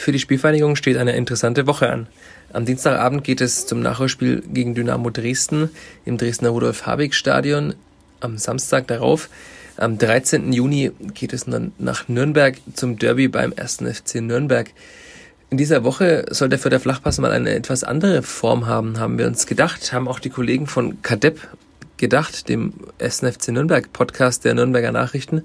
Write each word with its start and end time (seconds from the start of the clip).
Für 0.00 0.12
die 0.12 0.18
Spielvereinigung 0.18 0.76
steht 0.76 0.96
eine 0.96 1.14
interessante 1.14 1.66
Woche 1.66 1.90
an. 1.90 2.06
Am 2.54 2.64
Dienstagabend 2.64 3.22
geht 3.22 3.42
es 3.42 3.66
zum 3.66 3.80
Nachholspiel 3.80 4.42
gegen 4.50 4.74
Dynamo 4.74 5.10
Dresden 5.10 5.68
im 6.06 6.16
Dresdner 6.16 6.48
Rudolf-Habig-Stadion. 6.48 7.74
Am 8.20 8.38
Samstag 8.38 8.86
darauf, 8.86 9.28
am 9.76 9.98
13. 9.98 10.54
Juni, 10.54 10.92
geht 11.12 11.34
es 11.34 11.44
dann 11.44 11.72
nach 11.78 12.08
Nürnberg 12.08 12.56
zum 12.72 12.98
Derby 12.98 13.28
beim 13.28 13.52
1. 13.54 13.82
FC 13.92 14.22
Nürnberg. 14.22 14.70
In 15.50 15.58
dieser 15.58 15.84
Woche 15.84 16.24
soll 16.30 16.48
der 16.48 16.58
Fürther 16.58 16.80
Flachpass 16.80 17.18
mal 17.18 17.32
eine 17.32 17.50
etwas 17.50 17.84
andere 17.84 18.22
Form 18.22 18.66
haben, 18.66 18.98
haben 18.98 19.18
wir 19.18 19.26
uns 19.26 19.46
gedacht, 19.46 19.92
haben 19.92 20.08
auch 20.08 20.18
die 20.18 20.30
Kollegen 20.30 20.66
von 20.66 21.02
Kadepp 21.02 21.46
gedacht, 22.00 22.48
dem 22.48 22.72
SNFC 22.98 23.48
Nürnberg 23.48 23.92
Podcast 23.92 24.44
der 24.44 24.54
Nürnberger 24.54 24.90
Nachrichten. 24.90 25.42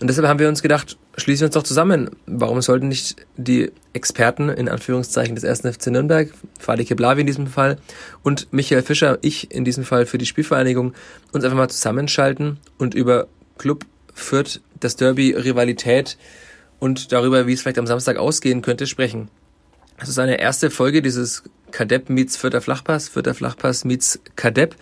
Und 0.00 0.08
deshalb 0.08 0.26
haben 0.26 0.38
wir 0.38 0.48
uns 0.48 0.62
gedacht, 0.62 0.96
schließen 1.18 1.42
wir 1.42 1.46
uns 1.48 1.54
doch 1.54 1.62
zusammen. 1.62 2.10
Warum 2.26 2.62
sollten 2.62 2.88
nicht 2.88 3.16
die 3.36 3.70
Experten 3.92 4.48
in 4.48 4.68
Anführungszeichen 4.68 5.34
des 5.34 5.44
1. 5.44 5.76
FC 5.76 5.88
Nürnberg, 5.88 6.32
Fadi 6.58 6.86
Keblavi 6.86 7.20
in 7.20 7.26
diesem 7.26 7.46
Fall 7.46 7.76
und 8.22 8.50
Michael 8.52 8.82
Fischer, 8.82 9.18
ich 9.20 9.50
in 9.52 9.66
diesem 9.66 9.84
Fall 9.84 10.06
für 10.06 10.16
die 10.16 10.26
Spielvereinigung, 10.26 10.94
uns 11.32 11.44
einfach 11.44 11.58
mal 11.58 11.68
zusammenschalten 11.68 12.58
und 12.78 12.94
über 12.94 13.28
Club 13.58 13.84
Fürth, 14.14 14.60
das 14.78 14.96
Derby, 14.96 15.32
Rivalität 15.32 16.16
und 16.78 17.12
darüber, 17.12 17.46
wie 17.46 17.52
es 17.52 17.60
vielleicht 17.60 17.78
am 17.78 17.86
Samstag 17.86 18.16
ausgehen 18.16 18.62
könnte, 18.62 18.86
sprechen. 18.86 19.28
Das 19.98 20.08
ist 20.08 20.18
eine 20.18 20.40
erste 20.40 20.70
Folge 20.70 21.02
dieses 21.02 21.42
Kadepp 21.72 22.08
meets 22.08 22.36
Fürther 22.36 22.62
Flachpass, 22.62 23.08
Fürther 23.08 23.34
Flachpass 23.34 23.84
meets 23.84 24.20
Kadepp. 24.34 24.76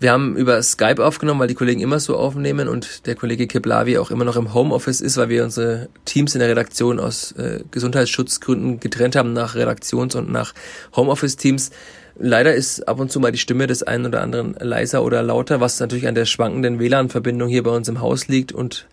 Wir 0.00 0.12
haben 0.12 0.34
über 0.34 0.62
Skype 0.62 1.04
aufgenommen, 1.04 1.40
weil 1.40 1.48
die 1.48 1.54
Kollegen 1.54 1.82
immer 1.82 2.00
so 2.00 2.16
aufnehmen 2.16 2.68
und 2.68 3.06
der 3.06 3.16
Kollege 3.16 3.46
Keblavi 3.46 3.98
auch 3.98 4.10
immer 4.10 4.24
noch 4.24 4.36
im 4.36 4.54
Homeoffice 4.54 5.02
ist, 5.02 5.18
weil 5.18 5.28
wir 5.28 5.44
unsere 5.44 5.90
Teams 6.06 6.34
in 6.34 6.38
der 6.38 6.48
Redaktion 6.48 6.98
aus 6.98 7.32
äh, 7.32 7.60
Gesundheitsschutzgründen 7.70 8.80
getrennt 8.80 9.14
haben 9.14 9.34
nach 9.34 9.56
Redaktions- 9.56 10.16
und 10.16 10.32
nach 10.32 10.54
Homeoffice-Teams. 10.96 11.70
Leider 12.18 12.54
ist 12.54 12.88
ab 12.88 12.98
und 12.98 13.12
zu 13.12 13.20
mal 13.20 13.30
die 13.30 13.38
Stimme 13.38 13.66
des 13.66 13.82
einen 13.82 14.06
oder 14.06 14.22
anderen 14.22 14.54
leiser 14.58 15.04
oder 15.04 15.22
lauter, 15.22 15.60
was 15.60 15.78
natürlich 15.80 16.08
an 16.08 16.14
der 16.14 16.24
schwankenden 16.24 16.78
WLAN-Verbindung 16.78 17.50
hier 17.50 17.62
bei 17.62 17.70
uns 17.70 17.86
im 17.86 18.00
Haus 18.00 18.26
liegt 18.26 18.52
und 18.52 18.86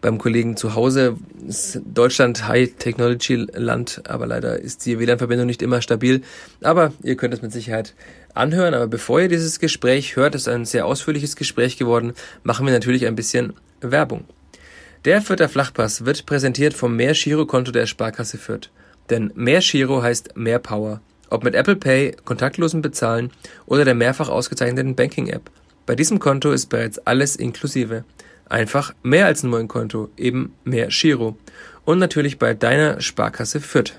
beim 0.00 0.18
Kollegen 0.18 0.56
zu 0.56 0.74
Hause. 0.74 1.16
Ist 1.46 1.80
Deutschland 1.84 2.48
High-Technology-Land, 2.48 4.02
aber 4.08 4.26
leider 4.26 4.58
ist 4.58 4.84
die 4.84 4.98
WLAN-Verbindung 4.98 5.46
nicht 5.46 5.62
immer 5.62 5.80
stabil. 5.80 6.22
Aber 6.60 6.92
ihr 7.04 7.16
könnt 7.16 7.34
es 7.34 7.42
mit 7.42 7.52
Sicherheit 7.52 7.94
anhören. 8.34 8.74
Aber 8.74 8.86
bevor 8.86 9.20
ihr 9.20 9.28
dieses 9.28 9.58
Gespräch 9.58 10.16
hört, 10.16 10.34
ist 10.34 10.48
ein 10.48 10.64
sehr 10.64 10.86
ausführliches 10.86 11.36
Gespräch 11.36 11.76
geworden, 11.76 12.14
machen 12.42 12.66
wir 12.66 12.72
natürlich 12.72 13.06
ein 13.06 13.16
bisschen 13.16 13.54
Werbung. 13.80 14.24
Der 15.04 15.22
Fürther 15.22 15.48
Flachpass 15.48 16.04
wird 16.04 16.26
präsentiert 16.26 16.74
vom 16.74 16.94
Mehr-Giro-Konto 16.94 17.72
der 17.72 17.86
Sparkasse 17.86 18.36
Fürth. 18.36 18.70
Denn 19.08 19.32
Mehr 19.34 19.60
Giro 19.60 20.02
heißt 20.02 20.36
mehr 20.36 20.58
Power. 20.58 21.00
Ob 21.30 21.42
mit 21.42 21.54
Apple 21.54 21.76
Pay, 21.76 22.16
kontaktlosen 22.24 22.82
Bezahlen 22.82 23.30
oder 23.66 23.84
der 23.84 23.94
mehrfach 23.94 24.28
ausgezeichneten 24.28 24.94
Banking-App. 24.94 25.50
Bei 25.86 25.94
diesem 25.94 26.18
Konto 26.18 26.52
ist 26.52 26.66
bereits 26.66 26.98
alles 26.98 27.36
inklusive. 27.36 28.04
Einfach 28.48 28.92
mehr 29.02 29.26
als 29.26 29.42
nur 29.42 29.58
ein 29.58 29.68
Konto, 29.68 30.10
eben 30.16 30.54
mehr 30.64 30.88
Giro. 30.88 31.36
Und 31.84 31.98
natürlich 31.98 32.38
bei 32.38 32.52
deiner 32.52 33.00
Sparkasse 33.00 33.60
Fürth. 33.60 33.94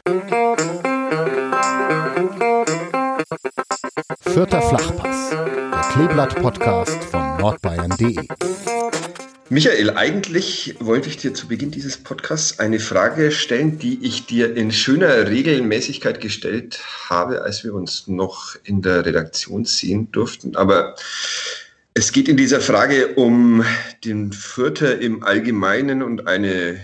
Vierter 4.21 4.61
Flachpass, 4.61 5.29
der 5.29 5.81
Kleeblatt-Podcast 5.93 7.03
von 7.03 7.37
nordbayern.de. 7.37 8.27
Michael, 9.49 9.91
eigentlich 9.91 10.75
wollte 10.79 11.09
ich 11.09 11.17
dir 11.17 11.33
zu 11.33 11.47
Beginn 11.47 11.69
dieses 11.69 11.97
Podcasts 11.97 12.57
eine 12.59 12.79
Frage 12.79 13.31
stellen, 13.31 13.77
die 13.77 13.99
ich 14.03 14.25
dir 14.25 14.55
in 14.55 14.71
schöner 14.71 15.27
Regelmäßigkeit 15.27 16.19
gestellt 16.19 16.79
habe, 17.09 17.43
als 17.43 17.63
wir 17.63 17.75
uns 17.75 18.07
noch 18.07 18.55
in 18.63 18.81
der 18.81 19.05
Redaktion 19.05 19.65
sehen 19.65 20.11
durften. 20.11 20.55
Aber 20.55 20.95
es 21.93 22.11
geht 22.13 22.27
in 22.27 22.37
dieser 22.37 22.61
Frage 22.61 23.15
um 23.15 23.63
den 24.03 24.31
Fürther 24.31 24.99
im 24.99 25.23
Allgemeinen 25.23 26.01
und 26.01 26.27
eine 26.27 26.79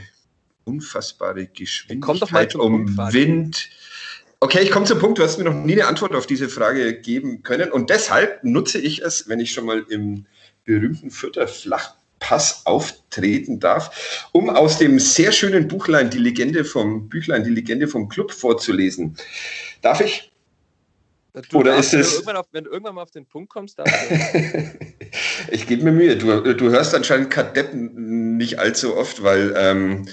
unfassbare 0.66 1.48
Geschwindigkeit, 1.48 2.54
um 2.56 2.96
Wind. 2.98 3.70
Okay, 4.40 4.62
ich 4.62 4.70
komme 4.70 4.86
zum 4.86 5.00
Punkt. 5.00 5.18
Du 5.18 5.24
hast 5.24 5.40
mir 5.40 5.46
noch 5.46 5.54
nie 5.54 5.74
eine 5.74 5.88
Antwort 5.88 6.14
auf 6.14 6.28
diese 6.28 6.48
Frage 6.48 7.00
geben 7.00 7.42
können. 7.42 7.72
Und 7.72 7.90
deshalb 7.90 8.44
nutze 8.44 8.80
ich 8.80 9.02
es, 9.02 9.28
wenn 9.28 9.40
ich 9.40 9.52
schon 9.52 9.66
mal 9.66 9.84
im 9.90 10.26
berühmten 10.64 11.10
Fürther 11.10 11.48
Flachpass 11.48 12.66
auftreten 12.66 13.60
darf, 13.60 14.28
um 14.34 14.52
aus 14.52 14.78
dem 14.78 15.00
sehr 15.00 15.32
schönen 15.32 15.68
Buchlein 15.68 16.12
die 16.12 16.20
Legende 16.20 16.66
vom 16.66 17.10
Büchlein, 17.10 17.44
die 17.46 17.50
Legende 17.50 17.88
vom 17.88 18.10
Club 18.10 18.32
vorzulesen. 18.32 19.18
Darf 19.82 20.02
ich? 20.02 20.32
Du 21.50 21.60
Oder 21.60 21.74
darfst, 21.74 21.94
ist 21.94 22.20
es. 22.20 22.26
Wenn 22.26 22.34
du, 22.34 22.40
auf, 22.40 22.48
wenn 22.52 22.64
du, 22.64 22.72
irgendwann 22.72 22.96
mal 22.96 23.04
auf 23.04 23.12
den 23.12 23.26
Punkt 23.26 23.50
kommst, 23.50 23.80
darfst 23.80 23.96
du. 24.10 24.80
ich 25.52 25.66
gebe 25.68 25.84
mir 25.84 25.92
Mühe. 25.92 26.16
Du, 26.16 26.54
du 26.54 26.70
hörst 26.70 26.94
anscheinend 26.94 27.32
Kadetten 27.32 28.38
nicht 28.38 28.60
allzu 28.60 28.96
oft, 28.96 29.24
weil 29.24 29.54
ähm, 29.58 30.08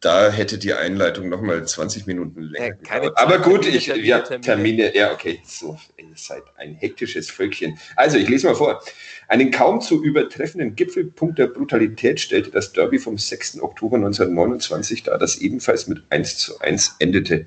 da 0.00 0.30
hätte 0.30 0.58
die 0.58 0.74
Einleitung 0.74 1.28
nochmal 1.30 1.66
20 1.66 2.06
Minuten 2.06 2.42
länger 2.42 2.76
ja, 2.84 2.98
gedauert. 2.98 3.18
Aber 3.18 3.38
gut, 3.38 3.66
ich, 3.66 3.86
ja, 3.86 4.20
Termine, 4.20 4.94
ja, 4.94 5.12
okay, 5.12 5.40
so, 5.46 5.78
ihr 5.96 6.04
seid 6.16 6.42
ein 6.56 6.74
hektisches 6.74 7.30
Völkchen. 7.30 7.78
Also, 7.96 8.18
ich 8.18 8.28
lese 8.28 8.46
mal 8.46 8.54
vor. 8.54 8.82
Einen 9.26 9.50
kaum 9.50 9.80
zu 9.80 10.04
übertreffenden 10.04 10.76
Gipfelpunkt 10.76 11.38
der 11.38 11.46
Brutalität 11.46 12.20
stellte 12.20 12.50
das 12.50 12.72
Derby 12.72 12.98
vom 12.98 13.16
6. 13.16 13.62
Oktober 13.62 13.96
1929 13.96 15.04
dar, 15.04 15.18
das 15.18 15.38
ebenfalls 15.38 15.86
mit 15.86 16.02
1 16.10 16.36
zu 16.36 16.60
1 16.60 16.96
endete. 16.98 17.46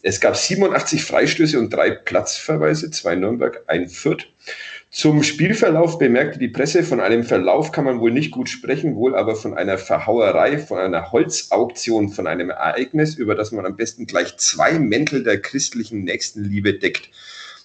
Es 0.00 0.20
gab 0.20 0.36
87 0.36 1.04
Freistöße 1.04 1.58
und 1.58 1.70
drei 1.70 1.90
Platzverweise, 1.90 2.90
zwei 2.90 3.14
Nürnberg, 3.14 3.62
ein 3.66 3.90
Fürth. 3.90 4.26
Zum 4.90 5.22
Spielverlauf 5.22 5.98
bemerkte 5.98 6.38
die 6.38 6.48
Presse, 6.48 6.82
von 6.82 7.00
einem 7.00 7.22
Verlauf 7.22 7.72
kann 7.72 7.84
man 7.84 8.00
wohl 8.00 8.10
nicht 8.10 8.30
gut 8.30 8.48
sprechen, 8.48 8.96
wohl 8.96 9.14
aber 9.14 9.36
von 9.36 9.52
einer 9.52 9.76
Verhauerei, 9.76 10.58
von 10.58 10.78
einer 10.78 11.12
Holzauktion, 11.12 12.08
von 12.08 12.26
einem 12.26 12.48
Ereignis, 12.48 13.14
über 13.14 13.34
das 13.34 13.52
man 13.52 13.66
am 13.66 13.76
besten 13.76 14.06
gleich 14.06 14.38
zwei 14.38 14.78
Mäntel 14.78 15.24
der 15.24 15.42
christlichen 15.42 16.04
Nächstenliebe 16.04 16.72
deckt. 16.72 17.10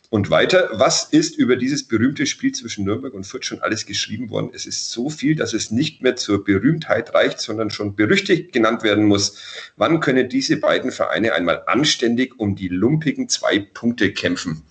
Und 0.09 0.29
weiter, 0.29 0.69
was 0.73 1.05
ist 1.05 1.37
über 1.37 1.55
dieses 1.55 1.87
berühmte 1.87 2.25
Spiel 2.25 2.51
zwischen 2.51 2.83
Nürnberg 2.83 3.13
und 3.13 3.23
Fürth 3.23 3.45
schon 3.45 3.61
alles 3.61 3.85
geschrieben 3.85 4.29
worden? 4.29 4.51
Es 4.53 4.65
ist 4.65 4.91
so 4.91 5.09
viel, 5.09 5.35
dass 5.35 5.53
es 5.53 5.71
nicht 5.71 6.03
mehr 6.03 6.17
zur 6.17 6.43
Berühmtheit 6.43 7.15
reicht, 7.15 7.39
sondern 7.39 7.71
schon 7.71 7.95
berüchtigt 7.95 8.51
genannt 8.51 8.83
werden 8.83 9.05
muss. 9.05 9.37
Wann 9.77 10.01
können 10.01 10.27
diese 10.27 10.57
beiden 10.57 10.91
Vereine 10.91 11.33
einmal 11.33 11.63
anständig 11.67 12.37
um 12.37 12.55
die 12.55 12.67
lumpigen 12.67 13.29
zwei 13.29 13.59
Punkte 13.59 14.11
kämpfen? 14.11 14.61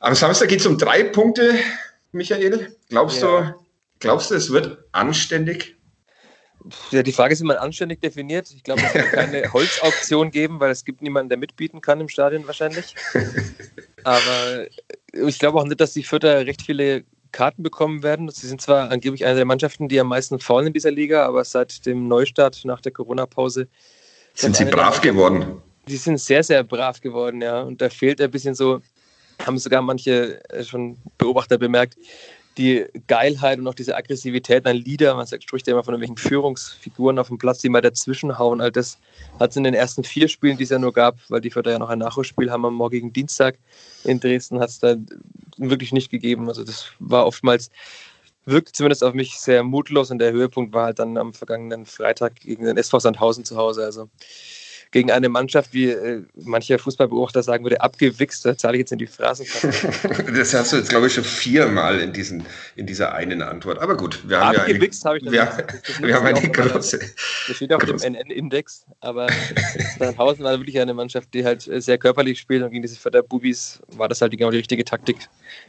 Am 0.00 0.14
Samstag 0.14 0.48
geht 0.48 0.60
es 0.60 0.66
um 0.66 0.78
drei 0.78 1.04
Punkte, 1.04 1.54
Michael. 2.12 2.76
Glaubst, 2.88 3.22
ja. 3.22 3.40
du, 3.40 3.54
glaubst 4.00 4.30
du, 4.30 4.34
es 4.34 4.50
wird 4.50 4.78
anständig? 4.92 5.76
Ja, 6.90 7.02
die 7.02 7.12
Frage 7.12 7.32
ist, 7.32 7.40
wie 7.40 7.46
man 7.46 7.56
anständig 7.56 8.00
definiert. 8.00 8.50
Ich 8.54 8.62
glaube, 8.62 8.82
es 8.82 8.94
wird 8.94 9.12
keine 9.12 9.42
Holzauktion 9.52 10.30
geben, 10.30 10.60
weil 10.60 10.70
es 10.70 10.84
gibt 10.84 11.02
niemanden, 11.02 11.28
der 11.28 11.38
mitbieten 11.38 11.80
kann 11.80 12.00
im 12.00 12.08
Stadion 12.08 12.46
wahrscheinlich. 12.46 12.94
Aber 14.04 14.66
ich 15.12 15.38
glaube 15.38 15.58
auch 15.58 15.64
nicht, 15.64 15.80
dass 15.80 15.92
die 15.92 16.02
Vierter 16.02 16.46
recht 16.46 16.62
viele 16.62 17.04
Karten 17.32 17.62
bekommen 17.62 18.02
werden. 18.02 18.28
Sie 18.30 18.46
sind 18.46 18.60
zwar 18.60 18.90
angeblich 18.90 19.24
eine 19.24 19.36
der 19.36 19.44
Mannschaften, 19.44 19.88
die 19.88 20.00
am 20.00 20.08
meisten 20.08 20.40
faulen 20.40 20.68
in 20.68 20.72
dieser 20.72 20.90
Liga, 20.90 21.26
aber 21.26 21.44
seit 21.44 21.86
dem 21.86 22.08
Neustart 22.08 22.64
nach 22.64 22.80
der 22.80 22.92
Corona-Pause 22.92 23.68
sind 24.34 24.56
sie 24.56 24.64
brav 24.64 25.00
geworden. 25.00 25.62
Die 25.86 25.96
sind 25.96 26.18
sehr, 26.18 26.42
sehr 26.42 26.64
brav 26.64 27.00
geworden, 27.00 27.40
ja. 27.40 27.62
Und 27.62 27.80
da 27.80 27.88
fehlt 27.88 28.20
ein 28.20 28.30
bisschen 28.30 28.54
so 28.54 28.80
haben 29.44 29.58
sogar 29.58 29.82
manche 29.82 30.42
äh, 30.50 30.64
schon 30.64 30.96
Beobachter 31.16 31.58
bemerkt, 31.58 31.96
die 32.58 32.86
Geilheit 33.06 33.58
und 33.58 33.68
auch 33.68 33.74
diese 33.74 33.96
Aggressivität 33.96 34.66
an 34.66 34.76
Lieder, 34.76 35.14
man 35.14 35.26
spricht 35.26 35.66
ja 35.68 35.72
immer 35.72 35.84
von 35.84 35.94
irgendwelchen 35.94 36.28
Führungsfiguren 36.28 37.18
auf 37.18 37.28
dem 37.28 37.38
Platz, 37.38 37.60
die 37.60 37.68
mal 37.68 37.80
dazwischenhauen. 37.80 38.60
All 38.60 38.72
das 38.72 38.98
hat 39.38 39.50
es 39.50 39.56
in 39.56 39.64
den 39.64 39.74
ersten 39.74 40.02
vier 40.02 40.28
Spielen, 40.28 40.58
die 40.58 40.64
es 40.64 40.70
ja 40.70 40.78
nur 40.78 40.92
gab, 40.92 41.18
weil 41.28 41.40
die 41.40 41.50
Förder 41.50 41.70
ja 41.70 41.78
noch 41.78 41.88
ein 41.88 42.00
Nachholspiel 42.00 42.50
haben 42.50 42.66
am 42.66 42.74
morgigen 42.74 43.12
Dienstag 43.12 43.58
in 44.02 44.18
Dresden, 44.18 44.58
hat 44.58 44.70
es 44.70 44.80
da 44.80 44.96
wirklich 45.56 45.92
nicht 45.92 46.10
gegeben. 46.10 46.48
Also 46.48 46.64
das 46.64 46.86
war 46.98 47.26
oftmals, 47.26 47.70
wirkte 48.44 48.72
zumindest 48.72 49.04
auf 49.04 49.14
mich 49.14 49.38
sehr 49.38 49.62
mutlos 49.62 50.10
und 50.10 50.18
der 50.18 50.32
Höhepunkt 50.32 50.72
war 50.74 50.86
halt 50.86 50.98
dann 50.98 51.16
am 51.16 51.34
vergangenen 51.34 51.86
Freitag 51.86 52.40
gegen 52.40 52.64
den 52.64 52.76
SV 52.76 52.98
Sandhausen 52.98 53.44
zu 53.44 53.56
Hause. 53.56 53.84
Also 53.84 54.08
gegen 54.90 55.10
eine 55.10 55.28
Mannschaft, 55.28 55.72
wie 55.72 55.90
äh, 55.90 56.22
mancher 56.34 56.78
Fußballbeobachter 56.78 57.42
sagen 57.42 57.64
würde, 57.64 57.80
abgewichst. 57.80 58.44
Da 58.44 58.56
zahle 58.56 58.76
ich 58.76 58.80
jetzt 58.80 58.92
in 58.92 58.98
die 58.98 59.06
Phrasenkasse. 59.06 59.72
das 60.36 60.54
hast 60.54 60.72
du 60.72 60.76
jetzt, 60.76 60.88
glaube 60.88 61.06
ich, 61.08 61.14
schon 61.14 61.24
viermal 61.24 62.00
in, 62.00 62.12
diesen, 62.12 62.44
in 62.76 62.86
dieser 62.86 63.14
einen 63.14 63.42
Antwort. 63.42 63.78
Aber 63.78 63.96
gut, 63.96 64.20
wir 64.28 64.40
haben 64.40 64.56
abgewichst 64.56 65.04
ja 65.04 65.10
eine, 65.10 65.20
habe 65.20 65.26
ich 65.26 65.32
wir, 65.32 65.66
das 65.86 66.02
wir 66.02 66.14
haben 66.14 66.26
eine 66.26 66.50
große. 66.50 66.98
Das 67.48 67.56
steht 67.56 67.72
auf 67.72 67.82
große. 67.82 68.04
dem 68.04 68.14
NN-Index, 68.14 68.86
aber 69.00 69.28
Sandhausen 69.98 70.44
war 70.44 70.58
wirklich 70.58 70.78
eine 70.80 70.94
Mannschaft, 70.94 71.32
die 71.34 71.44
halt 71.44 71.66
äh, 71.68 71.80
sehr 71.80 71.98
körperlich 71.98 72.38
spielt 72.38 72.62
und 72.62 72.70
gegen 72.70 72.82
diese 72.82 72.96
Förderbubis 72.96 73.80
war 73.88 74.08
das 74.08 74.20
halt 74.22 74.32
genau 74.32 74.50
die 74.50 74.58
richtige 74.58 74.84
Taktik. 74.84 75.16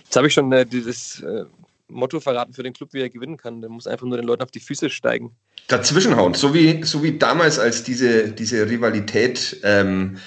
Jetzt 0.03 0.15
habe 0.15 0.27
ich 0.27 0.33
schon 0.33 0.51
äh, 0.51 0.65
dieses 0.65 1.21
äh, 1.21 1.45
Motto 1.89 2.19
verraten 2.19 2.53
für 2.53 2.63
den 2.63 2.73
Club, 2.73 2.93
wie 2.93 3.01
er 3.01 3.09
gewinnen 3.09 3.37
kann. 3.37 3.61
Der 3.61 3.69
muss 3.69 3.87
einfach 3.87 4.05
nur 4.05 4.17
den 4.17 4.25
Leuten 4.25 4.43
auf 4.43 4.51
die 4.51 4.59
Füße 4.59 4.89
steigen. 4.89 5.35
Dazwischenhauen, 5.67 6.33
so 6.33 6.53
wie, 6.53 6.83
so 6.83 7.03
wie 7.03 7.17
damals, 7.17 7.59
als 7.59 7.83
diese, 7.83 8.31
diese 8.31 8.69
Rivalität 8.69 9.59
ähm, 9.63 10.17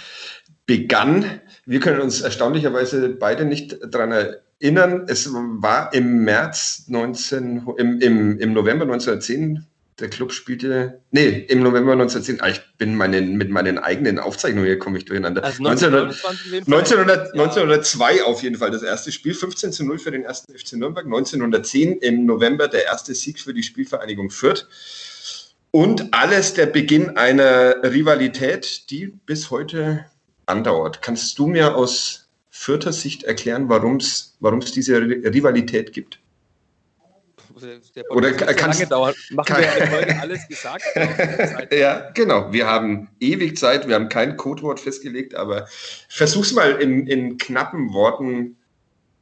begann. 0.67 1.41
Wir 1.65 1.81
können 1.81 2.01
uns 2.01 2.21
erstaunlicherweise 2.21 3.09
beide 3.09 3.45
nicht 3.45 3.79
daran 3.89 4.13
erinnern. 4.13 5.07
Es 5.09 5.33
war 5.33 5.93
im 5.95 6.25
März 6.25 6.85
19, 6.89 7.67
im, 7.79 8.01
im, 8.01 8.39
im 8.39 8.53
November 8.53 8.85
1910 8.85 9.67
der 10.03 10.11
Club 10.11 10.33
spielte, 10.33 11.01
nee, 11.13 11.47
im 11.49 11.63
November 11.63 11.93
1910, 11.93 12.41
ah, 12.41 12.49
ich 12.49 12.61
bin 12.77 12.97
meinen, 12.97 13.37
mit 13.37 13.51
meinen 13.51 13.79
eigenen 13.79 14.19
Aufzeichnungen, 14.19 14.67
hier 14.67 14.79
komme 14.79 14.99
ich 14.99 15.05
durcheinander. 15.05 15.45
Also 15.45 15.65
1900, 15.65 16.67
1900, 16.67 17.33
1902 17.33 18.25
auf 18.25 18.43
jeden 18.43 18.57
Fall 18.57 18.73
das 18.73 18.83
erste 18.83 19.13
Spiel, 19.13 19.33
15 19.33 19.73
zu 19.73 19.85
0 19.85 19.99
für 20.01 20.11
den 20.11 20.25
ersten 20.25 20.53
FC 20.53 20.73
Nürnberg, 20.73 21.07
1910 21.07 21.99
im 21.99 22.27
November 22.27 22.67
der 22.67 22.85
erste 22.85 23.15
Sieg 23.15 23.39
für 23.39 23.55
die 23.55 23.63
Spielvereinigung 23.63 24.31
Fürth. 24.31 24.67
Und 25.71 26.13
alles 26.13 26.53
der 26.53 26.67
Beginn 26.67 27.17
einer 27.17 27.77
Rivalität, 27.85 28.91
die 28.91 29.07
bis 29.07 29.51
heute 29.51 30.05
andauert. 30.47 31.01
Kannst 31.01 31.39
du 31.39 31.47
mir 31.47 31.77
aus 31.77 32.29
Fürther 32.51 32.93
Sicht 32.93 33.23
erklären, 33.23 33.69
warum 33.69 33.97
es 33.99 34.73
diese 34.75 35.01
Rivalität 35.01 35.93
gibt? 35.93 36.19
Der 37.61 38.11
Oder 38.11 38.33
kann 38.33 38.71
lange 38.71 38.87
dauern. 38.87 39.15
Machen 39.31 39.47
kann, 39.47 39.63
wir 39.63 39.91
heute 39.91 40.21
alles 40.21 40.47
gesagt? 40.49 40.85
ja, 41.73 42.11
genau. 42.15 42.53
Wir 42.53 42.67
haben 42.67 43.09
ewig 43.21 43.57
Zeit, 43.57 43.87
wir 43.89 43.95
haben 43.95 44.09
kein 44.09 44.37
Codewort 44.37 44.81
festgelegt, 44.81 45.35
aber 45.35 45.67
versuch's 46.09 46.53
mal 46.53 46.73
in, 46.81 47.07
in 47.07 47.39
knappen 47.39 47.93
Worten. 47.93 48.57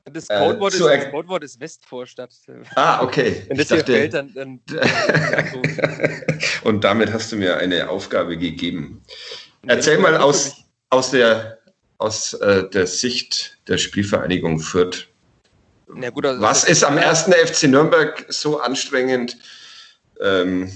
Das 0.04 0.28
Codewort, 0.28 0.72
äh, 0.72 0.76
ist, 0.76 1.04
das 1.04 1.10
Codewort 1.10 1.44
ist 1.44 1.60
Westvorstadt. 1.60 2.30
Ah, 2.74 3.02
okay. 3.02 3.44
Wenn 3.48 3.56
das 3.56 3.70
ich 3.70 3.78
dachte, 3.78 3.92
fällt, 3.92 4.14
dann. 4.14 4.32
dann 4.34 4.60
Und 6.64 6.84
damit 6.84 7.12
hast 7.12 7.30
du 7.32 7.36
mir 7.36 7.56
eine 7.58 7.88
Aufgabe 7.88 8.36
gegeben. 8.36 9.02
Erzähl 9.66 9.98
mal 9.98 10.16
aus, 10.16 10.64
aus, 10.88 11.10
der, 11.10 11.58
aus 11.98 12.34
äh, 12.34 12.68
der 12.70 12.86
Sicht 12.86 13.58
der 13.68 13.78
Spielvereinigung 13.78 14.58
Fürth. 14.58 15.09
Ja, 16.00 16.10
gut, 16.10 16.26
also 16.26 16.40
Was 16.40 16.64
ist 16.64 16.84
am 16.84 16.98
ersten 16.98 17.32
FC 17.32 17.64
Nürnberg 17.64 18.26
so 18.28 18.60
anstrengend, 18.60 19.36
ähm, 20.20 20.70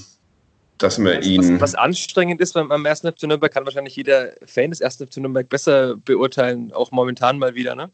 dass 0.78 0.98
man 0.98 1.18
was, 1.18 1.26
ihn. 1.26 1.54
Was, 1.54 1.60
was, 1.60 1.74
anstrengend 1.74 2.40
ist 2.40 2.54
beim, 2.54 2.70
am 2.72 2.84
ersten 2.84 3.10
FC 3.12 3.24
Nürnberg, 3.24 3.52
kann 3.52 3.64
wahrscheinlich 3.64 3.96
jeder 3.96 4.32
Fan 4.44 4.70
des 4.70 4.80
ersten 4.80 5.06
FC 5.06 5.18
Nürnberg 5.18 5.48
besser 5.48 5.96
beurteilen, 5.96 6.72
auch 6.72 6.90
momentan 6.90 7.38
mal 7.38 7.54
wieder. 7.54 7.74
Ne? 7.74 7.90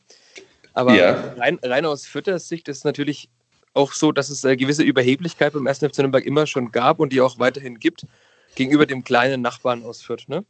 Aber 0.73 0.95
ja. 0.95 1.35
rein, 1.37 1.59
rein 1.63 1.85
aus 1.85 2.07
Fütters 2.07 2.49
Sicht 2.49 2.69
ist 2.69 2.79
es 2.79 2.85
natürlich 2.85 3.29
auch 3.75 3.93
so, 3.93 4.13
dass 4.13 4.31
es 4.31 4.45
eine 4.45 4.57
gewisse 4.57 4.83
Überheblichkeit 4.83 5.53
beim 5.53 5.67
ersten 5.67 5.89
FC 5.89 5.99
Nürnberg 5.99 6.25
immer 6.25 6.47
schon 6.47 6.73
gab 6.73 7.01
und 7.01 7.13
die 7.13 7.21
auch 7.21 7.39
weiterhin 7.39 7.79
gibt, 7.79 8.07
gegenüber 8.55 8.87
dem 8.87 9.05
kleinen 9.05 9.43
Nachbarn 9.43 9.85
aus 9.85 10.03
Fürth. 10.03 10.29
Ne? 10.29 10.45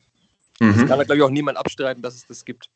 Mhm. 0.60 0.68
Das 0.68 0.78
kann 0.86 0.98
da, 0.98 1.04
glaube 1.04 1.16
ich, 1.16 1.22
auch 1.22 1.30
niemand 1.30 1.58
abstreiten, 1.58 2.02
dass 2.02 2.14
es 2.14 2.26
das 2.26 2.44
gibt. 2.44 2.70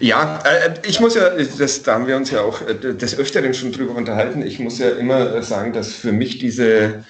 Ja, 0.00 0.42
äh, 0.44 0.74
ich 0.86 1.00
muss 1.00 1.14
ja, 1.14 1.30
das, 1.30 1.82
da 1.82 1.94
haben 1.94 2.06
wir 2.06 2.16
uns 2.16 2.30
ja 2.30 2.42
auch 2.42 2.60
äh, 2.62 2.74
des 2.74 3.18
Öfteren 3.18 3.54
schon 3.54 3.72
drüber 3.72 3.94
unterhalten. 3.94 4.42
Ich 4.42 4.58
muss 4.58 4.78
ja 4.78 4.90
immer 4.90 5.34
äh, 5.34 5.42
sagen, 5.42 5.72
dass 5.72 5.92
für 5.92 6.12
mich 6.12 6.38
diese 6.38 7.04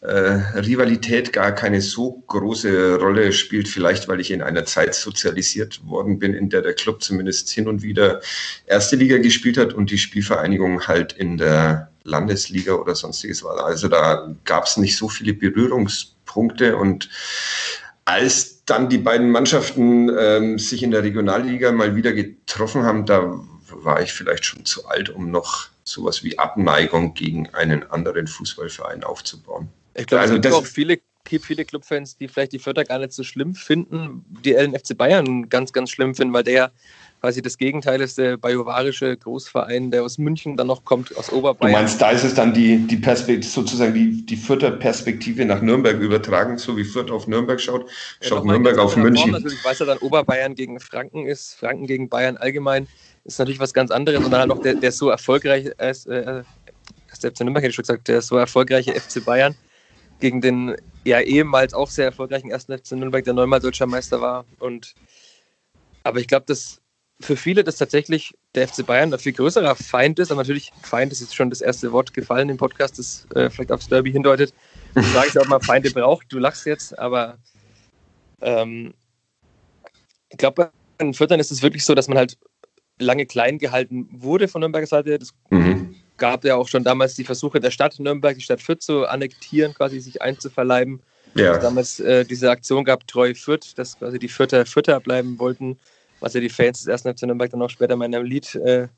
äh, 0.00 0.08
Rivalität 0.08 1.32
gar 1.32 1.52
keine 1.52 1.80
so 1.80 2.22
große 2.26 2.96
Rolle 2.96 3.32
spielt. 3.32 3.68
Vielleicht, 3.68 4.06
weil 4.06 4.20
ich 4.20 4.30
in 4.30 4.42
einer 4.42 4.66
Zeit 4.66 4.94
sozialisiert 4.94 5.86
worden 5.86 6.18
bin, 6.18 6.34
in 6.34 6.50
der 6.50 6.62
der 6.62 6.74
Club 6.74 7.02
zumindest 7.02 7.50
hin 7.50 7.68
und 7.68 7.82
wieder 7.82 8.20
erste 8.66 8.96
Liga 8.96 9.18
gespielt 9.18 9.56
hat 9.56 9.72
und 9.72 9.90
die 9.90 9.98
Spielvereinigung 9.98 10.86
halt 10.86 11.14
in 11.14 11.38
der 11.38 11.90
Landesliga 12.02 12.74
oder 12.74 12.94
sonstiges 12.94 13.42
war. 13.42 13.64
Also 13.64 13.88
da 13.88 14.34
gab 14.44 14.66
es 14.66 14.76
nicht 14.76 14.96
so 14.96 15.08
viele 15.08 15.32
Berührungspunkte 15.32 16.76
und 16.76 17.08
als 18.04 18.53
dann 18.66 18.88
die 18.88 18.98
beiden 18.98 19.30
Mannschaften 19.30 20.10
ähm, 20.18 20.58
sich 20.58 20.82
in 20.82 20.90
der 20.90 21.02
Regionalliga 21.02 21.72
mal 21.72 21.96
wieder 21.96 22.12
getroffen 22.12 22.84
haben, 22.84 23.06
da 23.06 23.40
war 23.68 24.02
ich 24.02 24.12
vielleicht 24.12 24.44
schon 24.44 24.64
zu 24.64 24.86
alt, 24.86 25.10
um 25.10 25.30
noch 25.30 25.68
sowas 25.84 26.24
wie 26.24 26.38
Abneigung 26.38 27.14
gegen 27.14 27.48
einen 27.50 27.90
anderen 27.90 28.26
Fußballverein 28.26 29.04
aufzubauen. 29.04 29.68
Ich 29.94 30.06
glaube, 30.06 30.22
also 30.22 30.36
es 30.36 30.40
gibt 30.40 30.54
auch 30.54 30.66
viele, 30.66 30.98
viele 31.24 31.64
Clubfans, 31.64 32.16
die 32.16 32.28
vielleicht 32.28 32.52
die 32.52 32.58
Förder 32.58 32.84
gar 32.84 32.98
nicht 32.98 33.12
so 33.12 33.22
schlimm 33.22 33.54
finden, 33.54 34.24
die 34.44 34.52
LNFC 34.52 34.96
Bayern 34.96 35.48
ganz, 35.48 35.72
ganz 35.72 35.90
schlimm 35.90 36.14
finden, 36.14 36.32
weil 36.32 36.44
der 36.44 36.72
quasi 37.24 37.40
das 37.40 37.56
Gegenteil 37.56 38.02
ist 38.02 38.18
der 38.18 38.36
bajuwarische 38.36 39.16
Großverein, 39.16 39.90
der 39.90 40.02
aus 40.02 40.18
München 40.18 40.58
dann 40.58 40.66
noch 40.66 40.84
kommt, 40.84 41.16
aus 41.16 41.32
Oberbayern. 41.32 41.72
Du 41.72 41.78
meinst, 41.78 41.98
da 41.98 42.10
ist 42.10 42.22
es 42.22 42.34
dann 42.34 42.52
die, 42.52 42.76
die 42.86 42.98
Perspektive, 42.98 43.50
sozusagen 43.50 43.94
die, 43.94 44.26
die 44.26 44.36
Fürther 44.36 44.70
Perspektive 44.70 45.46
nach 45.46 45.62
Nürnberg 45.62 45.98
übertragen, 46.00 46.58
so 46.58 46.76
wie 46.76 46.84
Fürth 46.84 47.10
auf 47.10 47.26
Nürnberg 47.26 47.58
schaut, 47.58 47.88
schaut 48.20 48.44
ja, 48.44 48.50
Nürnberg 48.50 48.76
auf 48.76 48.94
München. 48.96 49.30
Form, 49.30 49.42
natürlich, 49.42 49.64
weil 49.64 49.72
es 49.72 49.78
ja 49.78 49.86
dann 49.86 49.96
Oberbayern 49.98 50.54
gegen 50.54 50.78
Franken 50.80 51.26
ist, 51.26 51.54
Franken 51.54 51.86
gegen 51.86 52.10
Bayern 52.10 52.36
allgemein, 52.36 52.86
ist 53.24 53.38
natürlich 53.38 53.58
was 53.58 53.72
ganz 53.72 53.90
anderes 53.90 54.22
und 54.22 54.30
dann 54.30 54.40
halt 54.42 54.50
auch 54.50 54.60
der, 54.60 54.74
der 54.74 54.92
so 54.92 55.08
erfolgreich 55.08 55.64
ist, 55.64 56.06
äh, 56.06 56.42
der 57.22 57.30
FC 57.30 57.40
Nürnberg 57.40 57.62
hätte 57.62 57.70
ich 57.70 57.74
schon 57.74 57.84
gesagt, 57.84 58.06
der 58.08 58.20
so 58.20 58.36
erfolgreiche 58.36 58.92
FC 58.92 59.24
Bayern 59.24 59.54
gegen 60.20 60.42
den 60.42 60.76
ja 61.06 61.20
ehemals 61.20 61.72
auch 61.72 61.88
sehr 61.88 62.04
erfolgreichen 62.04 62.50
ersten 62.50 62.76
FC 62.76 62.92
Nürnberg, 62.92 63.24
der 63.24 63.32
neunmal 63.32 63.60
deutscher 63.60 63.86
Meister 63.86 64.20
war 64.20 64.44
und 64.58 64.94
aber 66.02 66.20
ich 66.20 66.28
glaube, 66.28 66.44
das 66.46 66.82
für 67.20 67.36
viele 67.36 67.64
das 67.64 67.76
tatsächlich 67.76 68.34
der 68.54 68.68
FC 68.68 68.84
Bayern 68.84 69.12
ein 69.12 69.18
viel 69.18 69.32
größerer 69.32 69.74
Feind 69.76 70.18
ist, 70.18 70.30
aber 70.30 70.42
natürlich 70.42 70.72
Feind 70.82 71.12
ist 71.12 71.20
jetzt 71.20 71.34
schon 71.34 71.50
das 71.50 71.60
erste 71.60 71.92
Wort 71.92 72.12
gefallen 72.12 72.48
im 72.48 72.56
Podcast, 72.56 72.98
das 72.98 73.26
äh, 73.34 73.50
vielleicht 73.50 73.72
aufs 73.72 73.88
Derby 73.88 74.12
hindeutet. 74.12 74.52
Ich 74.96 75.06
frage 75.06 75.26
mich, 75.26 75.40
ob 75.40 75.48
man 75.48 75.60
Feinde 75.60 75.90
braucht. 75.90 76.32
Du 76.32 76.38
lachst 76.38 76.66
jetzt, 76.66 76.96
aber 76.96 77.36
ähm, 78.40 78.94
ich 80.28 80.38
glaube, 80.38 80.70
bei 80.98 81.04
den 81.04 81.14
Viertern 81.14 81.40
ist 81.40 81.50
es 81.50 81.62
wirklich 81.62 81.84
so, 81.84 81.96
dass 81.96 82.06
man 82.06 82.16
halt 82.16 82.38
lange 83.00 83.26
klein 83.26 83.58
gehalten 83.58 84.08
wurde 84.12 84.46
von 84.46 84.60
Nürnberger 84.60 84.86
Seite. 84.86 85.16
Es 85.16 85.34
mhm. 85.50 85.96
gab 86.16 86.44
ja 86.44 86.54
auch 86.54 86.68
schon 86.68 86.84
damals 86.84 87.16
die 87.16 87.24
Versuche 87.24 87.58
der 87.58 87.72
Stadt 87.72 87.98
Nürnberg, 87.98 88.36
die 88.36 88.42
Stadt 88.42 88.62
Fürth 88.62 88.82
zu 88.82 89.04
annektieren, 89.04 89.74
quasi 89.74 89.98
sich 89.98 90.22
einzuverleiben. 90.22 91.02
Ja. 91.34 91.58
Damals 91.58 91.98
äh, 91.98 92.24
diese 92.24 92.48
Aktion 92.52 92.84
gab, 92.84 93.04
Treu 93.08 93.34
Fürth, 93.34 93.76
dass 93.76 93.98
quasi 93.98 94.20
die 94.20 94.28
Vierter 94.28 94.64
Vierter 94.64 95.00
bleiben 95.00 95.40
wollten 95.40 95.76
was 96.24 96.32
ja 96.32 96.40
die 96.40 96.48
Fans 96.48 96.78
des 96.78 96.86
ersten 96.86 97.14
FC 97.14 97.24
Nürnberg 97.24 97.50
dann 97.50 97.60
auch 97.60 97.68
später 97.68 97.94
in 97.94 98.02
einem 98.02 98.24
Lied 98.24 98.54
äh, 98.54 98.88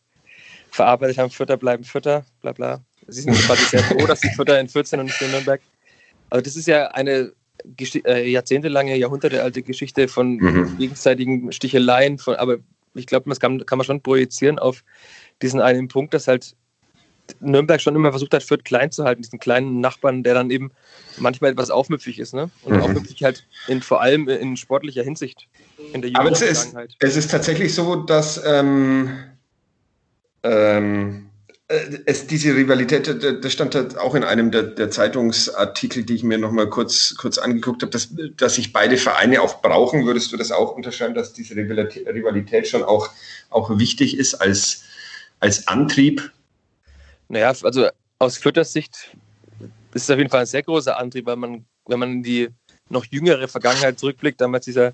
verarbeitet 0.71 1.19
haben, 1.19 1.31
Fütter 1.31 1.57
bleiben 1.57 1.83
Fütter, 1.83 2.25
bla 2.41 2.53
bla. 2.53 2.85
Sie 3.09 3.23
sind 3.23 3.35
quasi 3.35 3.65
sehr 3.65 3.83
froh, 3.83 4.07
dass 4.07 4.21
die 4.21 4.31
Fütter 4.31 4.59
in 4.61 4.69
14 4.69 5.01
und 5.01 5.07
nicht 5.07 5.21
in 5.21 5.33
Nürnberg. 5.33 5.61
Aber 6.31 6.41
das 6.41 6.55
ist 6.55 6.69
ja 6.69 6.87
eine 6.89 7.33
äh, 8.05 8.31
jahrzehntelange, 8.31 8.97
jahrhundertealte 8.97 9.63
Geschichte 9.63 10.07
von 10.07 10.37
mhm. 10.37 10.79
gegenseitigen 10.79 11.51
Sticheleien, 11.51 12.19
von, 12.19 12.37
aber 12.37 12.59
ich 12.95 13.07
glaube, 13.07 13.29
das 13.29 13.41
kann, 13.41 13.67
kann 13.67 13.79
man 13.79 13.85
schon 13.85 14.03
projizieren 14.03 14.61
auf 14.61 14.85
diesen 15.43 15.61
einen 15.61 15.89
Punkt, 15.89 16.15
dass 16.15 16.29
halt 16.29 16.55
Nürnberg 17.41 17.81
schon 17.81 17.95
immer 17.97 18.11
versucht 18.11 18.35
hat, 18.35 18.43
Fürth 18.43 18.65
klein 18.65 18.91
zu 18.91 19.05
halten, 19.05 19.23
diesen 19.23 19.39
kleinen 19.39 19.81
Nachbarn, 19.81 20.23
der 20.23 20.35
dann 20.35 20.51
eben 20.51 20.71
manchmal 21.19 21.53
etwas 21.53 21.71
aufmüpfig 21.71 22.19
ist. 22.19 22.35
Ne? 22.35 22.51
Und 22.63 22.77
mhm. 22.77 22.83
aufmüpfig 22.83 23.23
halt 23.25 23.45
in, 23.69 23.83
vor 23.83 24.01
allem 24.01 24.29
in 24.29 24.57
sportlicher 24.57 25.03
Hinsicht. 25.03 25.47
In 25.93 26.03
der 26.03 26.11
Aber 26.15 26.31
es 26.31 26.43
ist, 26.43 26.75
es 26.99 27.17
ist 27.17 27.31
tatsächlich 27.31 27.75
so, 27.75 27.97
dass 27.97 28.43
ähm, 28.45 29.19
ähm, 30.43 31.27
äh, 31.69 31.99
es 32.07 32.27
diese 32.27 32.55
Rivalität, 32.55 33.09
das 33.43 33.53
stand 33.53 33.75
halt 33.75 33.99
auch 33.99 34.15
in 34.15 34.23
einem 34.23 34.51
der, 34.51 34.63
der 34.63 34.91
Zeitungsartikel, 34.91 36.05
die 36.05 36.15
ich 36.15 36.23
mir 36.23 36.39
nochmal 36.39 36.69
kurz, 36.69 37.17
kurz 37.19 37.39
angeguckt 37.39 37.83
habe, 37.83 37.91
dass, 37.91 38.11
dass 38.37 38.55
sich 38.55 38.73
beide 38.73 38.97
Vereine 38.97 39.43
auch 39.43 39.63
brauchen. 39.63 40.07
Würdest 40.07 40.33
du 40.33 40.37
das 40.37 40.53
auch 40.53 40.77
unterschreiben, 40.77 41.15
dass 41.15 41.33
diese 41.33 41.57
Rivalität 41.57 42.69
schon 42.69 42.85
auch, 42.85 43.11
auch 43.51 43.79
wichtig 43.79 44.17
ist 44.17 44.35
als, 44.35 44.85
als 45.41 45.67
Antrieb 45.67 46.31
naja, 47.29 47.49
also 47.49 47.89
aus 48.19 48.39
Fürthers 48.39 48.73
Sicht 48.73 49.17
ist 49.95 50.03
es 50.05 50.11
auf 50.11 50.19
jeden 50.19 50.31
Fall 50.31 50.41
ein 50.41 50.47
sehr 50.47 50.63
großer 50.63 50.99
Antrieb, 50.99 51.27
weil 51.27 51.37
man, 51.37 51.65
wenn 51.87 51.99
man 51.99 52.13
in 52.13 52.23
die 52.23 52.49
noch 52.89 53.05
jüngere 53.07 53.49
Vergangenheit 53.49 53.99
zurückblickt, 53.99 54.41
damals 54.41 54.65
dieser 54.65 54.93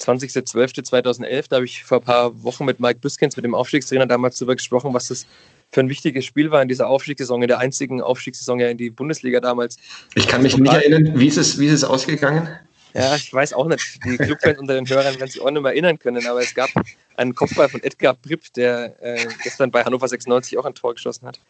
20.12.2011, 0.00 1.48
da 1.48 1.56
habe 1.56 1.64
ich 1.64 1.84
vor 1.84 1.98
ein 1.98 2.04
paar 2.04 2.42
Wochen 2.42 2.64
mit 2.64 2.80
Mike 2.80 3.00
Büskens, 3.00 3.36
mit 3.36 3.44
dem 3.44 3.54
Aufstiegstrainer, 3.54 4.06
damals 4.06 4.38
darüber 4.38 4.56
gesprochen, 4.56 4.92
was 4.92 5.08
das 5.08 5.26
für 5.70 5.80
ein 5.80 5.88
wichtiges 5.88 6.24
Spiel 6.24 6.50
war 6.50 6.60
in 6.60 6.68
dieser 6.68 6.88
Aufstiegssaison, 6.88 7.42
in 7.42 7.48
der 7.48 7.58
einzigen 7.58 8.02
Aufstiegssaison 8.02 8.60
ja 8.60 8.68
in 8.68 8.78
die 8.78 8.90
Bundesliga 8.90 9.40
damals. 9.40 9.76
Ich 10.14 10.26
kann 10.26 10.42
mich 10.42 10.56
nicht 10.56 10.72
erinnern, 10.72 11.18
wie 11.18 11.28
ist 11.28 11.38
es, 11.38 11.58
wie 11.58 11.66
ist 11.66 11.72
es 11.72 11.84
ausgegangen? 11.84 12.48
Ja, 12.94 13.16
ich 13.16 13.32
weiß 13.32 13.54
auch 13.54 13.66
nicht. 13.66 14.04
Die 14.04 14.18
Clubfans 14.18 14.58
unter 14.58 14.74
den 14.74 14.88
Hörern 14.88 15.18
werden 15.18 15.30
sich 15.30 15.40
auch 15.40 15.50
nicht 15.50 15.62
mehr 15.62 15.72
erinnern 15.72 15.98
können, 15.98 16.26
aber 16.26 16.40
es 16.40 16.54
gab 16.54 16.70
einen 17.16 17.34
Kopfball 17.34 17.68
von 17.68 17.82
Edgar 17.82 18.14
Pripp, 18.14 18.52
der 18.54 18.96
äh, 19.02 19.26
gestern 19.42 19.70
bei 19.70 19.82
Hannover 19.84 20.08
96 20.08 20.58
auch 20.58 20.64
ein 20.64 20.74
Tor 20.74 20.94
geschossen 20.94 21.26
hat. 21.26 21.40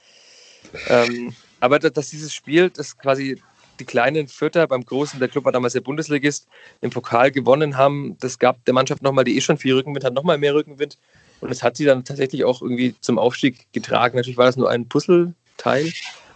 Ähm, 0.88 1.34
aber 1.60 1.78
dass 1.78 2.10
dieses 2.10 2.32
Spiel, 2.32 2.70
das 2.70 2.96
quasi 2.96 3.42
die 3.80 3.84
kleinen 3.84 4.28
Vierter 4.28 4.66
beim 4.66 4.84
Großen, 4.84 5.18
der 5.18 5.28
Club 5.28 5.44
war 5.44 5.52
damals 5.52 5.72
der 5.72 5.80
Bundesligist, 5.80 6.46
im 6.80 6.90
Pokal 6.90 7.30
gewonnen 7.32 7.76
haben, 7.76 8.16
das 8.20 8.38
gab 8.38 8.64
der 8.64 8.74
Mannschaft 8.74 9.02
nochmal, 9.02 9.24
die 9.24 9.36
eh 9.36 9.40
schon 9.40 9.58
viel 9.58 9.74
Rückenwind 9.74 10.04
hat, 10.04 10.14
nochmal 10.14 10.38
mehr 10.38 10.54
Rückenwind. 10.54 10.98
Und 11.40 11.50
es 11.50 11.62
hat 11.62 11.76
sie 11.76 11.84
dann 11.84 12.04
tatsächlich 12.04 12.44
auch 12.44 12.62
irgendwie 12.62 12.94
zum 13.00 13.18
Aufstieg 13.18 13.66
getragen. 13.72 14.16
Natürlich 14.16 14.36
war 14.36 14.46
das 14.46 14.56
nur 14.56 14.70
ein 14.70 14.88
Puzzleteil, 14.88 15.92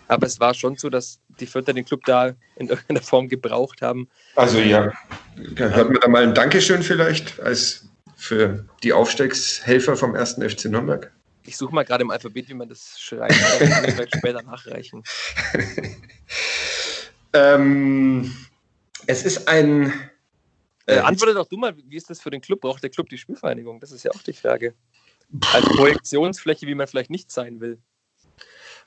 aber 0.08 0.26
es 0.26 0.40
war 0.40 0.54
schon 0.54 0.76
so, 0.76 0.88
dass 0.88 1.20
die 1.40 1.46
Vierter 1.46 1.72
den 1.72 1.84
Club 1.84 2.04
da 2.04 2.34
in 2.56 2.68
irgendeiner 2.68 3.02
Form 3.02 3.28
gebraucht 3.28 3.82
haben. 3.82 4.08
Also 4.34 4.58
ja, 4.58 4.92
hört 5.56 5.90
mir 5.90 5.98
da 5.98 6.08
mal 6.08 6.22
ein 6.22 6.34
Dankeschön 6.34 6.82
vielleicht 6.82 7.40
als 7.40 7.88
für 8.16 8.64
die 8.82 8.92
Aufstiegshelfer 8.92 9.96
vom 9.96 10.14
ersten 10.14 10.48
FC 10.48 10.66
Nürnberg. 10.66 11.12
Ich 11.44 11.56
suche 11.56 11.74
mal 11.74 11.84
gerade 11.84 12.02
im 12.02 12.10
Alphabet, 12.10 12.48
wie 12.48 12.54
man 12.54 12.68
das 12.68 12.98
schreibt. 12.98 13.32
Das 13.40 13.70
kann 13.70 13.84
ich 13.84 13.94
vielleicht 13.94 14.16
später 14.16 14.42
nachreichen. 14.42 15.04
ähm, 17.32 18.34
es 19.06 19.24
ist 19.24 19.46
ein. 19.46 19.92
Äh, 20.86 20.96
äh, 20.96 20.98
antworte 20.98 21.34
doch 21.34 21.48
du 21.48 21.56
mal, 21.56 21.76
wie 21.76 21.96
ist 21.96 22.10
das 22.10 22.20
für 22.20 22.30
den 22.30 22.40
Club? 22.40 22.62
Braucht 22.62 22.82
der 22.82 22.90
Club 22.90 23.08
die 23.08 23.18
Spielvereinigung? 23.18 23.80
Das 23.80 23.92
ist 23.92 24.02
ja 24.02 24.10
auch 24.10 24.22
die 24.22 24.32
Frage. 24.32 24.74
Als 25.52 25.66
Projektionsfläche, 25.66 26.66
wie 26.66 26.74
man 26.74 26.86
vielleicht 26.86 27.10
nicht 27.10 27.30
sein 27.30 27.60
will. 27.60 27.78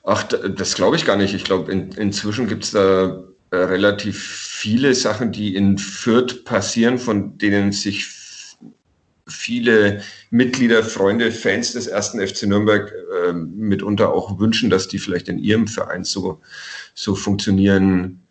Ach, 0.02 0.22
das 0.22 0.74
glaube 0.74 0.96
ich 0.96 1.04
gar 1.04 1.16
nicht. 1.16 1.34
Ich 1.34 1.44
glaube, 1.44 1.70
in, 1.70 1.92
inzwischen 1.92 2.48
gibt 2.48 2.64
es 2.64 2.70
da 2.70 3.22
äh, 3.50 3.56
relativ 3.56 4.22
viele 4.22 4.94
Sachen, 4.94 5.32
die 5.32 5.54
in 5.54 5.76
Fürth 5.76 6.44
passieren, 6.44 6.98
von 6.98 7.36
denen 7.38 7.72
sich 7.72 8.06
viele 9.28 10.02
Mitglieder, 10.30 10.82
Freunde, 10.82 11.30
Fans 11.30 11.72
des 11.72 11.86
ersten 11.86 12.26
FC 12.26 12.44
Nürnberg 12.44 12.92
äh, 12.92 13.32
mitunter 13.32 14.12
auch 14.12 14.38
wünschen, 14.38 14.70
dass 14.70 14.88
die 14.88 14.98
vielleicht 14.98 15.28
in 15.28 15.38
ihrem 15.38 15.68
Verein 15.68 16.04
so, 16.04 16.40
so 16.94 17.14
funktionieren 17.14 18.22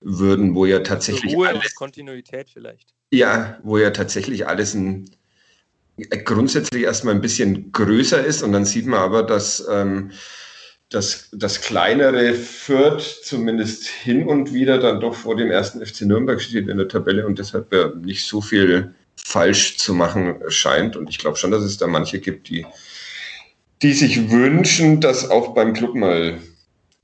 würden, 0.00 0.54
wo 0.54 0.66
ja 0.66 0.80
tatsächlich. 0.80 1.34
Ruhe 1.34 1.48
alles, 1.48 1.74
Kontinuität 1.74 2.48
vielleicht. 2.50 2.94
Ja, 3.10 3.58
wo 3.62 3.78
ja 3.78 3.90
tatsächlich 3.90 4.46
alles 4.46 4.74
ein, 4.74 5.10
grundsätzlich 6.24 6.82
erstmal 6.82 7.14
ein 7.14 7.20
bisschen 7.20 7.72
größer 7.72 8.24
ist 8.24 8.42
und 8.42 8.52
dann 8.52 8.64
sieht 8.64 8.86
man 8.86 9.00
aber, 9.00 9.22
dass. 9.22 9.66
Ähm, 9.70 10.12
das, 10.90 11.28
das 11.32 11.60
kleinere 11.60 12.34
Fürth 12.34 13.20
zumindest 13.24 13.86
hin 13.86 14.28
und 14.28 14.52
wieder 14.52 14.78
dann 14.78 15.00
doch 15.00 15.14
vor 15.14 15.36
dem 15.36 15.50
ersten 15.50 15.84
FC 15.84 16.02
Nürnberg 16.02 16.40
steht 16.40 16.68
in 16.68 16.78
der 16.78 16.88
Tabelle 16.88 17.26
und 17.26 17.38
deshalb 17.38 17.72
ja 17.72 17.92
nicht 17.96 18.24
so 18.24 18.40
viel 18.40 18.94
falsch 19.16 19.78
zu 19.78 19.94
machen 19.94 20.36
scheint. 20.48 20.96
Und 20.96 21.08
ich 21.10 21.18
glaube 21.18 21.36
schon, 21.36 21.50
dass 21.50 21.64
es 21.64 21.76
da 21.76 21.86
manche 21.86 22.20
gibt, 22.20 22.48
die, 22.48 22.66
die 23.82 23.92
sich 23.92 24.30
wünschen, 24.30 25.00
dass 25.00 25.28
auch 25.28 25.54
beim 25.54 25.72
Club 25.72 25.96
mal 25.96 26.38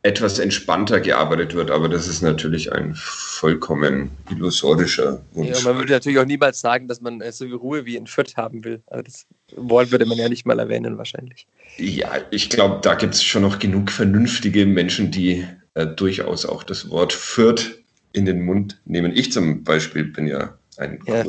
etwas 0.04 0.40
entspannter 0.40 1.00
gearbeitet 1.00 1.54
wird, 1.54 1.70
aber 1.70 1.88
das 1.88 2.08
ist 2.08 2.22
natürlich 2.22 2.72
ein 2.72 2.94
vollkommen 2.96 4.10
illusorischer 4.30 5.22
Wunsch. 5.32 5.58
Ja, 5.58 5.64
man 5.64 5.78
würde 5.78 5.92
natürlich 5.92 6.18
auch 6.18 6.26
niemals 6.26 6.60
sagen, 6.60 6.88
dass 6.88 7.00
man 7.00 7.22
so 7.30 7.44
viel 7.44 7.54
Ruhe 7.54 7.86
wie 7.86 7.96
in 7.96 8.08
Fürth 8.08 8.36
haben 8.36 8.64
will. 8.64 8.82
Also 8.86 9.04
das 9.04 9.26
Wort 9.56 9.92
würde 9.92 10.06
man 10.06 10.18
ja 10.18 10.28
nicht 10.28 10.44
mal 10.44 10.58
erwähnen 10.58 10.98
wahrscheinlich. 10.98 11.46
Ja, 11.76 12.10
ich 12.30 12.50
glaube, 12.50 12.80
da 12.82 12.94
gibt 12.94 13.14
es 13.14 13.22
schon 13.22 13.42
noch 13.42 13.60
genug 13.60 13.92
vernünftige 13.92 14.66
Menschen, 14.66 15.12
die 15.12 15.46
äh, 15.74 15.86
durchaus 15.86 16.46
auch 16.46 16.64
das 16.64 16.90
Wort 16.90 17.12
Fürth 17.12 17.78
in 18.12 18.26
den 18.26 18.44
Mund 18.44 18.80
nehmen. 18.84 19.12
Ich 19.14 19.32
zum 19.32 19.62
Beispiel 19.62 20.04
bin 20.04 20.26
ja 20.26 20.58
ein 20.78 21.00
ja, 21.06 21.24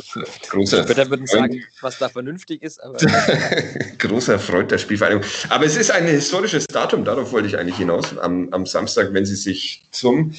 großer 0.49 0.83
Später 0.83 1.09
würden 1.09 1.27
sagen, 1.27 1.63
was 1.81 1.97
da 1.97 2.09
vernünftig 2.09 2.63
ist. 2.63 2.81
Aber 2.81 2.97
großer 3.97 4.39
Freund 4.39 4.71
der 4.71 4.77
Spielvereinigung. 4.77 5.23
Aber 5.49 5.65
es 5.65 5.75
ist 5.75 5.91
ein 5.91 6.07
historisches 6.07 6.65
Datum, 6.67 7.03
darauf 7.03 7.31
wollte 7.31 7.47
ich 7.47 7.57
eigentlich 7.57 7.77
hinaus. 7.77 8.17
Am, 8.17 8.49
am 8.51 8.65
Samstag, 8.65 9.13
wenn 9.13 9.25
Sie 9.25 9.35
sich 9.35 9.83
zum, 9.91 10.33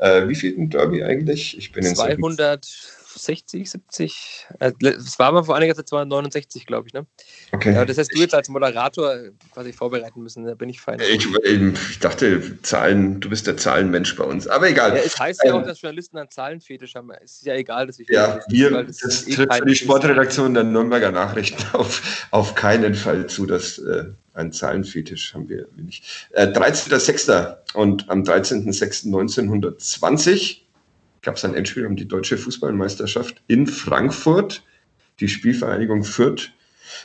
äh, 0.00 0.28
wie 0.28 0.34
viel 0.34 0.54
Derby 0.68 1.02
eigentlich? 1.02 1.56
Ich 1.56 1.72
bin 1.72 1.84
200. 1.94 2.66
60, 3.18 3.70
70. 3.70 4.46
Äh, 4.60 4.72
es 4.80 5.18
war 5.18 5.32
mal 5.32 5.42
vor 5.42 5.56
einiger 5.56 5.74
Zeit 5.74 5.88
269, 5.88 6.66
glaube 6.66 6.88
ich. 6.88 6.94
Ne? 6.94 7.06
Okay. 7.52 7.74
Ja, 7.74 7.84
das 7.84 7.98
heißt, 7.98 8.14
du 8.14 8.18
jetzt 8.18 8.34
als 8.34 8.48
Moderator 8.48 9.14
quasi 9.52 9.72
vorbereiten 9.72 10.22
müssen, 10.22 10.44
da 10.44 10.54
bin 10.54 10.68
ich 10.68 10.80
fein. 10.80 11.00
Ich, 11.00 11.26
ich, 11.26 11.98
dachte, 11.98 12.62
Zahlen, 12.62 13.20
du 13.20 13.28
bist 13.28 13.46
der 13.46 13.56
Zahlenmensch 13.56 14.16
bei 14.16 14.24
uns. 14.24 14.48
Aber 14.48 14.68
egal. 14.68 14.96
Ja, 14.96 15.02
es 15.02 15.18
heißt 15.18 15.42
ja 15.44 15.54
auch, 15.54 15.60
ähm, 15.60 15.66
dass 15.66 15.80
Journalisten 15.80 16.18
einen 16.18 16.30
Zahlenfetisch 16.30 16.94
haben. 16.94 17.10
Es 17.22 17.36
ist 17.36 17.46
ja 17.46 17.54
egal, 17.54 17.86
dass 17.86 17.98
ich. 17.98 18.08
Ja, 18.08 18.40
wir, 18.48 18.84
das, 18.84 18.98
das 18.98 19.28
eh 19.28 19.34
trifft 19.34 19.54
für 19.54 19.66
die 19.66 19.76
Sportredaktion 19.76 20.54
der 20.54 20.64
Nürnberger 20.64 21.12
Nachrichten 21.12 21.62
auf, 21.76 22.26
auf 22.30 22.54
keinen 22.54 22.94
Fall 22.94 23.26
zu, 23.26 23.46
dass. 23.46 23.78
Äh, 23.78 24.06
ein 24.34 24.50
Zahlenfetisch 24.50 25.34
haben 25.34 25.46
wir 25.48 25.68
nicht. 25.76 26.26
Äh, 26.30 26.46
13.06. 26.46 27.74
und 27.74 28.08
am 28.08 28.22
13.06.1920 28.22 30.62
gab 31.22 31.36
es 31.36 31.44
ein 31.44 31.54
Endspiel 31.54 31.86
um 31.86 31.96
die 31.96 32.08
deutsche 32.08 32.36
Fußballmeisterschaft 32.36 33.42
in 33.46 33.66
Frankfurt. 33.66 34.62
Die 35.20 35.28
Spielvereinigung 35.28 36.04
Fürth 36.04 36.52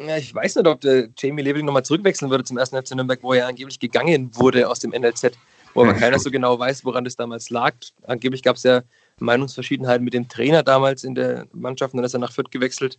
Ja, 0.00 0.16
ich 0.16 0.34
weiß 0.34 0.56
nicht, 0.56 0.66
ob 0.66 0.80
der 0.80 1.08
Jamie 1.18 1.42
Leveling 1.42 1.66
nochmal 1.66 1.84
zurückwechseln 1.84 2.30
würde 2.30 2.44
zum 2.44 2.56
ersten 2.56 2.76
FC 2.82 2.94
Nürnberg, 2.94 3.22
wo 3.22 3.34
er 3.34 3.46
angeblich 3.46 3.78
gegangen 3.78 4.30
wurde 4.34 4.68
aus 4.68 4.80
dem 4.80 4.92
NLZ, 4.92 5.32
wo 5.74 5.82
aber 5.82 5.92
keiner 5.94 6.18
so 6.18 6.30
genau 6.30 6.58
weiß, 6.58 6.84
woran 6.84 7.04
das 7.04 7.16
damals 7.16 7.50
lag. 7.50 7.74
Angeblich 8.04 8.42
gab 8.42 8.56
es 8.56 8.62
ja 8.62 8.82
Meinungsverschiedenheiten 9.18 10.02
mit 10.02 10.14
dem 10.14 10.28
Trainer 10.28 10.62
damals 10.62 11.04
in 11.04 11.14
der 11.14 11.46
Mannschaft 11.52 11.92
und 11.92 11.98
dann 11.98 12.06
ist 12.06 12.14
er 12.14 12.20
nach 12.20 12.32
Fürth 12.32 12.50
gewechselt 12.50 12.98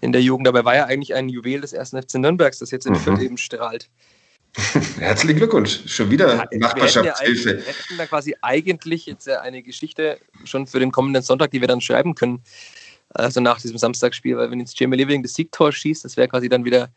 in 0.00 0.12
der 0.12 0.22
Jugend. 0.22 0.46
Dabei 0.46 0.64
war 0.64 0.76
er 0.76 0.86
eigentlich 0.86 1.14
ein 1.14 1.28
Juwel 1.28 1.60
des 1.60 1.72
ersten 1.72 2.00
FC 2.00 2.14
Nürnbergs, 2.14 2.60
das 2.60 2.70
jetzt 2.70 2.86
in 2.86 2.92
mhm. 2.92 2.98
Fürth 2.98 3.20
eben 3.20 3.36
strahlt. 3.36 3.90
Herzlichen 4.98 5.36
Glückwunsch. 5.36 5.80
Schon 5.86 6.10
wieder 6.10 6.36
ja, 6.36 6.58
Nachbarschaftshilfe. 6.58 7.58
Wir 7.58 7.64
hätten 7.64 7.96
da 7.96 8.06
quasi 8.06 8.34
eigentlich 8.42 9.06
jetzt 9.06 9.28
eine 9.28 9.62
Geschichte 9.62 10.18
schon 10.44 10.66
für 10.66 10.80
den 10.80 10.92
kommenden 10.92 11.22
Sonntag, 11.22 11.50
die 11.50 11.60
wir 11.60 11.68
dann 11.68 11.80
schreiben 11.80 12.14
können. 12.14 12.42
Also 13.10 13.40
nach 13.40 13.60
diesem 13.60 13.78
Samstagsspiel, 13.78 14.36
weil 14.36 14.50
wenn 14.50 14.60
jetzt 14.60 14.78
Jamie 14.78 14.96
Living 14.96 15.22
das 15.22 15.34
Siegtor 15.34 15.72
schießt, 15.72 16.04
das 16.04 16.16
wäre 16.16 16.28
quasi 16.28 16.48
dann 16.48 16.64
wieder 16.64 16.90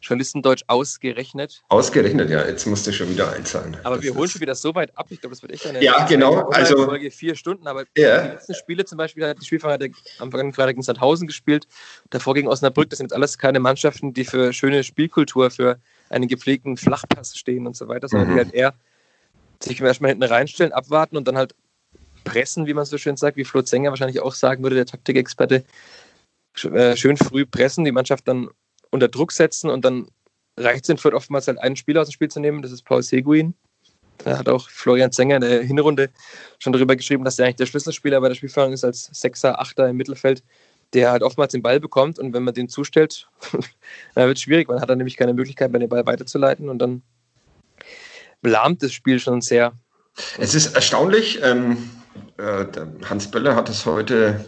Journalistendeutsch 0.00 0.62
ausgerechnet. 0.68 1.62
Ausgerechnet, 1.68 2.30
ja. 2.30 2.46
Jetzt 2.46 2.66
musst 2.66 2.86
du 2.86 2.92
schon 2.92 3.10
wieder 3.10 3.32
einzahlen. 3.32 3.76
Aber 3.82 3.96
das 3.96 4.04
wir 4.04 4.14
holen 4.14 4.28
schon 4.28 4.40
wieder 4.40 4.54
so 4.54 4.74
weit 4.74 4.96
ab. 4.96 5.06
Ich 5.10 5.20
glaube, 5.20 5.34
das 5.34 5.42
wird 5.42 5.52
echt 5.52 5.66
eine 5.66 5.82
ja, 5.82 6.06
genau. 6.06 6.48
Also 6.50 6.84
Folge 6.84 7.10
vier 7.10 7.34
Stunden. 7.34 7.66
Aber 7.66 7.84
ja. 7.96 8.22
die 8.22 8.28
letzten 8.28 8.54
Spiele 8.54 8.84
zum 8.84 8.96
Beispiel 8.96 9.26
hat 9.26 9.40
die 9.40 9.44
Spielfahrer 9.44 9.78
am 10.20 10.30
vergangenen 10.30 10.54
Freitag 10.54 10.76
in 10.76 10.82
Sandhausen 10.82 11.26
gespielt. 11.26 11.66
Davor 12.10 12.34
gegen 12.34 12.46
Osnabrück. 12.46 12.90
Das 12.90 12.98
sind 12.98 13.06
jetzt 13.06 13.14
alles 13.14 13.38
keine 13.38 13.58
Mannschaften, 13.58 14.14
die 14.14 14.24
für 14.24 14.52
schöne 14.52 14.84
Spielkultur, 14.84 15.50
für 15.50 15.80
einen 16.10 16.28
gepflegten 16.28 16.76
Flachpass 16.76 17.36
stehen 17.36 17.66
und 17.66 17.76
so 17.76 17.88
weiter, 17.88 18.08
sondern 18.08 18.28
mhm. 18.28 18.32
die 18.32 18.38
halt 18.38 18.54
eher 18.54 18.74
sich 19.62 19.80
erstmal 19.80 20.10
hinten 20.10 20.24
reinstellen, 20.24 20.72
abwarten 20.72 21.16
und 21.16 21.26
dann 21.26 21.36
halt 21.36 21.54
pressen, 22.24 22.66
wie 22.66 22.74
man 22.74 22.84
so 22.84 22.98
schön 22.98 23.16
sagt, 23.16 23.36
wie 23.36 23.44
Flo 23.44 23.62
Zenger 23.62 23.90
wahrscheinlich 23.90 24.20
auch 24.20 24.34
sagen 24.34 24.62
würde, 24.62 24.76
der 24.76 24.86
Taktikexperte. 24.86 25.64
Äh, 26.64 26.96
schön 26.96 27.16
früh 27.16 27.46
pressen, 27.46 27.84
die 27.84 27.92
Mannschaft 27.92 28.26
dann 28.26 28.48
unter 28.90 29.08
Druck 29.08 29.32
setzen 29.32 29.70
und 29.70 29.84
dann 29.84 30.08
reicht 30.56 30.84
es 30.84 30.88
in 30.88 30.98
Fürth 30.98 31.14
oftmals 31.14 31.46
halt 31.46 31.58
einen 31.58 31.76
Spieler 31.76 32.02
aus 32.02 32.08
dem 32.08 32.12
Spiel 32.12 32.28
zu 32.28 32.40
nehmen, 32.40 32.62
das 32.62 32.72
ist 32.72 32.82
Paul 32.84 33.02
Seguin. 33.02 33.54
Da 34.18 34.38
hat 34.38 34.48
auch 34.48 34.68
Florian 34.68 35.12
Zenger 35.12 35.36
in 35.36 35.42
der 35.42 35.62
Hinrunde 35.62 36.10
schon 36.58 36.72
darüber 36.72 36.96
geschrieben, 36.96 37.24
dass 37.24 37.38
er 37.38 37.46
eigentlich 37.46 37.56
der 37.56 37.66
Schlüsselspieler 37.66 38.20
bei 38.20 38.28
der 38.28 38.34
Spielführung 38.34 38.72
ist 38.72 38.84
als 38.84 39.04
Sechser, 39.12 39.60
Achter 39.60 39.88
im 39.88 39.96
Mittelfeld, 39.96 40.42
der 40.94 41.10
halt 41.10 41.22
oftmals 41.22 41.52
den 41.52 41.62
Ball 41.62 41.80
bekommt 41.80 42.18
und 42.18 42.32
wenn 42.32 42.44
man 42.44 42.54
den 42.54 42.68
zustellt, 42.68 43.28
dann 44.14 44.26
wird 44.26 44.38
es 44.38 44.42
schwierig. 44.42 44.68
Man 44.68 44.80
hat 44.80 44.88
dann 44.88 44.98
nämlich 44.98 45.16
keine 45.16 45.34
Möglichkeit, 45.34 45.72
den 45.74 45.88
Ball 45.88 46.06
weiterzuleiten 46.06 46.68
und 46.68 46.78
dann 46.78 47.02
lahmt 48.42 48.82
das 48.82 48.92
Spiel 48.92 49.18
schon 49.18 49.40
sehr. 49.40 49.72
Es 50.38 50.54
ist 50.54 50.74
erstaunlich, 50.74 51.40
ähm, 51.42 51.90
äh, 52.38 52.64
Hans 53.08 53.30
Böller 53.30 53.54
hat 53.54 53.68
es 53.68 53.86
heute 53.86 54.44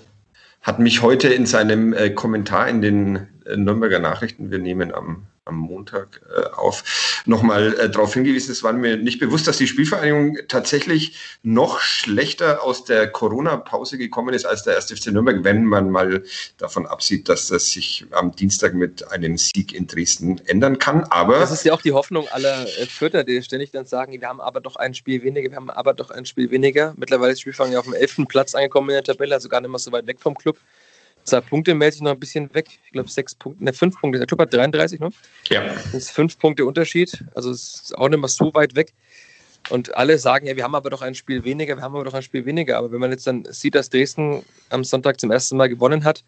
hat 0.63 0.79
mich 0.79 1.03
heute 1.03 1.29
in 1.29 1.47
seinem 1.47 1.93
äh, 1.93 2.11
Kommentar 2.11 2.69
in 2.69 2.83
den 2.83 3.29
äh, 3.47 3.57
Nürnberger 3.57 3.99
Nachrichten, 3.99 4.51
wir 4.51 4.59
nehmen 4.59 4.93
am, 4.93 5.27
am 5.47 5.57
Montag 5.57 6.21
äh, 6.35 6.47
auf, 6.57 7.23
nochmal 7.27 7.75
äh, 7.79 7.91
darauf 7.91 8.15
hingewiesen, 8.15 8.53
es 8.53 8.63
war 8.63 8.73
mir 8.73 8.97
nicht 8.97 9.19
bewusst, 9.19 9.47
dass 9.47 9.59
die 9.59 9.67
Spielvereinigung 9.67 10.39
tatsächlich 10.49 11.19
noch 11.43 11.81
schlechter 11.81 12.63
aus 12.63 12.85
der 12.85 13.11
Corona-Pause 13.11 13.99
gekommen 13.99 14.35
ist 14.35 14.45
als 14.45 14.63
der 14.63 14.77
1. 14.77 14.93
FC 14.93 15.07
Nürnberg, 15.09 15.43
wenn 15.43 15.65
man 15.65 15.91
mal 15.91 16.23
davon 16.59 16.87
absieht, 16.87 17.29
dass 17.29 17.49
das 17.49 17.71
sich 17.71 18.05
am 18.11 18.35
Dienstag 18.37 18.75
mit 18.75 19.11
einem 19.11 19.39
Sieg 19.39 19.73
in 19.73 19.87
Dresden 19.87 20.41
ändern 20.47 20.79
kann. 20.79 21.05
Aber 21.05 21.39
das 21.39 21.51
ist 21.51 21.65
ja 21.65 21.73
auch 21.73 21.83
die 21.83 21.93
Hoffnung 21.93 22.29
aller 22.29 22.65
äh, 22.65 22.87
Vierter, 22.87 23.25
die 23.25 23.43
ständig 23.43 23.71
dann 23.71 23.87
sagen, 23.87 24.13
wir 24.13 24.29
haben 24.29 24.41
aber 24.41 24.61
doch 24.61 24.77
ein 24.77 24.95
Spiel 24.95 25.23
weniger, 25.23 25.51
wir 25.51 25.57
haben 25.57 25.71
aber 25.71 25.95
doch 25.95 26.11
ein 26.11 26.27
Spiel 26.27 26.51
weniger. 26.51 26.95
Mittlerweile 26.97 27.33
ist 27.33 27.39
die 27.39 27.43
Spielvereinigung 27.43 27.81
auf 27.81 27.87
dem 27.87 27.95
11. 27.95 28.29
Platz 28.29 28.55
angekommen 28.55 28.91
in 28.91 28.95
der 28.95 29.05
Tabelle, 29.05 29.35
also 29.35 29.49
gar 29.49 29.61
nicht 29.61 29.71
mehr 29.71 29.79
so 29.79 29.91
weit 29.91 30.07
weg 30.07 30.21
vom 30.21 30.35
Club. 30.37 30.59
Zwei 31.25 31.41
Punkte 31.41 31.75
meldet 31.75 31.95
sich 31.95 32.03
noch 32.03 32.13
ein 32.13 32.21
bisschen 32.21 32.53
weg. 32.55 32.67
Ich 32.85 32.93
glaube, 32.93 33.09
sechs 33.09 33.35
Punkte, 33.35 33.65
ne, 33.65 33.73
fünf 33.73 34.01
Punkte. 34.01 34.19
Der 34.19 34.27
Club 34.27 34.41
hat 34.41 34.53
33, 34.53 35.01
ne? 35.01 35.11
Ja. 35.49 35.65
Das 35.65 35.95
ist 35.95 36.11
fünf 36.11 36.39
Punkte 36.39 36.65
Unterschied. 36.65 37.25
Also 37.35 37.51
es 37.51 37.83
ist 37.83 37.99
auch 37.99 38.09
nicht 38.09 38.19
mehr 38.19 38.29
so 38.29 38.53
weit 38.55 38.75
weg. 38.75 38.93
Und 39.69 39.95
alle 39.95 40.19
sagen, 40.19 40.47
ja, 40.47 40.57
wir 40.57 40.65
haben 40.65 40.75
aber 40.75 40.91
doch 40.91 41.03
ein 41.03 41.15
Spiel 41.15 41.45
weniger, 41.45 41.77
wir 41.77 41.83
haben 41.83 41.95
aber 41.95 42.05
doch 42.05 42.15
ein 42.15 42.23
Spiel 42.23 42.47
weniger. 42.47 42.79
Aber 42.79 42.91
wenn 42.91 43.01
man 43.01 43.11
jetzt 43.11 43.27
dann 43.27 43.45
sieht, 43.51 43.75
dass 43.75 43.91
Dresden 43.91 44.43
am 44.71 44.85
Sonntag 44.85 45.21
zum 45.21 45.31
ersten 45.31 45.57
Mal 45.57 45.69
gewonnen 45.69 46.05
hat, 46.05 46.25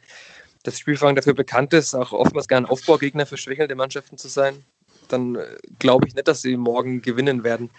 das 0.62 0.78
Spielfang 0.78 1.16
dafür 1.16 1.34
bekannt 1.34 1.72
ist, 1.72 1.94
auch 1.94 2.12
oftmals 2.12 2.46
gar 2.46 2.58
ein 2.58 2.66
Aufbaugegner 2.66 3.26
für 3.26 3.36
schwächelnde 3.36 3.74
Mannschaften 3.74 4.18
zu 4.18 4.28
sein, 4.28 4.64
dann 5.08 5.36
äh, 5.36 5.56
glaube 5.78 6.06
ich 6.06 6.14
nicht, 6.14 6.28
dass 6.28 6.42
sie 6.42 6.56
morgen 6.56 7.02
gewinnen 7.02 7.42
werden. 7.42 7.70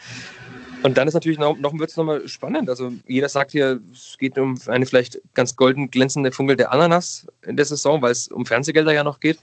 Und 0.83 0.97
dann 0.97 1.07
ist 1.07 1.13
natürlich 1.13 1.39
noch, 1.39 1.57
noch 1.57 1.77
wird 1.79 1.89
es 1.89 1.97
nochmal 1.97 2.27
spannend. 2.27 2.69
Also 2.69 2.91
jeder 3.07 3.29
sagt 3.29 3.51
hier, 3.51 3.79
es 3.93 4.17
geht 4.17 4.37
um 4.37 4.59
eine 4.67 4.85
vielleicht 4.85 5.19
ganz 5.33 5.55
golden 5.55 5.89
glänzende 5.89 6.31
Funkel 6.31 6.57
der 6.57 6.73
Ananas 6.73 7.25
in 7.45 7.55
der 7.55 7.65
Saison, 7.65 8.01
weil 8.01 8.11
es 8.11 8.27
um 8.27 8.45
Fernsehgelder 8.45 8.93
ja 8.93 9.03
noch 9.03 9.21
geht. 9.21 9.39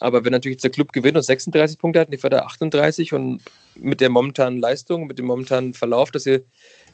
Aber 0.00 0.24
wenn 0.24 0.32
natürlich 0.32 0.58
der 0.58 0.70
Club 0.70 0.92
gewinnt 0.92 1.16
und 1.16 1.22
36 1.22 1.78
Punkte 1.78 2.00
hat, 2.00 2.12
die 2.12 2.16
Förder 2.16 2.46
38 2.46 3.12
und 3.12 3.42
mit 3.76 4.00
der 4.00 4.08
momentanen 4.08 4.58
Leistung, 4.58 5.06
mit 5.06 5.18
dem 5.18 5.26
momentanen 5.26 5.74
Verlauf, 5.74 6.10
dass 6.10 6.24
sie 6.24 6.42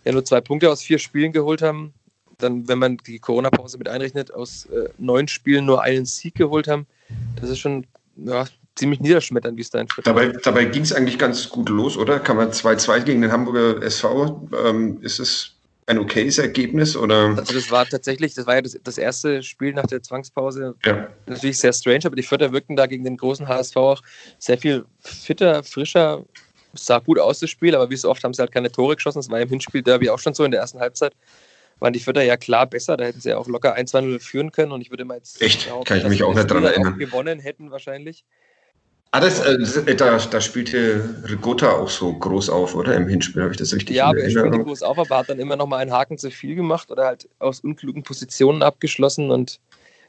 ja 0.05 0.13
nur 0.13 0.25
zwei 0.25 0.41
Punkte 0.41 0.71
aus 0.71 0.83
vier 0.83 0.99
Spielen 0.99 1.33
geholt 1.33 1.63
haben, 1.63 1.95
dann, 2.39 2.69
wenn 2.69 2.79
man 2.79 2.97
die 2.99 3.19
Corona-Pause 3.19 3.79
mit 3.79 3.89
einrechnet, 3.89 4.35
aus 4.35 4.67
äh, 4.67 4.89
neun 4.99 5.29
Spielen 5.29 5.65
nur 5.65 5.83
einen 5.83 6.05
Sieg 6.05 6.35
geholt 6.35 6.69
haben, 6.69 6.87
das 7.41 7.51
ist 7.51 7.61
schon 7.61 7.87
ja, 8.17 8.47
ziemlich 8.79 9.01
niederschmetternd, 9.01 9.57
wie 9.57 9.63
es 9.63 9.71
da 9.71 9.81
in 9.81 9.89
Dabei, 10.05 10.29
dabei 10.29 10.65
ging 10.65 10.83
es 10.83 10.93
eigentlich 10.93 11.19
ganz 11.19 11.49
gut 11.49 11.69
los, 11.69 11.97
oder? 11.97 12.21
Kann 12.21 12.37
man 12.37 12.51
2-2 12.51 13.01
gegen 13.01 13.23
den 13.23 13.33
Hamburger 13.33 13.83
SV, 13.83 14.49
ähm, 14.65 14.99
ist 15.03 15.19
es 15.19 15.55
ein 15.87 15.99
okayes 15.99 16.39
Ergebnis? 16.39 16.97
Oder? 16.97 17.35
Also 17.37 17.55
das 17.55 17.71
war 17.71 17.87
tatsächlich, 17.87 18.35
das 18.35 18.47
war 18.47 18.57
ja 18.57 18.63
das, 18.63 18.79
das 18.83 18.99
erste 18.99 19.43
Spiel 19.43 19.73
nach 19.73 19.87
der 19.87 20.03
Zwangspause. 20.03 20.75
Ja. 20.85 21.09
Natürlich 21.27 21.59
sehr 21.59 21.73
strange, 21.73 22.05
aber 22.05 22.17
die 22.17 22.23
Vierter 22.23 22.53
wirkten 22.53 22.77
da 22.77 22.87
gegen 22.87 23.05
den 23.05 23.17
großen 23.17 23.49
HSV 23.49 23.77
auch 23.77 24.03
sehr 24.39 24.59
viel 24.59 24.85
fitter, 25.01 25.63
frischer. 25.65 26.25
Es 26.75 26.85
sah 26.85 26.99
gut 26.99 27.19
aus, 27.19 27.41
das 27.41 27.51
Spiel, 27.51 27.75
aber 27.75 27.91
wie 27.91 27.97
so 27.97 28.11
oft 28.11 28.23
haben 28.23 28.35
sie 28.35 28.43
halt 28.43 28.53
keine 28.53 28.71
Tore 28.71 28.95
geschossen. 28.95 29.19
Das 29.19 29.31
war 29.31 29.41
im 29.41 29.49
Hinspiel 29.49 29.83
Derby 29.83 30.11
auch 30.11 30.19
schon 30.19 30.35
so 30.35 30.45
in 30.45 30.51
der 30.51 30.61
ersten 30.61 30.79
Halbzeit 30.79 31.15
waren 31.81 31.93
die 31.93 32.01
Vierter 32.01 32.23
ja 32.23 32.37
klar 32.37 32.67
besser. 32.67 32.97
Da 32.97 33.05
hätten 33.05 33.21
sie 33.21 33.31
ja 33.31 33.39
auch 33.39 33.47
locker 33.47 33.77
1-2-0 33.77 34.21
führen 34.21 34.53
können. 34.53 34.73
Und 34.73 34.81
ich 34.81 34.91
würde 34.91 35.05
mal 35.05 35.17
jetzt. 35.17 35.41
Echt? 35.41 35.69
Kann 35.85 35.99
ich 35.99 36.05
mich 36.05 36.23
auch 36.23 36.35
nicht 36.35 36.51
dran 36.51 36.65
erinnern. 36.65 36.99
gewonnen 36.99 37.39
hätten 37.39 37.71
wahrscheinlich. 37.71 38.25
Ah, 39.11 39.21
das, 39.21 39.41
äh, 39.41 39.97
da, 39.97 40.19
da 40.19 40.41
spielte 40.41 41.03
Rigotta 41.29 41.73
auch 41.73 41.89
so 41.89 42.13
groß 42.13 42.51
auf, 42.51 42.75
oder? 42.75 42.95
Im 42.95 43.09
Hinspiel 43.09 43.43
habe 43.43 43.53
ich 43.53 43.59
das 43.59 43.73
richtig 43.73 43.97
Ja, 43.97 44.07
aber 44.07 44.19
er 44.19 44.31
spielte 44.31 44.59
groß 44.59 44.83
auf, 44.83 44.99
aber 44.99 45.19
hat 45.19 45.31
dann 45.31 45.39
immer 45.39 45.57
noch 45.57 45.67
mal 45.67 45.79
einen 45.79 45.93
Haken 45.93 46.19
zu 46.19 46.31
viel 46.31 46.55
gemacht 46.55 46.91
oder 46.91 47.07
halt 47.07 47.29
aus 47.39 47.61
unklugen 47.61 48.03
Positionen 48.03 48.63
abgeschlossen 48.63 49.31
und 49.31 49.61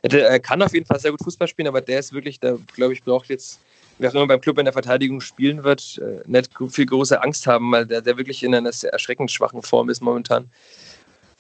er 0.02 0.40
kann 0.40 0.62
auf 0.62 0.74
jeden 0.74 0.86
Fall 0.86 1.00
sehr 1.00 1.12
gut 1.12 1.24
Fußball 1.24 1.48
spielen, 1.48 1.68
aber 1.68 1.82
der 1.82 2.00
ist 2.00 2.14
wirklich, 2.14 2.40
der 2.40 2.58
glaube 2.74 2.94
ich, 2.94 3.04
braucht 3.04 3.30
jetzt, 3.30 3.60
wer 3.98 4.10
auch 4.10 4.16
immer 4.16 4.28
beim 4.28 4.42
Club 4.42 4.58
in 4.58 4.66
der 4.66 4.74
Verteidigung 4.74 5.20
spielen 5.22 5.64
wird, 5.64 6.00
äh, 6.00 6.22
nicht 6.26 6.52
viel 6.70 6.86
große 6.86 7.22
Angst 7.22 7.48
haben, 7.48 7.72
weil 7.72 7.86
der, 7.86 8.02
der 8.02 8.18
wirklich 8.18 8.44
in 8.44 8.56
einer 8.56 8.72
sehr 8.72 8.94
erschreckend 8.94 9.32
schwachen 9.32 9.62
Form 9.62 9.90
ist 9.90 10.02
momentan. 10.02 10.50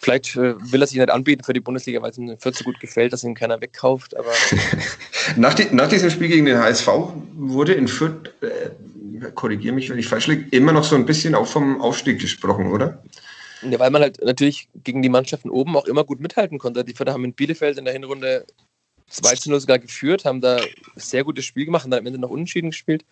Vielleicht 0.01 0.37
äh, 0.37 0.55
will 0.59 0.81
er 0.81 0.87
sich 0.87 0.97
nicht 0.97 1.11
anbieten 1.11 1.43
für 1.43 1.51
die 1.51 1.59
Bundesliga, 1.59 2.01
weil 2.01 2.11
es 2.11 2.17
ihm 2.17 2.37
Fürth 2.39 2.55
so 2.55 2.63
gut 2.63 2.79
gefällt, 2.79 3.11
dass 3.11 3.25
ihn 3.25 3.35
keiner 3.35 3.59
wegkauft. 3.59 4.15
Aber 4.15 4.31
nach, 5.35 5.53
die, 5.53 5.67
nach, 5.75 5.89
diesem 5.89 6.09
Spiel 6.09 6.29
gegen 6.29 6.45
den 6.45 6.57
HSV 6.57 6.87
wurde 7.33 7.73
in 7.73 7.89
Fürth, 7.89 8.31
äh, 8.39 9.29
korrigiere 9.35 9.75
mich, 9.75 9.89
wenn 9.89 9.99
ich 9.99 10.07
falsch 10.07 10.27
liege, 10.27 10.45
immer 10.55 10.71
noch 10.71 10.85
so 10.85 10.95
ein 10.95 11.05
bisschen 11.05 11.35
auch 11.35 11.47
vom 11.47 11.81
Aufstieg 11.81 12.19
gesprochen, 12.19 12.71
oder? 12.71 13.03
Ja, 13.61 13.77
weil 13.77 13.89
man 13.89 14.01
halt 14.01 14.23
natürlich 14.23 14.69
gegen 14.85 15.01
die 15.01 15.09
Mannschaften 15.09 15.49
oben 15.49 15.75
auch 15.75 15.85
immer 15.85 16.05
gut 16.05 16.21
mithalten 16.21 16.59
konnte. 16.59 16.85
Die 16.85 16.93
Fürther 16.93 17.11
haben 17.11 17.25
in 17.25 17.33
Bielefeld 17.33 17.77
in 17.77 17.83
der 17.83 17.93
Hinrunde 17.93 18.45
2 19.09 19.35
zu 19.35 19.49
0 19.49 19.59
sogar 19.59 19.79
geführt, 19.79 20.23
haben 20.23 20.39
da 20.39 20.61
sehr 20.95 21.25
gutes 21.25 21.43
Spiel 21.43 21.65
gemacht 21.65 21.83
und 21.83 21.91
dann 21.91 21.99
am 21.99 22.05
Ende 22.05 22.19
noch 22.19 22.29
unentschieden 22.29 22.69
gespielt. 22.69 23.03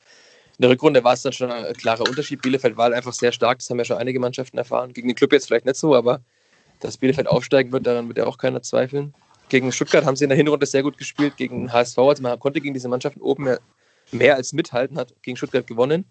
In 0.57 0.61
der 0.61 0.69
Rückrunde 0.69 1.03
war 1.03 1.13
es 1.13 1.21
dann 1.21 1.33
schon 1.33 1.51
ein 1.51 1.73
klarer 1.73 2.07
Unterschied. 2.07 2.41
Bielefeld 2.41 2.77
war 2.77 2.85
halt 2.85 2.95
einfach 2.95 3.13
sehr 3.13 3.33
stark, 3.33 3.59
das 3.59 3.69
haben 3.69 3.77
ja 3.77 3.83
schon 3.83 3.97
einige 3.97 4.21
Mannschaften 4.21 4.57
erfahren. 4.57 4.93
Gegen 4.93 5.09
den 5.09 5.15
Club 5.15 5.33
jetzt 5.33 5.47
vielleicht 5.47 5.65
nicht 5.65 5.75
so, 5.75 5.93
aber 5.93 6.21
dass 6.79 6.97
Bielefeld 6.97 7.27
aufsteigen 7.27 7.71
wird, 7.71 7.87
daran 7.87 8.07
wird 8.07 8.17
ja 8.17 8.25
auch 8.25 8.37
keiner 8.37 8.61
zweifeln. 8.61 9.13
Gegen 9.49 9.71
Stuttgart 9.71 10.05
haben 10.05 10.15
sie 10.15 10.25
in 10.25 10.29
der 10.29 10.37
Hinrunde 10.37 10.65
sehr 10.65 10.83
gut 10.83 10.97
gespielt, 10.97 11.37
gegen 11.37 11.71
HSV, 11.71 11.97
also 11.97 12.21
man 12.21 12.37
konnte 12.39 12.59
gegen 12.59 12.73
diese 12.73 12.89
Mannschaften 12.89 13.21
oben 13.21 13.45
mehr, 13.45 13.59
mehr 14.11 14.35
als 14.35 14.53
mithalten, 14.53 14.97
hat 14.97 15.13
gegen 15.21 15.37
Stuttgart 15.37 15.65
gewonnen. 15.65 16.05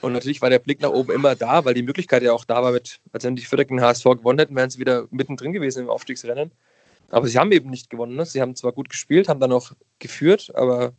Und 0.00 0.12
natürlich 0.12 0.42
war 0.42 0.50
der 0.50 0.58
Blick 0.58 0.82
nach 0.82 0.90
oben 0.90 1.12
immer 1.12 1.34
da, 1.34 1.64
weil 1.64 1.74
die 1.74 1.82
Möglichkeit 1.82 2.22
ja 2.22 2.32
auch 2.32 2.44
da 2.44 2.62
war, 2.62 2.72
mit, 2.72 3.00
als 3.12 3.24
wenn 3.24 3.36
die 3.36 3.44
Fürth 3.44 3.68
gegen 3.68 3.80
HSV 3.80 4.04
gewonnen 4.04 4.38
hätten, 4.38 4.56
wären 4.56 4.70
sie 4.70 4.78
wieder 4.78 5.06
mittendrin 5.10 5.52
gewesen 5.52 5.84
im 5.84 5.88
Aufstiegsrennen. 5.88 6.50
Aber 7.10 7.28
sie 7.28 7.38
haben 7.38 7.52
eben 7.52 7.70
nicht 7.70 7.90
gewonnen. 7.90 8.16
Ne? 8.16 8.26
Sie 8.26 8.40
haben 8.40 8.56
zwar 8.56 8.72
gut 8.72 8.88
gespielt, 8.88 9.28
haben 9.28 9.40
dann 9.40 9.52
auch 9.52 9.72
geführt, 10.00 10.50
aber 10.54 10.92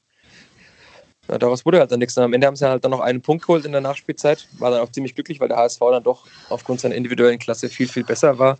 ja, 1.27 1.37
daraus 1.37 1.65
wurde 1.65 1.79
halt 1.79 1.91
dann 1.91 1.99
nichts. 1.99 2.17
Und 2.17 2.23
am 2.23 2.33
Ende 2.33 2.47
haben 2.47 2.55
sie 2.55 2.67
halt 2.67 2.83
dann 2.83 2.91
noch 2.91 2.99
einen 2.99 3.21
Punkt 3.21 3.45
geholt 3.45 3.65
in 3.65 3.73
der 3.73 3.81
Nachspielzeit. 3.81 4.47
War 4.59 4.71
dann 4.71 4.79
auch 4.79 4.91
ziemlich 4.91 5.13
glücklich, 5.13 5.39
weil 5.39 5.49
der 5.49 5.57
HSV 5.57 5.79
dann 5.79 6.03
doch 6.03 6.25
aufgrund 6.49 6.79
seiner 6.79 6.95
individuellen 6.95 7.39
Klasse 7.39 7.67
viel, 7.69 7.87
viel 7.87 8.03
besser 8.03 8.39
war 8.39 8.57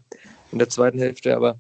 in 0.52 0.60
der 0.60 0.70
zweiten 0.70 1.00
Hälfte. 1.00 1.36
Aber 1.36 1.60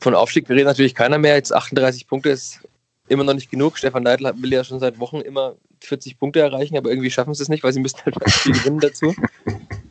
von 0.00 0.14
Aufstieg 0.14 0.48
redet 0.48 0.66
natürlich 0.66 0.94
keiner 0.94 1.18
mehr. 1.18 1.36
Jetzt 1.36 1.52
38 1.52 2.06
Punkte 2.06 2.30
ist 2.30 2.60
immer 3.08 3.24
noch 3.24 3.34
nicht 3.34 3.50
genug. 3.50 3.76
Stefan 3.76 4.04
Neidl 4.04 4.32
will 4.36 4.52
ja 4.52 4.64
schon 4.64 4.80
seit 4.80 4.98
Wochen 4.98 5.20
immer 5.20 5.56
40 5.82 6.18
Punkte 6.18 6.40
erreichen, 6.40 6.76
aber 6.76 6.90
irgendwie 6.90 7.10
schaffen 7.10 7.34
sie 7.34 7.42
es 7.42 7.48
nicht, 7.48 7.64
weil 7.64 7.72
sie 7.72 7.80
müssen 7.80 7.98
halt 8.04 8.16
Spiel 8.30 8.52
gewinnen 8.52 8.80
dazu. 8.80 9.14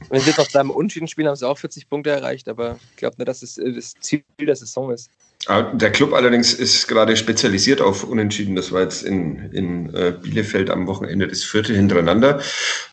Wenn 0.09 0.21
sie 0.21 0.27
jetzt 0.27 0.37
noch 0.37 0.47
dreimal 0.47 0.75
Unschieden 0.75 1.07
spielen, 1.07 1.27
haben 1.27 1.35
sie 1.35 1.47
auch 1.47 1.57
40 1.57 1.89
Punkte 1.89 2.09
erreicht, 2.11 2.47
aber 2.47 2.79
ich 2.91 2.97
glaube 2.97 3.15
nicht, 3.17 3.27
dass 3.27 3.43
es 3.43 3.55
das 3.55 3.93
Ziel 3.99 4.23
der 4.39 4.55
Saison 4.55 4.91
ist. 4.91 5.11
Der 5.47 5.91
Club 5.91 6.13
allerdings 6.13 6.53
ist 6.53 6.87
gerade 6.87 7.15
spezialisiert 7.15 7.79
auf 7.79 8.03
Unentschieden. 8.03 8.55
Das 8.55 8.71
war 8.71 8.81
jetzt 8.81 9.03
in, 9.03 9.51
in 9.53 9.93
äh, 9.95 10.13
Bielefeld 10.21 10.69
am 10.69 10.85
Wochenende 10.87 11.27
das 11.27 11.43
vierte 11.43 11.73
hintereinander. 11.73 12.41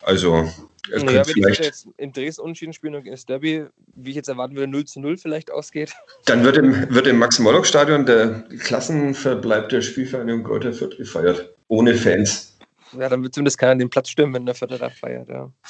Also 0.01 0.49
es 0.91 1.03
naja, 1.03 1.25
wenn 1.25 1.33
vielleicht 1.33 1.63
jetzt 1.63 1.87
in 1.97 2.11
Dresden 2.11 2.41
unentschieden 2.41 2.73
spielen 2.73 2.95
und 2.95 3.07
das 3.07 3.25
Derby, 3.25 3.65
wie 3.95 4.09
ich 4.09 4.15
jetzt 4.15 4.29
erwarten 4.29 4.55
würde, 4.55 4.71
0 4.71 4.85
zu 4.85 4.99
0 4.99 5.17
vielleicht 5.17 5.51
ausgeht. 5.51 5.93
Dann 6.25 6.43
wird 6.43 6.57
im, 6.57 6.93
wird 6.93 7.07
im 7.07 7.17
Max-Morlock-Stadion 7.17 8.05
der 8.05 8.45
Klassenverbleib 8.59 9.69
der 9.69 9.81
Spielvereinigung 9.81 10.43
Kräuter 10.43 10.73
Fürth 10.73 10.97
gefeiert. 10.97 11.53
Ohne 11.67 11.95
Fans. 11.95 12.57
Ja, 12.97 13.09
dann 13.09 13.21
wird 13.23 13.33
zumindest 13.33 13.57
keiner 13.57 13.75
den 13.75 13.89
Platz 13.89 14.09
stürmen, 14.09 14.33
wenn 14.33 14.45
der 14.45 14.55
Vierter 14.55 14.77
da 14.77 14.89
feiert, 14.89 15.27
ja. 15.27 15.51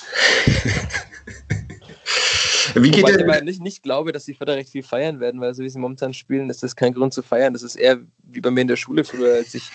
Wie 2.76 2.92
geht 2.92 3.04
Wobei 3.04 3.38
ich 3.38 3.44
nicht, 3.44 3.62
nicht 3.62 3.84
glaube, 3.84 4.12
dass 4.12 4.26
die 4.26 4.34
Förder 4.34 4.56
recht 4.56 4.70
viel 4.70 4.84
feiern 4.84 5.20
werden, 5.20 5.42
weil 5.42 5.54
so 5.54 5.64
wie 5.64 5.70
sie 5.70 5.80
momentan 5.80 6.14
spielen, 6.14 6.50
ist 6.50 6.64
das 6.64 6.76
kein 6.76 6.94
Grund 6.94 7.14
zu 7.14 7.24
feiern. 7.24 7.54
Das 7.54 7.64
ist 7.64 7.76
eher 7.76 8.00
wie 8.24 8.42
bei 8.42 8.52
mir 8.52 8.62
in 8.62 8.68
der 8.68 8.76
Schule 8.76 9.04
früher, 9.04 9.36
als 9.36 9.56
ich 9.56 9.72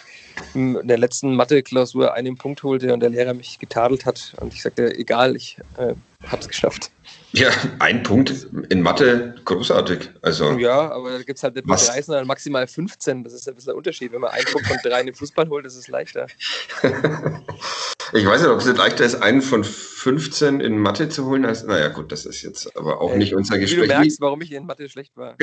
in 0.55 0.87
der 0.87 0.99
letzten 0.99 1.35
Mathe-Klausur 1.35 2.15
einen 2.15 2.37
Punkt 2.37 2.63
holte 2.63 2.93
und 2.93 3.01
der 3.01 3.11
Lehrer 3.11 3.35
mich 3.35 3.59
getadelt 3.59 4.07
hat 4.07 4.35
und 4.41 4.53
ich 4.55 4.63
sagte, 4.63 4.95
egal, 4.97 5.37
ich 5.37 5.59
äh, 5.77 5.95
habe 6.27 6.41
es 6.41 6.49
geschafft. 6.49 6.91
Ja, 7.33 7.51
ein 7.79 8.03
Punkt 8.03 8.47
in 8.69 8.83
Mathe, 8.83 9.35
großartig. 9.45 10.11
Also, 10.21 10.53
ja, 10.59 10.91
aber 10.91 11.13
da 11.13 11.23
gibt 11.23 11.39
es 11.39 11.43
halt 11.43 11.55
nicht 11.55 11.67
mit 11.67 11.79
13, 11.79 12.03
sondern 12.03 12.27
maximal 12.27 12.67
15. 12.67 13.25
Das 13.25 13.33
ist 13.33 13.49
ein 13.49 13.55
bisschen 13.55 13.71
der 13.71 13.77
Unterschied. 13.77 14.13
Wenn 14.13 14.21
man 14.21 14.33
einen 14.33 14.45
Punkt 14.45 14.67
von 14.67 14.77
drei 14.83 15.01
in 15.01 15.07
den 15.07 15.15
Fußball 15.15 15.49
holt, 15.49 15.65
ist 15.65 15.77
es 15.77 15.89
leichter. 15.89 16.27
ich 18.13 18.27
weiß 18.27 18.43
nicht, 18.43 18.51
ob 18.51 18.59
es 18.59 18.67
nicht 18.67 18.79
leichter 18.79 19.05
ist, 19.05 19.17
einen 19.17 19.43
von 19.43 19.65
15 19.65 20.61
in 20.61 20.79
Mathe 20.79 21.09
zu 21.09 21.27
holen. 21.27 21.45
Als, 21.45 21.65
naja, 21.65 21.89
gut, 21.89 22.13
das 22.13 22.27
ist 22.27 22.43
jetzt 22.43 22.77
aber 22.77 23.01
auch 23.01 23.15
äh, 23.15 23.19
nicht 23.19 23.35
unser 23.35 23.59
Gespräch. 23.59 23.89
Du 23.89 23.95
merkst, 23.95 24.21
warum 24.21 24.41
ich 24.43 24.53
in 24.53 24.67
Mathe 24.67 24.89
schlecht 24.89 25.17
war. 25.17 25.37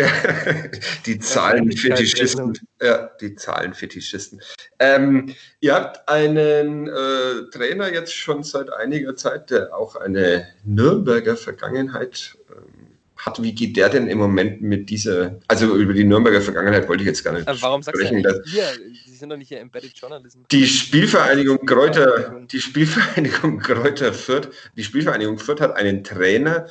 die 1.05 1.19
Zahlenfetischisten. 1.19 2.59
Ja, 2.81 3.09
die 3.21 3.35
Zahlenfetischisten. 3.35 4.41
Ähm, 4.79 5.33
ihr 5.61 5.73
habt 5.73 6.07
einen 6.07 6.87
äh, 6.87 7.49
Trainer 7.51 7.91
jetzt 7.91 8.13
schon 8.13 8.43
seit 8.43 8.71
einiger 8.71 9.15
Zeit, 9.15 9.49
der 9.49 9.75
auch 9.75 9.95
eine 9.95 10.47
Nürnberger 10.63 11.37
Vergangenheit 11.37 12.37
ähm, 12.49 12.78
hat. 13.19 13.41
Wie 13.41 13.53
geht 13.53 13.77
der 13.77 13.89
denn 13.89 14.07
im 14.07 14.17
Moment 14.17 14.61
mit 14.61 14.89
dieser, 14.89 15.39
also 15.47 15.75
über 15.75 15.93
die 15.93 16.03
Nürnberger 16.03 16.41
Vergangenheit 16.41 16.87
wollte 16.87 17.03
ich 17.03 17.07
jetzt 17.07 17.23
gar 17.23 17.33
nicht 17.33 17.47
Aber 17.47 17.61
warum 17.61 17.83
sagst 17.83 18.01
sprechen. 18.01 18.23
Du 18.23 18.41
hier? 18.45 18.63
Sie 19.05 19.15
sind 19.15 19.29
doch 19.29 19.37
nicht 19.37 19.49
hier 19.49 19.59
Embedded 19.59 19.91
Journalism. 19.95 20.39
Die 20.51 20.65
Spielvereinigung 20.65 21.65
Kräuter, 21.65 22.41
die 22.51 22.59
Spielvereinigung 22.59 23.59
Kräuter 23.59 24.13
Fürth, 24.13 24.49
die 24.75 24.83
Spielvereinigung 24.83 25.37
Fürth 25.37 25.61
hat 25.61 25.75
einen 25.75 26.03
Trainer, 26.03 26.67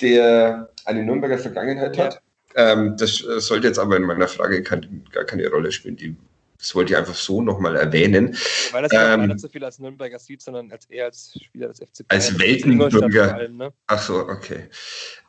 der 0.00 0.70
eine 0.84 1.04
Nürnberger 1.04 1.38
Vergangenheit 1.38 1.96
ja. 1.96 2.04
hat. 2.04 2.20
Ähm, 2.54 2.96
das 2.98 3.18
sollte 3.18 3.68
jetzt 3.68 3.78
aber 3.78 3.96
in 3.96 4.02
meiner 4.02 4.28
Frage 4.28 4.62
kein, 4.62 5.04
gar 5.10 5.24
keine 5.24 5.48
Rolle 5.48 5.72
spielen. 5.72 5.96
Die 5.96 6.16
das 6.62 6.76
wollte 6.76 6.92
ich 6.92 6.96
einfach 6.96 7.16
so 7.16 7.42
nochmal 7.42 7.74
erwähnen. 7.74 8.36
Weil 8.70 8.82
das 8.84 8.92
ja 8.92 9.14
ähm, 9.14 9.26
nicht 9.26 9.40
so 9.40 9.48
viel 9.48 9.64
als 9.64 9.80
Nürnberger 9.80 10.20
sieht, 10.20 10.42
sondern 10.42 10.70
als 10.70 10.86
eher 10.88 11.06
als 11.06 11.36
Spieler 11.42 11.68
des 11.68 11.78
FC 11.78 12.06
Bayern. 12.06 12.22
Als 12.22 12.38
Weltenbürger. 12.38 13.48
Ne? 13.48 13.72
Ach 13.88 14.00
so, 14.00 14.28
okay. 14.28 14.68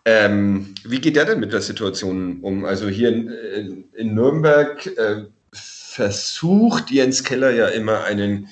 Ähm, 0.05 0.75
wie 0.83 1.01
geht 1.01 1.15
der 1.15 1.25
denn 1.25 1.39
mit 1.39 1.51
der 1.51 1.61
Situation 1.61 2.39
um? 2.41 2.65
Also 2.65 2.87
hier 2.87 3.09
in, 3.09 3.85
in 3.93 4.13
Nürnberg 4.13 4.85
äh, 4.85 5.23
versucht 5.51 6.91
Jens 6.91 7.23
Keller 7.23 7.49
ja 7.49 7.67
immer 7.67 8.03
einen 8.03 8.47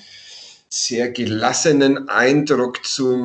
sehr 0.69 1.11
gelassenen 1.11 2.09
Eindruck 2.09 2.83
zu 2.83 3.15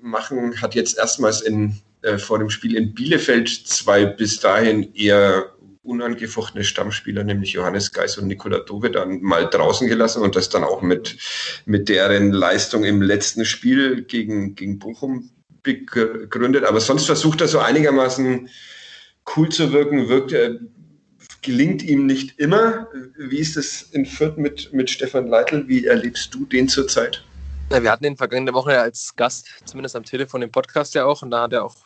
machen, 0.00 0.60
hat 0.60 0.74
jetzt 0.74 0.98
erstmals 0.98 1.42
in, 1.42 1.80
äh, 2.02 2.18
vor 2.18 2.40
dem 2.40 2.50
Spiel 2.50 2.74
in 2.74 2.92
Bielefeld 2.92 3.48
zwei 3.48 4.04
bis 4.04 4.40
dahin 4.40 4.92
eher 4.96 5.53
unangefochtene 5.84 6.64
Stammspieler, 6.64 7.24
nämlich 7.24 7.52
Johannes 7.52 7.92
Geis 7.92 8.18
und 8.18 8.26
Nikola 8.26 8.60
Dove, 8.60 8.90
dann 8.90 9.20
mal 9.20 9.48
draußen 9.48 9.86
gelassen 9.86 10.22
und 10.22 10.34
das 10.34 10.48
dann 10.48 10.64
auch 10.64 10.82
mit, 10.82 11.16
mit 11.66 11.88
deren 11.88 12.32
Leistung 12.32 12.84
im 12.84 13.02
letzten 13.02 13.44
Spiel 13.44 14.02
gegen, 14.02 14.54
gegen 14.54 14.78
Bochum 14.78 15.30
begründet. 15.62 16.64
Aber 16.64 16.80
sonst 16.80 17.06
versucht 17.06 17.40
er 17.40 17.48
so 17.48 17.58
einigermaßen 17.58 18.48
cool 19.36 19.48
zu 19.48 19.72
wirken, 19.72 20.08
wirkt 20.08 20.32
er, 20.32 20.58
gelingt 21.42 21.82
ihm 21.82 22.06
nicht 22.06 22.38
immer. 22.38 22.88
Wie 23.16 23.38
ist 23.38 23.56
es 23.56 23.82
in 23.92 24.06
Fürth 24.06 24.38
mit, 24.38 24.72
mit 24.72 24.90
Stefan 24.90 25.28
Leitl? 25.28 25.68
Wie 25.68 25.86
erlebst 25.86 26.34
du 26.34 26.46
den 26.46 26.68
zurzeit? 26.68 27.22
Ja, 27.70 27.82
wir 27.82 27.90
hatten 27.90 28.04
ihn 28.04 28.16
vergangene 28.16 28.52
Woche 28.52 28.78
als 28.78 29.14
Gast, 29.16 29.48
zumindest 29.64 29.96
am 29.96 30.04
Telefon 30.04 30.42
im 30.42 30.50
Podcast 30.50 30.94
ja 30.94 31.06
auch, 31.06 31.22
und 31.22 31.30
da 31.30 31.42
hat 31.42 31.52
er 31.52 31.64
auch 31.64 31.76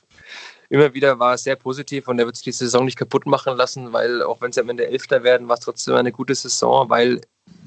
immer 0.71 0.95
wieder 0.95 1.19
war 1.19 1.35
es 1.35 1.45
sehr 1.45 1.57
positiv 1.57 2.09
und 2.09 2.19
er 2.19 2.27
wird 2.27 2.37
sich 2.37 2.45
die 2.45 2.53
Saison 2.53 2.85
nicht 2.85 2.99
kaputt 2.99 3.27
machen 3.27 3.57
lassen, 3.57 3.93
weil 3.93 4.23
auch 4.23 4.41
wenn 4.41 4.53
sie 4.53 4.61
am 4.61 4.69
Ende 4.69 4.87
Elfter 4.87 5.23
werden, 5.23 5.49
war 5.49 5.55
es 5.55 5.65
trotzdem 5.65 5.95
eine 5.95 6.13
gute 6.13 6.35
Saison, 6.35 6.91
weil 6.91 7.21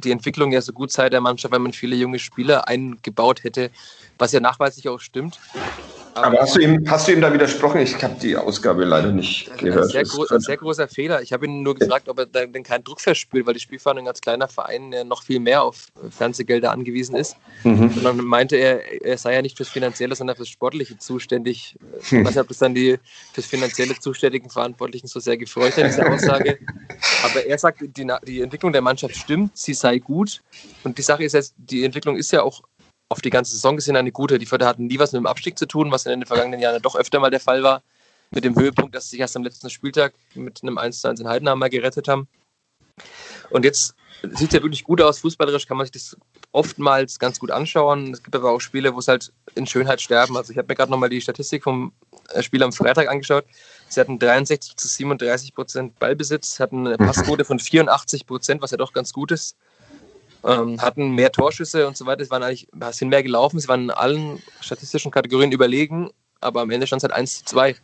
die 0.04 0.12
Entwicklung 0.12 0.52
ja 0.52 0.62
so 0.62 0.74
gut 0.74 0.92
sei 0.92 1.10
der 1.10 1.22
Mannschaft, 1.22 1.52
weil 1.52 1.60
man 1.60 1.74
viele 1.74 1.96
junge 1.96 2.20
Spieler 2.20 2.68
eingebaut 2.68 3.44
hätte, 3.44 3.72
was 4.18 4.32
ja 4.32 4.40
nachweislich 4.40 4.88
auch 4.90 5.00
stimmt. 5.00 5.40
Aber 6.14 6.40
hast 6.40 6.56
du, 6.56 6.60
ihm, 6.60 6.84
hast 6.90 7.08
du 7.08 7.14
ihm 7.14 7.22
da 7.22 7.34
widersprochen? 7.34 7.82
Ich 7.82 8.02
habe 8.04 8.16
die 8.22 8.36
Ausgabe 8.36 8.84
leider 8.84 9.12
nicht 9.12 9.56
gehört. 9.58 9.86
Ein 9.86 9.90
sehr, 9.90 10.04
gro 10.04 10.26
ein 10.30 10.40
sehr 10.40 10.58
großer 10.58 10.88
Fehler. 10.88 11.22
Ich 11.22 11.32
habe 11.34 11.46
ihn 11.46 11.64
nur 11.64 11.76
gefragt, 11.76 12.10
ob 12.10 12.20
er 12.20 12.26
denn 12.26 12.64
keinen 12.64 12.84
Druck 12.84 13.02
verspürt, 13.02 13.46
weil 13.46 13.54
die 13.54 13.60
Spielverhandlung 13.60 14.08
als 14.08 14.22
kleiner 14.22 14.48
Verein 14.48 14.92
ja 14.92 15.04
noch 15.04 15.24
viel 15.24 15.40
mehr 15.40 15.64
auf 15.64 15.88
Fernsehgelder 16.10 16.72
angewiesen 16.72 17.16
ist. 17.16 17.38
Mhm. 17.64 17.84
Und 17.96 18.04
dann 18.04 18.18
meinte 18.18 18.58
er, 18.58 19.04
er 19.04 19.18
sei 19.18 19.36
ja 19.36 19.42
nicht 19.42 19.58
fürs 19.58 19.70
Finanzielle, 19.70 20.16
sondern 20.16 20.36
fürs 20.36 20.50
Sportliche 20.50 20.98
zuständig. 20.98 21.76
Ich 22.02 22.12
weiß 22.12 22.26
nicht, 22.26 22.40
ob 22.40 22.48
das 22.48 22.58
dann 22.58 22.76
die 22.76 22.98
fürs 23.34 23.48
Finanzielle 23.48 23.98
zuständigen 24.00 24.50
Verantwortlichen 24.50 25.08
so 25.08 25.20
sehr 25.20 25.38
gefreut 25.38 25.78
hat, 25.78 25.86
diese 25.86 26.06
Aussage. 26.10 26.58
Aber 27.24 27.46
er 27.46 27.58
sagt, 27.58 27.82
die, 27.82 28.08
die 28.28 28.42
Entwicklung 28.42 28.72
der 28.74 28.82
Mannschaft 28.82 29.16
stimmt, 29.16 29.58
sie 29.58 29.74
sei 29.74 30.00
gut. 30.00 30.42
Und 30.84 30.98
die 30.98 31.04
Sache 31.04 31.24
ist 31.24 31.34
jetzt, 31.34 31.54
die 31.58 31.84
Entwicklung 31.84 32.18
ist 32.18 32.32
ja 32.32 32.42
auch 32.42 32.62
auf 33.12 33.20
die 33.20 33.30
ganze 33.30 33.52
Saison 33.52 33.76
gesehen 33.76 33.98
eine 33.98 34.14
gute. 34.14 34.40
Die 34.40 34.46
Förder 34.46 34.68
hatten 34.68 34.88
nie 34.88 34.98
was 34.98 35.12
mit 35.12 35.20
dem 35.20 35.26
Abstieg 35.26 35.60
zu 35.60 35.66
tun, 35.66 35.92
was 35.92 36.06
in 36.06 36.12
den 36.12 36.26
vergangenen 36.26 36.62
Jahren 36.62 36.82
doch 36.82 36.96
öfter 36.96 37.20
mal 37.20 37.30
der 37.30 37.42
Fall 37.42 37.62
war. 37.62 37.84
Mit 38.32 38.46
dem 38.46 38.56
Höhepunkt, 38.58 38.96
dass 38.96 39.06
sie 39.06 39.12
sich 39.12 39.20
erst 39.20 39.36
am 39.36 39.44
letzten 39.44 39.70
Spieltag 39.70 40.14
mit 40.34 40.64
einem 40.64 40.78
1-1 40.78 41.20
in 41.20 41.28
Heidenheim 41.28 41.60
mal 41.60 41.70
gerettet 41.70 42.08
haben. 42.08 42.30
Und 43.50 43.66
jetzt 43.66 43.96
sieht 44.24 44.48
es 44.48 44.54
ja 44.54 44.64
wirklich 44.64 44.86
gut 44.86 45.02
aus. 45.02 45.20
Fußballerisch 45.20 45.68
kann 45.68 45.76
man 45.76 45.86
sich 45.86 45.92
das 45.92 46.16
oftmals 46.54 47.20
ganz 47.20 47.38
gut 47.38 47.52
anschauen. 47.52 48.14
Es 48.14 48.24
gibt 48.24 48.34
aber 48.34 48.50
auch 48.50 48.62
Spiele, 48.62 48.96
wo 48.96 49.00
es 49.00 49.10
halt 49.10 49.34
in 49.56 49.68
Schönheit 49.68 50.00
sterben. 50.00 50.38
Also 50.38 50.54
ich 50.54 50.58
habe 50.58 50.70
mir 50.70 50.76
gerade 50.76 50.90
nochmal 50.90 51.10
die 51.10 51.20
Statistik 51.20 51.64
vom 51.64 51.92
äh, 52.30 52.42
Spiel 52.42 52.64
am 52.64 52.72
Freitag 52.72 53.10
angeschaut. 53.10 53.44
Sie 53.90 54.00
hatten 54.00 54.20
63 54.20 54.78
zu 54.78 54.88
37 54.88 55.54
Prozent 55.54 56.00
Ballbesitz, 56.00 56.62
hatten 56.62 56.88
eine 56.88 56.98
Passquote 57.06 57.44
von 57.44 57.60
84 57.60 58.26
Prozent, 58.26 58.62
was 58.62 58.72
ja 58.72 58.78
doch 58.78 58.94
ganz 58.94 59.12
gut 59.12 59.34
ist 59.34 59.58
ähm, 60.44 60.82
hatten 60.82 61.12
mehr 61.12 61.32
Torschüsse 61.32 61.88
und 61.88 61.98
so 61.98 62.06
weiter. 62.06 62.22
Es 62.22 62.32
waren 62.32 62.44
eigentlich, 62.44 62.68
sind 62.92 63.10
mehr 63.10 63.24
gelaufen, 63.24 63.60
sie 63.60 63.68
waren 63.68 63.84
in 63.84 63.92
allen 63.92 64.42
statistischen 64.62 65.12
Kategorien 65.12 65.52
überlegen, 65.52 66.10
aber 66.40 66.62
am 66.62 66.72
Ende 66.72 66.88
stand 66.88 67.02
es 67.02 67.04
halt 67.04 67.14
1 67.14 67.40
zu 67.40 67.46
2. 67.46 67.76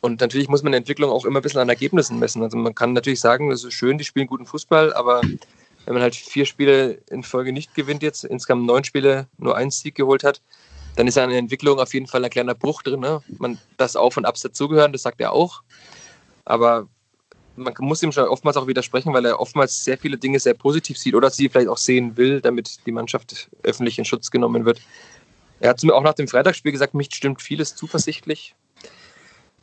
Und 0.00 0.20
natürlich 0.20 0.48
muss 0.48 0.62
man 0.62 0.72
Entwicklung 0.72 1.10
auch 1.10 1.24
immer 1.24 1.40
ein 1.40 1.42
bisschen 1.42 1.60
an 1.60 1.68
Ergebnissen 1.68 2.18
messen. 2.18 2.42
Also 2.42 2.56
man 2.56 2.74
kann 2.74 2.94
natürlich 2.94 3.20
sagen, 3.20 3.50
das 3.50 3.64
ist 3.64 3.74
schön, 3.74 3.98
die 3.98 4.04
spielen 4.04 4.26
guten 4.26 4.46
Fußball, 4.46 4.94
aber 4.94 5.20
wenn 5.84 5.94
man 5.94 6.02
halt 6.02 6.14
vier 6.14 6.46
Spiele 6.46 7.02
in 7.10 7.22
Folge 7.22 7.52
nicht 7.52 7.74
gewinnt 7.74 8.02
jetzt, 8.02 8.24
insgesamt 8.24 8.64
neun 8.64 8.84
Spiele 8.84 9.26
nur 9.36 9.56
einen 9.56 9.70
Sieg 9.70 9.94
geholt 9.94 10.24
hat, 10.24 10.40
dann 10.96 11.06
ist 11.06 11.18
eine 11.18 11.36
Entwicklung 11.36 11.78
auf 11.78 11.92
jeden 11.94 12.06
Fall 12.06 12.24
ein 12.24 12.30
kleiner 12.30 12.54
Bruch 12.54 12.82
drin. 12.82 13.00
Ne? 13.00 13.22
Man, 13.38 13.58
das 13.76 13.96
Auf 13.96 14.16
und 14.16 14.24
Abs 14.24 14.40
dazugehören, 14.40 14.92
das 14.92 15.02
sagt 15.02 15.20
er 15.20 15.32
auch. 15.32 15.62
Aber 16.44 16.88
man 17.56 17.74
muss 17.80 18.02
ihm 18.02 18.12
schon 18.12 18.24
oftmals 18.24 18.56
auch 18.56 18.66
widersprechen, 18.66 19.12
weil 19.12 19.24
er 19.24 19.40
oftmals 19.40 19.84
sehr 19.84 19.98
viele 19.98 20.16
Dinge 20.16 20.38
sehr 20.38 20.54
positiv 20.54 20.98
sieht 20.98 21.14
oder 21.14 21.30
sie 21.30 21.48
vielleicht 21.48 21.68
auch 21.68 21.76
sehen 21.76 22.16
will, 22.16 22.40
damit 22.40 22.78
die 22.86 22.92
Mannschaft 22.92 23.50
öffentlich 23.62 23.98
in 23.98 24.04
Schutz 24.04 24.30
genommen 24.30 24.64
wird. 24.64 24.80
Er 25.60 25.70
hat 25.70 25.82
mir 25.82 25.94
auch 25.94 26.02
nach 26.02 26.14
dem 26.14 26.28
Freitagsspiel 26.28 26.72
gesagt, 26.72 26.94
mich 26.94 27.08
stimmt 27.12 27.42
vieles 27.42 27.76
zuversichtlich. 27.76 28.54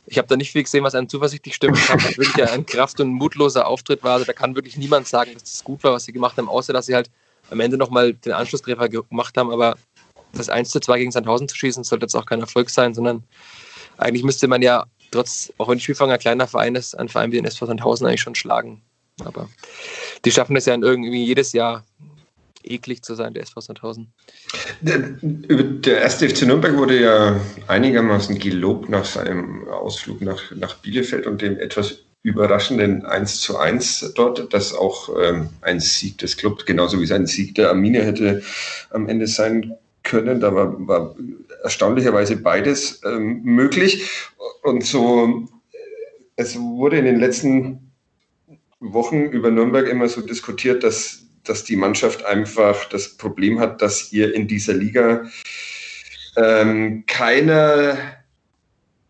Ich 0.06 0.16
habe 0.16 0.28
da 0.28 0.36
nicht 0.36 0.52
viel 0.52 0.62
gesehen, 0.62 0.84
was 0.84 0.94
einem 0.94 1.08
zuversichtlich 1.08 1.54
stimmt. 1.54 1.76
Habe 1.88 2.02
wirklich 2.16 2.50
ein 2.50 2.64
kraft- 2.66 3.00
und 3.00 3.12
mutloser 3.12 3.66
Auftritt 3.66 4.02
war. 4.04 4.12
Also 4.12 4.24
da 4.24 4.32
kann 4.32 4.54
wirklich 4.54 4.76
niemand 4.76 5.06
sagen, 5.06 5.32
dass 5.34 5.42
es 5.42 5.64
gut 5.64 5.84
war, 5.84 5.92
was 5.92 6.04
sie 6.04 6.12
gemacht 6.12 6.36
haben, 6.38 6.48
außer 6.48 6.72
dass 6.72 6.86
sie 6.86 6.94
halt 6.94 7.10
am 7.50 7.60
Ende 7.60 7.76
nochmal 7.76 8.14
den 8.14 8.32
Anschlusstreffer 8.32 8.88
gemacht 8.88 9.36
haben. 9.36 9.50
Aber 9.50 9.76
das 10.32 10.48
1 10.48 10.70
zu 10.70 10.80
2 10.80 10.98
gegen 10.98 11.10
Sandhausen 11.10 11.48
zu 11.48 11.56
schießen, 11.56 11.84
sollte 11.84 12.04
jetzt 12.04 12.14
auch 12.14 12.26
kein 12.26 12.40
Erfolg 12.40 12.70
sein, 12.70 12.94
sondern 12.94 13.24
eigentlich 13.98 14.22
müsste 14.22 14.48
man 14.48 14.62
ja 14.62 14.86
trotz, 15.10 15.52
auch 15.58 15.68
wenn 15.68 15.80
Spielfang 15.80 16.10
ein 16.10 16.18
kleiner 16.18 16.46
Verein 16.46 16.74
ist, 16.74 16.94
ein 16.94 17.08
Verein 17.08 17.32
wie 17.32 17.36
den 17.36 17.44
SV 17.44 17.66
Sandhausen 17.66 18.06
eigentlich 18.06 18.20
schon 18.20 18.34
schlagen. 18.34 18.82
Aber 19.24 19.48
die 20.24 20.30
schaffen 20.30 20.56
es 20.56 20.66
ja 20.66 20.74
irgendwie 20.74 21.24
jedes 21.24 21.52
Jahr 21.52 21.84
eklig 22.62 23.02
zu 23.02 23.14
sein, 23.14 23.34
der 23.34 23.42
SV 23.42 23.60
Sandhausen. 23.60 24.12
Der, 24.80 24.98
der 24.98 26.00
erste 26.00 26.28
FC 26.28 26.42
Nürnberg 26.42 26.76
wurde 26.76 27.00
ja 27.00 27.40
einigermaßen 27.66 28.38
gelobt 28.38 28.88
nach 28.88 29.04
seinem 29.04 29.66
Ausflug 29.68 30.20
nach, 30.20 30.50
nach 30.54 30.76
Bielefeld 30.76 31.26
und 31.26 31.42
dem 31.42 31.58
etwas 31.58 32.00
überraschenden 32.22 33.06
1 33.06 33.40
zu 33.40 33.58
1 33.58 34.12
dort, 34.14 34.52
das 34.52 34.74
auch 34.74 35.08
ähm, 35.20 35.50
ein 35.60 35.80
Sieg 35.80 36.18
des 36.18 36.36
Clubs, 36.36 36.66
genauso 36.66 37.00
wie 37.00 37.06
sein 37.06 37.26
Sieg 37.26 37.54
der 37.54 37.70
Arminia 37.70 38.02
hätte 38.02 38.42
am 38.90 39.08
Ende 39.08 39.26
sein 39.26 39.76
können. 40.02 40.40
Da 40.40 40.54
war, 40.54 40.74
war 40.86 41.14
erstaunlicherweise 41.62 42.36
beides 42.36 43.00
ähm, 43.04 43.42
möglich. 43.42 44.10
Und 44.62 44.84
so, 44.84 45.48
es 46.36 46.58
wurde 46.58 46.98
in 46.98 47.04
den 47.04 47.18
letzten 47.18 47.92
Wochen 48.80 49.24
über 49.24 49.50
Nürnberg 49.50 49.88
immer 49.88 50.08
so 50.08 50.20
diskutiert, 50.20 50.84
dass, 50.84 51.24
dass 51.44 51.64
die 51.64 51.76
Mannschaft 51.76 52.24
einfach 52.24 52.84
das 52.86 53.16
Problem 53.16 53.58
hat, 53.58 53.82
dass 53.82 54.12
ihr 54.12 54.34
in 54.34 54.46
dieser 54.46 54.74
Liga 54.74 55.28
ähm, 56.36 57.04
keiner 57.06 57.98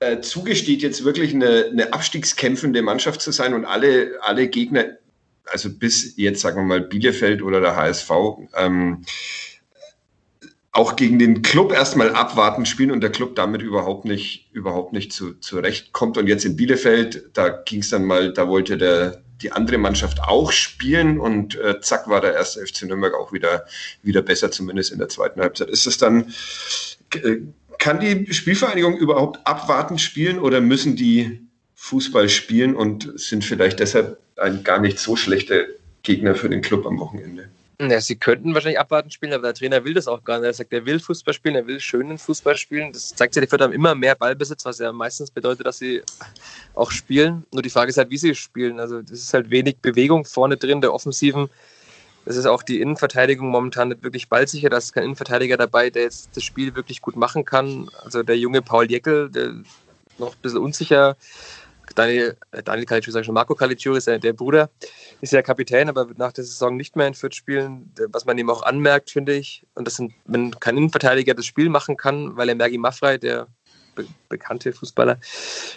äh, 0.00 0.20
zugesteht, 0.20 0.82
jetzt 0.82 1.04
wirklich 1.04 1.34
eine, 1.34 1.66
eine 1.66 1.92
abstiegskämpfende 1.92 2.82
Mannschaft 2.82 3.20
zu 3.20 3.32
sein 3.32 3.52
und 3.52 3.64
alle, 3.64 4.18
alle 4.22 4.48
Gegner, 4.48 4.96
also 5.44 5.70
bis 5.70 6.16
jetzt 6.16 6.40
sagen 6.40 6.56
wir 6.56 6.64
mal 6.64 6.80
Bielefeld 6.80 7.42
oder 7.42 7.60
der 7.60 7.76
HSV, 7.76 8.10
ähm, 8.56 9.04
auch 10.78 10.94
gegen 10.94 11.18
den 11.18 11.42
Club 11.42 11.72
erstmal 11.72 12.12
abwarten 12.12 12.64
spielen 12.64 12.92
und 12.92 13.00
der 13.00 13.10
Club 13.10 13.34
damit 13.34 13.62
überhaupt 13.62 14.04
nicht, 14.04 14.48
überhaupt 14.52 14.92
nicht 14.92 15.12
zu, 15.12 15.34
zurechtkommt. 15.34 16.16
Und 16.16 16.28
jetzt 16.28 16.44
in 16.44 16.54
Bielefeld, 16.54 17.30
da 17.32 17.48
ging 17.48 17.80
es 17.80 17.90
dann 17.90 18.04
mal, 18.04 18.32
da 18.32 18.46
wollte 18.46 18.78
der, 18.78 19.20
die 19.42 19.50
andere 19.50 19.78
Mannschaft 19.78 20.20
auch 20.22 20.52
spielen 20.52 21.18
und 21.18 21.56
äh, 21.56 21.80
zack 21.80 22.08
war 22.08 22.20
der 22.20 22.34
erste 22.34 22.64
FC 22.64 22.82
Nürnberg 22.82 23.14
auch 23.14 23.32
wieder, 23.32 23.66
wieder 24.04 24.22
besser, 24.22 24.52
zumindest 24.52 24.92
in 24.92 24.98
der 24.98 25.08
zweiten 25.08 25.40
Halbzeit. 25.40 25.68
Ist 25.68 25.88
es 25.88 25.98
dann, 25.98 26.32
äh, 27.12 27.38
kann 27.78 27.98
die 27.98 28.32
Spielvereinigung 28.32 28.96
überhaupt 28.96 29.44
abwarten 29.48 29.98
spielen 29.98 30.38
oder 30.38 30.60
müssen 30.60 30.94
die 30.94 31.40
Fußball 31.74 32.28
spielen 32.28 32.76
und 32.76 33.18
sind 33.18 33.44
vielleicht 33.44 33.80
deshalb 33.80 34.18
ein 34.36 34.62
gar 34.62 34.78
nicht 34.78 35.00
so 35.00 35.16
schlechter 35.16 35.64
Gegner 36.04 36.36
für 36.36 36.48
den 36.48 36.62
Club 36.62 36.86
am 36.86 37.00
Wochenende? 37.00 37.48
Ja, 37.80 38.00
sie 38.00 38.16
könnten 38.16 38.54
wahrscheinlich 38.54 38.80
abwarten 38.80 39.12
spielen, 39.12 39.32
aber 39.32 39.44
der 39.44 39.54
Trainer 39.54 39.84
will 39.84 39.94
das 39.94 40.08
auch 40.08 40.24
gar 40.24 40.38
nicht. 40.38 40.46
Er 40.46 40.52
sagt, 40.52 40.72
er 40.72 40.84
will 40.84 40.98
Fußball 40.98 41.32
spielen, 41.32 41.54
er 41.54 41.68
will 41.68 41.78
schönen 41.78 42.18
Fußball 42.18 42.56
spielen. 42.56 42.92
Das 42.92 43.14
zeigt 43.14 43.34
sich, 43.34 43.40
die 43.40 43.46
Fürth 43.46 43.62
haben 43.62 43.72
immer 43.72 43.94
mehr 43.94 44.16
Ballbesitz, 44.16 44.64
was 44.64 44.80
ja 44.80 44.92
meistens 44.92 45.30
bedeutet, 45.30 45.64
dass 45.64 45.78
sie 45.78 46.02
auch 46.74 46.90
spielen. 46.90 47.46
Nur 47.52 47.62
die 47.62 47.70
Frage 47.70 47.90
ist 47.90 47.96
halt, 47.96 48.10
wie 48.10 48.18
sie 48.18 48.34
spielen. 48.34 48.80
Also 48.80 49.00
das 49.00 49.12
ist 49.12 49.32
halt 49.32 49.50
wenig 49.50 49.76
Bewegung 49.78 50.24
vorne 50.24 50.56
drin, 50.56 50.80
der 50.80 50.92
Offensiven. 50.92 51.50
Das 52.24 52.34
ist 52.36 52.46
auch 52.46 52.64
die 52.64 52.80
Innenverteidigung 52.80 53.48
momentan 53.48 53.90
nicht 53.90 54.02
wirklich 54.02 54.28
ballsicher. 54.28 54.70
Da 54.70 54.78
ist 54.78 54.92
kein 54.92 55.04
Innenverteidiger 55.04 55.56
dabei, 55.56 55.88
der 55.88 56.02
jetzt 56.02 56.36
das 56.36 56.42
Spiel 56.42 56.74
wirklich 56.74 57.00
gut 57.00 57.14
machen 57.14 57.44
kann. 57.44 57.88
Also 58.02 58.24
der 58.24 58.38
junge 58.38 58.60
Paul 58.60 58.90
Jeckel, 58.90 59.30
der 59.30 59.54
noch 60.18 60.34
ein 60.34 60.42
bisschen 60.42 60.58
unsicher 60.58 61.16
Daniel, 61.98 62.36
äh, 62.52 62.62
Daniel 62.62 62.86
Caligiuri, 62.86 63.12
sag 63.12 63.20
ich 63.20 63.26
schon, 63.26 63.34
Marco 63.34 63.54
Caligiuri 63.54 63.98
ist 63.98 64.06
ja 64.06 64.18
der 64.18 64.32
Bruder, 64.32 64.70
ist 65.20 65.32
ja 65.32 65.42
Kapitän, 65.42 65.88
aber 65.88 66.08
wird 66.08 66.18
nach 66.18 66.32
der 66.32 66.44
Saison 66.44 66.76
nicht 66.76 66.96
mehr 66.96 67.08
in 67.08 67.14
Fürth 67.14 67.34
spielen, 67.34 67.92
was 68.12 68.24
man 68.24 68.38
ihm 68.38 68.50
auch 68.50 68.62
anmerkt, 68.62 69.10
finde 69.10 69.34
ich. 69.34 69.66
Und 69.74 69.86
das 69.86 69.96
sind, 69.96 70.12
wenn 70.24 70.58
kein 70.58 70.76
Innenverteidiger 70.76 71.34
das 71.34 71.46
Spiel 71.46 71.68
machen 71.68 71.96
kann, 71.96 72.36
weil 72.36 72.48
er 72.48 72.54
Mergi 72.54 72.78
Maffrey, 72.78 73.18
der 73.18 73.48
be 73.94 74.06
bekannte 74.28 74.72
Fußballer, 74.72 75.18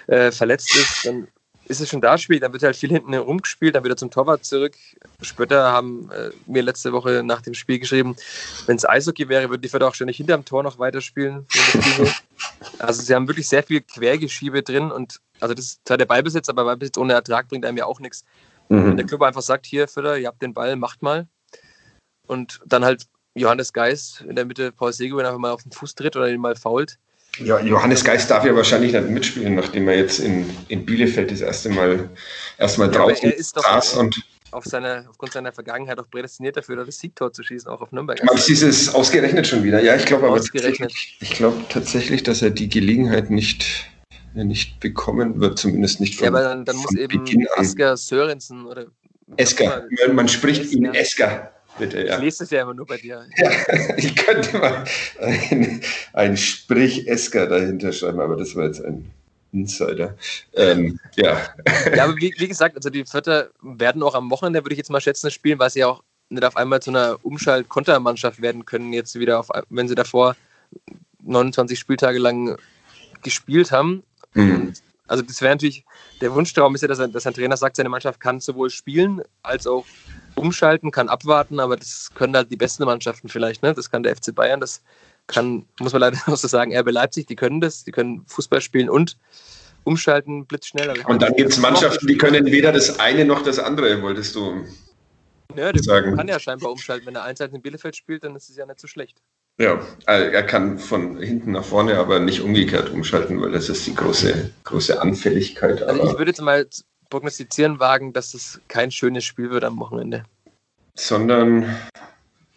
äh, 0.07 0.31
verletzt 0.31 0.75
ist, 0.75 1.05
dann 1.05 1.27
ist 1.71 1.79
es 1.79 1.89
schon 1.89 2.01
da 2.01 2.17
schwierig, 2.17 2.41
dann 2.41 2.53
wird 2.53 2.63
halt 2.63 2.75
viel 2.75 2.89
hinten 2.89 3.13
herumgespielt, 3.13 3.75
dann 3.75 3.83
wieder 3.83 3.97
zum 3.97 4.11
Torwart 4.11 4.45
zurück. 4.45 4.75
Spötter 5.21 5.71
haben 5.71 6.11
äh, 6.11 6.29
mir 6.45 6.61
letzte 6.61 6.91
Woche 6.91 7.23
nach 7.23 7.41
dem 7.41 7.53
Spiel 7.53 7.79
geschrieben, 7.79 8.15
wenn 8.67 8.75
es 8.75 8.87
Eishockey 8.87 9.29
wäre, 9.29 9.49
würden 9.49 9.61
die 9.61 9.69
Förder 9.69 9.87
auch 9.87 9.95
ständig 9.95 10.17
hinterm 10.17 10.45
Tor 10.45 10.63
noch 10.63 10.77
weiterspielen. 10.79 11.47
also 12.79 13.01
sie 13.01 13.15
haben 13.15 13.27
wirklich 13.27 13.47
sehr 13.47 13.63
viel 13.63 13.81
Quergeschiebe 13.81 14.61
drin 14.61 14.91
und 14.91 15.19
also 15.39 15.53
das 15.53 15.65
ist 15.65 15.81
zwar 15.85 15.97
der 15.97 16.05
Ballbesitz, 16.05 16.49
aber 16.49 16.65
Ballbesitz 16.65 16.97
ohne 16.97 17.13
Ertrag 17.13 17.47
bringt 17.47 17.65
einem 17.65 17.77
ja 17.77 17.85
auch 17.85 17.99
nichts. 17.99 18.25
Mhm. 18.69 18.85
Wenn 18.85 18.97
der 18.97 19.05
Club 19.05 19.21
einfach 19.21 19.41
sagt, 19.41 19.65
hier 19.65 19.87
Förder, 19.87 20.17
ihr 20.17 20.27
habt 20.27 20.41
den 20.41 20.53
Ball, 20.53 20.75
macht 20.75 21.01
mal. 21.01 21.27
Und 22.27 22.61
dann 22.65 22.85
halt 22.85 23.07
Johannes 23.33 23.71
Geist 23.73 24.21
in 24.27 24.35
der 24.35 24.45
Mitte 24.45 24.71
Paul 24.71 24.93
Seguin 24.93 25.25
einfach 25.25 25.39
mal 25.39 25.51
auf 25.51 25.63
den 25.63 25.71
Fuß 25.71 25.95
tritt 25.95 26.15
oder 26.15 26.29
ihn 26.29 26.41
mal 26.41 26.55
fault 26.55 26.99
ja, 27.37 27.59
Johannes 27.59 28.03
Geist 28.03 28.29
darf 28.29 28.45
ja 28.45 28.55
wahrscheinlich 28.55 28.93
nicht 28.93 29.09
mitspielen, 29.09 29.55
nachdem 29.55 29.87
er 29.87 29.97
jetzt 29.97 30.19
in, 30.19 30.49
in 30.67 30.85
Bielefeld 30.85 31.31
das 31.31 31.41
erste 31.41 31.69
Mal 31.69 32.09
erstmal 32.57 32.91
ja, 32.91 32.99
draußen 32.99 33.29
er 33.29 33.37
ist 33.37 33.55
doch 33.55 33.63
saß 33.63 33.95
und 33.95 34.21
auf 34.51 34.65
seine, 34.65 35.05
aufgrund 35.09 35.31
seiner 35.31 35.53
Vergangenheit 35.53 35.97
auch 35.97 36.09
prädestiniert 36.09 36.57
dafür, 36.57 36.75
das 36.75 36.99
Siegtor 36.99 37.31
zu 37.31 37.41
schießen, 37.41 37.69
auch 37.69 37.81
auf 37.81 37.91
Nürnberg. 37.93 38.21
Aber 38.21 38.37
sie 38.37 38.53
ist 38.53 38.93
ausgerechnet 38.93 39.47
schon 39.47 39.63
wieder. 39.63 39.81
Ja, 39.81 39.95
ich 39.95 40.05
glaube 40.05 40.27
aber 40.27 40.41
tatsächlich, 40.41 41.17
ich 41.21 41.31
glaube 41.31 41.63
tatsächlich, 41.69 42.23
dass 42.23 42.41
er 42.41 42.49
die 42.49 42.67
Gelegenheit 42.67 43.29
nicht, 43.29 43.89
nicht 44.33 44.79
bekommen 44.81 45.39
wird, 45.39 45.57
zumindest 45.57 46.01
nicht 46.01 46.15
von 46.15 46.25
Ja, 46.25 46.31
aber 46.31 46.41
dann, 46.41 46.65
dann 46.65 46.75
muss 46.75 46.93
eben 46.95 47.47
Asker 47.55 47.95
Sörensen 47.95 48.65
oder 48.65 48.87
Esker, 49.37 49.85
man 50.11 50.27
spricht 50.27 50.73
ihn 50.73 50.85
Esker. 50.93 51.53
Bitte, 51.77 52.05
ja. 52.05 52.15
Ich 52.15 52.21
lese 52.21 52.43
es 52.43 52.49
ja 52.49 52.61
immer 52.61 52.73
nur 52.73 52.85
bei 52.85 52.97
dir. 52.97 53.25
Ja, 53.37 53.49
ich 53.97 54.15
könnte 54.15 54.57
mal 54.57 54.83
ein, 55.19 55.81
ein 56.13 56.37
Sprich-Esker 56.37 57.47
dahinter 57.47 57.91
schreiben, 57.91 58.19
aber 58.19 58.35
das 58.35 58.55
war 58.55 58.65
jetzt 58.65 58.83
ein 58.83 59.09
Insider. 59.53 60.17
Ähm, 60.53 60.99
ja. 61.15 61.41
Ja, 61.95 62.05
aber 62.05 62.15
wie, 62.17 62.33
wie, 62.37 62.47
gesagt, 62.47 62.75
also 62.75 62.89
die 62.89 63.05
Vierter 63.05 63.49
werden 63.61 64.03
auch 64.03 64.15
am 64.15 64.29
Wochenende, 64.29 64.63
würde 64.63 64.73
ich 64.73 64.77
jetzt 64.77 64.91
mal 64.91 65.01
schätzen, 65.01 65.31
spielen, 65.31 65.59
weil 65.59 65.69
sie 65.69 65.83
auch 65.83 66.03
nicht 66.29 66.45
auf 66.45 66.55
einmal 66.55 66.81
zu 66.81 66.91
einer 66.91 67.17
Umschalt-Kontermannschaft 67.23 68.41
werden 68.41 68.65
können, 68.65 68.93
jetzt 68.93 69.19
wieder, 69.19 69.39
auf, 69.39 69.49
wenn 69.69 69.87
sie 69.87 69.95
davor 69.95 70.35
29 71.23 71.77
Spieltage 71.77 72.19
lang 72.19 72.57
gespielt 73.21 73.71
haben. 73.71 74.03
Mhm. 74.33 74.73
Also 75.07 75.23
das 75.23 75.41
wäre 75.41 75.53
natürlich, 75.53 75.83
der 76.21 76.33
Wunschtraum 76.33 76.73
ist 76.73 76.81
ja, 76.81 76.87
dass, 76.87 76.99
er, 76.99 77.09
dass 77.09 77.27
ein 77.27 77.33
Trainer 77.33 77.57
sagt, 77.57 77.75
seine 77.75 77.89
Mannschaft 77.89 78.19
kann 78.19 78.39
sowohl 78.39 78.69
spielen 78.69 79.21
als 79.43 79.67
auch 79.67 79.85
umschalten, 80.35 80.91
kann 80.91 81.09
abwarten, 81.09 81.59
aber 81.59 81.77
das 81.77 82.09
können 82.13 82.35
halt 82.35 82.51
die 82.51 82.57
besten 82.57 82.85
Mannschaften 82.85 83.29
vielleicht. 83.29 83.63
Ne? 83.63 83.73
Das 83.73 83.91
kann 83.91 84.03
der 84.03 84.15
FC 84.15 84.33
Bayern, 84.33 84.59
das 84.59 84.81
kann, 85.27 85.65
muss 85.79 85.93
man 85.93 86.01
leider 86.01 86.17
auch 86.27 86.37
so 86.37 86.47
sagen, 86.47 86.75
RB 86.75 86.91
Leipzig, 86.91 87.27
die 87.27 87.35
können 87.35 87.61
das, 87.61 87.83
die 87.83 87.91
können 87.91 88.23
Fußball 88.27 88.61
spielen 88.61 88.89
und 88.89 89.17
umschalten 89.83 90.45
blitzschnell. 90.45 90.89
Also 90.89 91.03
und 91.07 91.21
dann 91.21 91.33
gibt 91.35 91.51
es 91.51 91.57
Mannschaften, 91.57 92.07
die 92.07 92.17
können 92.17 92.45
weder 92.45 92.71
das 92.71 92.99
eine 92.99 93.25
noch 93.25 93.41
das 93.43 93.59
andere, 93.59 94.01
wolltest 94.01 94.35
du 94.35 94.63
ja, 95.55 95.71
der 95.71 95.83
sagen. 95.83 96.15
kann 96.15 96.27
ja 96.27 96.39
scheinbar 96.39 96.71
umschalten. 96.71 97.07
Wenn 97.07 97.15
er 97.15 97.23
einseitig 97.23 97.55
in 97.55 97.61
Bielefeld 97.61 97.95
spielt, 97.95 98.23
dann 98.23 98.35
ist 98.35 98.49
es 98.49 98.55
ja 98.55 98.65
nicht 98.65 98.79
so 98.79 98.87
schlecht. 98.87 99.21
Ja, 99.59 99.79
er 100.05 100.43
kann 100.43 100.79
von 100.79 101.17
hinten 101.17 101.51
nach 101.51 101.63
vorne, 101.63 101.97
aber 101.97 102.19
nicht 102.19 102.41
umgekehrt 102.41 102.89
umschalten, 102.89 103.41
weil 103.41 103.51
das 103.51 103.69
ist 103.69 103.85
die 103.85 103.93
große, 103.93 104.51
große 104.63 104.99
Anfälligkeit. 104.99 105.83
Also 105.83 106.03
ich 106.03 106.17
würde 106.17 106.31
jetzt 106.31 106.41
mal 106.41 106.65
prognostizieren 107.11 107.79
wagen, 107.79 108.13
dass 108.13 108.33
es 108.33 108.59
kein 108.67 108.89
schönes 108.89 109.23
Spiel 109.23 109.51
wird 109.51 109.63
am 109.63 109.77
Wochenende. 109.79 110.23
Sondern 110.95 111.77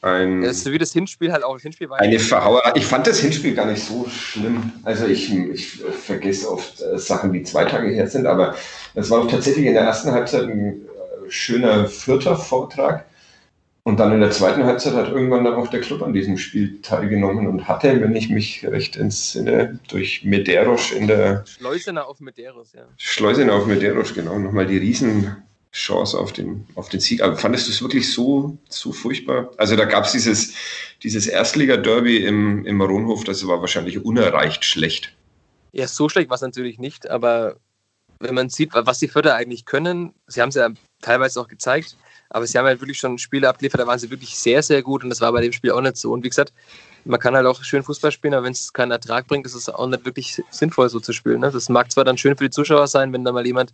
ein. 0.00 0.42
Das 0.42 0.58
ist 0.58 0.70
wie 0.70 0.78
das 0.78 0.92
Hinspiel 0.92 1.32
halt 1.32 1.44
auch. 1.44 1.54
Das 1.54 1.62
Hinspiel 1.62 1.90
war 1.90 1.98
eine 1.98 2.18
Verhauer. 2.18 2.62
Ich 2.74 2.86
fand 2.86 3.06
das 3.06 3.20
Hinspiel 3.20 3.54
gar 3.54 3.66
nicht 3.66 3.84
so 3.84 4.06
schlimm. 4.08 4.72
Also 4.84 5.06
ich, 5.06 5.34
ich 5.34 5.82
vergesse 5.82 6.50
oft 6.50 6.80
äh, 6.80 6.98
Sachen, 6.98 7.32
die 7.32 7.42
zwei 7.42 7.64
Tage 7.64 7.88
her 7.88 8.06
sind, 8.06 8.26
aber 8.26 8.54
das 8.94 9.10
war 9.10 9.20
doch 9.20 9.30
tatsächlich 9.30 9.66
in 9.66 9.74
der 9.74 9.82
ersten 9.82 10.12
Halbzeit 10.12 10.44
ein 10.44 10.82
äh, 10.82 11.30
schöner 11.30 11.86
vierter 11.86 12.36
Vortrag. 12.36 13.06
Und 13.86 14.00
dann 14.00 14.12
in 14.12 14.20
der 14.20 14.30
zweiten 14.30 14.64
Halbzeit 14.64 14.94
hat 14.94 15.10
irgendwann 15.10 15.44
dann 15.44 15.54
auch 15.54 15.68
der 15.68 15.82
Club 15.82 16.02
an 16.02 16.14
diesem 16.14 16.38
Spiel 16.38 16.80
teilgenommen 16.80 17.46
und 17.46 17.68
hatte, 17.68 18.00
wenn 18.00 18.16
ich 18.16 18.30
mich 18.30 18.64
recht 18.66 18.96
entsinne, 18.96 19.78
durch 19.88 20.24
Medeiros 20.24 20.90
in 20.90 21.06
der. 21.06 21.44
Schleusener 21.46 22.06
auf 22.06 22.18
Medeiros, 22.20 22.72
ja. 22.72 22.86
Schleusener 22.96 23.52
auf 23.52 23.66
Medeiros, 23.66 24.14
genau. 24.14 24.38
Nochmal 24.38 24.66
die 24.66 24.78
Riesenchance 24.78 26.18
auf 26.18 26.32
den, 26.32 26.66
auf 26.76 26.88
den 26.88 27.00
Sieg. 27.00 27.22
Aber 27.22 27.36
fandest 27.36 27.68
du 27.68 27.72
es 27.72 27.82
wirklich 27.82 28.10
so, 28.10 28.56
so 28.70 28.90
furchtbar? 28.90 29.50
Also 29.58 29.76
da 29.76 29.84
gab 29.84 30.06
es 30.06 30.12
dieses, 30.12 30.54
dieses 31.02 31.26
Erstliga-Derby 31.26 32.24
im, 32.24 32.64
im 32.64 32.80
Ronhof, 32.80 33.24
das 33.24 33.46
war 33.46 33.60
wahrscheinlich 33.60 34.02
unerreicht 34.02 34.64
schlecht. 34.64 35.14
Ja, 35.72 35.88
so 35.88 36.08
schlecht 36.08 36.30
war 36.30 36.36
es 36.36 36.40
natürlich 36.40 36.78
nicht, 36.78 37.10
aber 37.10 37.56
wenn 38.18 38.34
man 38.34 38.48
sieht, 38.48 38.70
was 38.72 38.98
die 38.98 39.08
Förder 39.08 39.34
eigentlich 39.34 39.66
können, 39.66 40.14
sie 40.26 40.40
haben 40.40 40.48
es 40.48 40.54
ja 40.54 40.70
teilweise 41.02 41.38
auch 41.38 41.48
gezeigt, 41.48 41.98
aber 42.34 42.48
sie 42.48 42.58
haben 42.58 42.66
halt 42.66 42.80
wirklich 42.80 42.98
schon 42.98 43.16
Spiele 43.16 43.48
abgeliefert, 43.48 43.80
da 43.80 43.86
waren 43.86 44.00
sie 44.00 44.10
wirklich 44.10 44.36
sehr, 44.36 44.60
sehr 44.60 44.82
gut 44.82 45.04
und 45.04 45.10
das 45.10 45.20
war 45.20 45.30
bei 45.30 45.40
dem 45.40 45.52
Spiel 45.52 45.70
auch 45.70 45.80
nicht 45.80 45.96
so. 45.96 46.10
Und 46.12 46.24
wie 46.24 46.28
gesagt, 46.28 46.52
man 47.04 47.20
kann 47.20 47.36
halt 47.36 47.46
auch 47.46 47.62
schön 47.62 47.84
Fußball 47.84 48.10
spielen, 48.10 48.34
aber 48.34 48.46
wenn 48.46 48.52
es 48.52 48.72
keinen 48.72 48.90
Ertrag 48.90 49.28
bringt, 49.28 49.46
ist 49.46 49.54
es 49.54 49.68
auch 49.68 49.86
nicht 49.86 50.04
wirklich 50.04 50.42
sinnvoll, 50.50 50.88
so 50.88 50.98
zu 50.98 51.12
spielen. 51.12 51.42
Ne? 51.42 51.52
Das 51.52 51.68
mag 51.68 51.92
zwar 51.92 52.04
dann 52.04 52.18
schön 52.18 52.36
für 52.36 52.42
die 52.42 52.50
Zuschauer 52.50 52.88
sein, 52.88 53.12
wenn 53.12 53.24
da 53.24 53.30
mal 53.30 53.46
jemand 53.46 53.72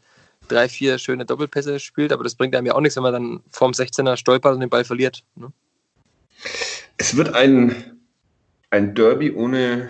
drei, 0.49 0.69
vier 0.69 0.99
schöne 0.99 1.25
Doppelpässe 1.25 1.81
spielt, 1.81 2.13
aber 2.13 2.23
das 2.23 2.35
bringt 2.35 2.55
einem 2.55 2.67
ja 2.67 2.75
auch 2.75 2.83
nichts, 2.83 2.97
wenn 2.97 3.03
man 3.03 3.15
dann 3.15 3.41
vorm 3.51 3.73
16er 3.73 4.19
stolpert 4.19 4.53
und 4.53 4.61
den 4.61 4.69
Ball 4.69 4.85
verliert. 4.85 5.25
Ne? 5.37 5.51
Es 6.99 7.17
wird 7.17 7.35
ein, 7.35 7.75
ein 8.69 8.95
Derby 8.95 9.33
ohne, 9.33 9.89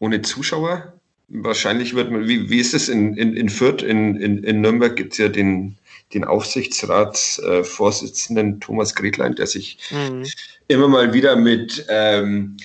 ohne 0.00 0.20
Zuschauer. 0.22 0.94
Wahrscheinlich 1.28 1.94
wird 1.94 2.10
man, 2.10 2.26
wie, 2.26 2.50
wie 2.50 2.58
ist 2.58 2.74
es 2.74 2.88
in, 2.88 3.16
in, 3.16 3.36
in 3.36 3.48
Fürth? 3.48 3.82
In, 3.82 4.16
in, 4.16 4.42
in 4.42 4.62
Nürnberg 4.62 4.96
gibt 4.96 5.12
es 5.12 5.18
ja 5.18 5.28
den, 5.28 5.78
den 6.14 6.24
Aufsichtsratsvorsitzenden 6.24 8.60
Thomas 8.60 8.94
Gretlein, 8.94 9.34
der 9.34 9.46
sich 9.46 9.78
mhm. 9.90 10.26
immer 10.68 10.88
mal 10.88 11.12
wieder 11.12 11.36
mit 11.36 11.84
ähm, 11.88 12.56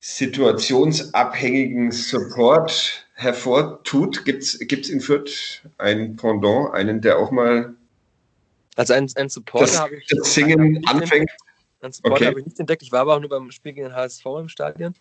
situationsabhängigen 0.00 1.90
Support 1.90 3.06
hervortut. 3.14 4.24
Gibt 4.24 4.44
es 4.44 4.88
in 4.88 5.00
Fürth 5.00 5.62
ein 5.78 6.14
Pendant, 6.16 6.72
einen, 6.74 7.00
der 7.00 7.18
auch 7.18 7.30
mal 7.30 7.74
also 8.76 8.92
ein, 8.92 9.10
ein 9.16 9.30
Supporter 9.30 9.78
habe 9.78 9.96
ich 9.96 10.06
das 10.06 10.34
Singen 10.34 10.86
anfängt? 10.86 11.30
Ein 11.80 11.92
Supporter 11.92 12.16
okay. 12.16 12.26
habe 12.26 12.40
ich 12.40 12.46
nicht 12.46 12.60
entdeckt. 12.60 12.82
Ich 12.82 12.92
war 12.92 13.00
aber 13.00 13.16
auch 13.16 13.20
nur 13.20 13.30
beim 13.30 13.50
Spiel 13.50 13.72
gegen 13.72 13.88
den 13.88 13.96
HSV 13.96 14.24
im 14.38 14.48
Stadion. 14.48 14.94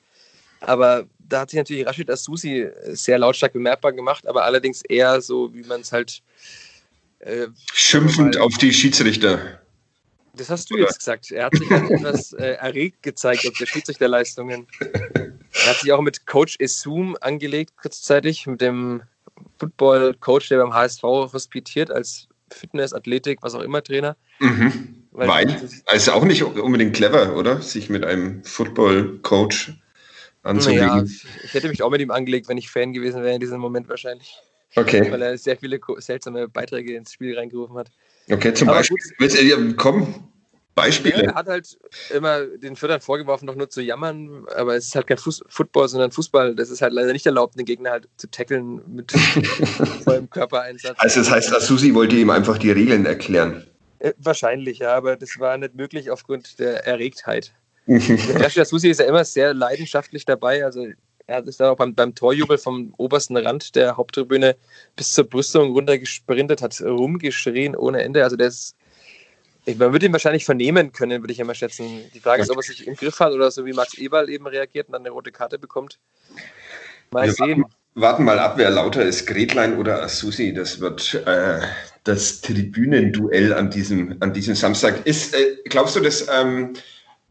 Aber 0.61 1.05
da 1.19 1.41
hat 1.41 1.49
sich 1.49 1.57
natürlich 1.57 1.85
Rashid 1.85 2.09
Asusi 2.09 2.69
sehr 2.87 3.19
lautstark 3.19 3.53
bemerkbar 3.53 3.91
gemacht, 3.91 4.25
aber 4.25 4.45
allerdings 4.45 4.81
eher 4.81 5.21
so, 5.21 5.53
wie 5.53 5.63
man 5.63 5.81
es 5.81 5.91
halt 5.91 6.23
äh, 7.25 7.47
Schimpfend 7.73 8.37
auf 8.37 8.57
die 8.57 8.71
Schiedsrichter. 8.71 9.59
Das 10.35 10.49
hast 10.49 10.69
du 10.69 10.75
Oder? 10.75 10.83
jetzt 10.83 10.99
gesagt. 10.99 11.31
Er 11.31 11.45
hat 11.45 11.55
sich 11.55 11.69
etwas 11.69 12.33
äh, 12.39 12.53
erregt 12.53 13.01
gezeigt 13.03 13.45
ob 13.47 13.57
der 13.57 13.65
Schiedsrichterleistungen. 13.65 14.67
Er 14.79 15.67
hat 15.67 15.77
sich 15.77 15.91
auch 15.91 16.01
mit 16.01 16.25
Coach 16.27 16.57
Esum 16.59 17.17
angelegt, 17.21 17.77
kurzzeitig, 17.77 18.45
mit 18.45 18.61
dem 18.61 19.01
Football-Coach, 19.59 20.49
der 20.49 20.59
beim 20.59 20.73
HSV 20.73 21.03
hospitiert 21.03 21.89
als 21.89 22.27
Fitness, 22.51 22.93
Athletik, 22.93 23.39
was 23.41 23.55
auch 23.55 23.61
immer 23.61 23.81
Trainer. 23.81 24.15
Mhm. 24.39 25.05
Weil? 25.11 25.27
Weil? 25.27 25.69
Also 25.85 26.11
auch 26.11 26.25
nicht 26.25 26.43
unbedingt 26.43 26.95
clever, 26.95 27.35
oder? 27.35 27.61
Sich 27.61 27.89
mit 27.89 28.03
einem 28.03 28.43
Football-Coach 28.43 29.73
anzulegen. 30.43 30.87
Ja, 30.87 31.03
ich 31.43 31.53
hätte 31.53 31.69
mich 31.69 31.81
auch 31.81 31.89
mit 31.89 32.01
ihm 32.01 32.11
angelegt, 32.11 32.49
wenn 32.49 32.57
ich 32.57 32.69
Fan 32.69 32.93
gewesen 32.93 33.23
wäre 33.23 33.33
in 33.33 33.39
diesem 33.39 33.59
Moment 33.59 33.89
wahrscheinlich. 33.89 34.37
Okay. 34.75 35.11
Weil 35.11 35.21
er 35.21 35.37
sehr 35.37 35.57
viele 35.57 35.79
seltsame 35.97 36.47
Beiträge 36.47 36.95
ins 36.95 37.13
Spiel 37.13 37.37
reingerufen 37.37 37.77
hat. 37.77 37.91
Okay, 38.29 38.53
zum 38.53 38.69
Aber 38.69 38.79
Beispiel. 38.79 38.97
Willst 39.19 39.39
du, 39.39 39.75
komm, 39.75 40.31
Beispiele? 40.75 41.23
er 41.23 41.35
hat 41.35 41.47
halt 41.47 41.77
immer 42.13 42.45
den 42.45 42.75
Füttern 42.75 42.99
vorgeworfen, 42.99 43.47
doch 43.47 43.55
nur 43.55 43.69
zu 43.69 43.81
jammern, 43.81 44.45
aber 44.55 44.75
es 44.75 44.87
ist 44.87 44.95
halt 44.95 45.07
kein 45.07 45.17
Fuß 45.17 45.45
Football, 45.47 45.87
sondern 45.87 46.11
Fußball. 46.11 46.53
Das 46.53 46.69
ist 46.69 46.81
halt 46.81 46.91
leider 46.91 47.13
nicht 47.13 47.25
erlaubt, 47.25 47.57
den 47.57 47.65
Gegner 47.65 47.91
halt 47.91 48.09
zu 48.17 48.29
tackeln 48.29 48.81
mit 48.87 49.11
vollem 50.03 50.29
Körpereinsatz. 50.29 50.97
Also 50.99 51.21
das 51.21 51.31
heißt, 51.31 51.53
Asusi 51.53 51.93
wollte 51.95 52.17
ihm 52.17 52.29
einfach 52.29 52.57
die 52.57 52.71
Regeln 52.71 53.05
erklären. 53.05 53.65
Äh, 53.99 54.13
wahrscheinlich, 54.17 54.79
ja, 54.79 54.93
aber 54.93 55.15
das 55.15 55.39
war 55.39 55.57
nicht 55.57 55.75
möglich 55.75 56.11
aufgrund 56.11 56.59
der 56.59 56.85
Erregtheit. 56.85 57.53
der 57.87 58.61
Asusi 58.61 58.89
ist 58.89 58.99
ja 58.99 59.05
immer 59.05 59.23
sehr 59.23 59.53
leidenschaftlich 59.53 60.25
dabei, 60.25 60.65
also 60.65 60.87
er 61.27 61.45
ist 61.45 61.59
dann 61.59 61.69
auch 61.69 61.77
beim, 61.77 61.95
beim 61.95 62.13
Torjubel 62.13 62.57
vom 62.57 62.93
obersten 62.97 63.37
Rand 63.37 63.75
der 63.75 63.97
Haupttribüne 63.97 64.55
bis 64.95 65.11
zur 65.11 65.25
Brüstung 65.25 65.71
runtergesprintet, 65.71 66.61
hat 66.61 66.79
rumgeschrien 66.81 67.75
ohne 67.75 68.03
Ende. 68.03 68.23
Also 68.23 68.35
der 68.35 68.47
ist, 68.47 68.75
man 69.65 69.91
würde 69.91 70.05
ihn 70.05 70.13
wahrscheinlich 70.13 70.45
vernehmen 70.45 70.91
können, 70.91 71.21
würde 71.21 71.33
ich 71.33 71.39
immer 71.39 71.55
schätzen. 71.55 72.03
Die 72.13 72.19
Frage 72.19 72.43
ist, 72.43 72.51
ob 72.51 72.57
er 72.57 72.63
sich 72.63 72.85
im 72.85 72.95
Griff 72.95 73.19
hat 73.19 73.33
oder 73.33 73.49
so 73.49 73.65
wie 73.65 73.73
Max 73.73 73.95
Eberl 73.95 74.29
eben 74.29 74.45
reagiert 74.45 74.87
und 74.87 74.93
dann 74.93 75.01
eine 75.01 75.09
rote 75.09 75.31
Karte 75.31 75.57
bekommt. 75.57 75.99
Mal 77.11 77.25
Wir 77.25 77.33
sehen. 77.33 77.61
Warten, 77.63 77.75
warten, 77.95 78.23
mal 78.23 78.39
ab, 78.39 78.57
wer 78.57 78.69
lauter 78.69 79.03
ist, 79.03 79.25
Gretlein 79.25 79.77
oder 79.77 80.03
Asusi. 80.03 80.53
Das 80.53 80.79
wird 80.79 81.15
äh, 81.25 81.59
das 82.03 82.41
Tribünenduell 82.41 83.51
an 83.53 83.71
diesem, 83.71 84.15
an 84.19 84.31
diesem 84.31 84.53
Samstag. 84.53 85.07
Ist, 85.07 85.33
äh, 85.33 85.57
glaubst 85.65 85.95
du, 85.95 86.01
dass 86.01 86.27
ähm, 86.29 86.73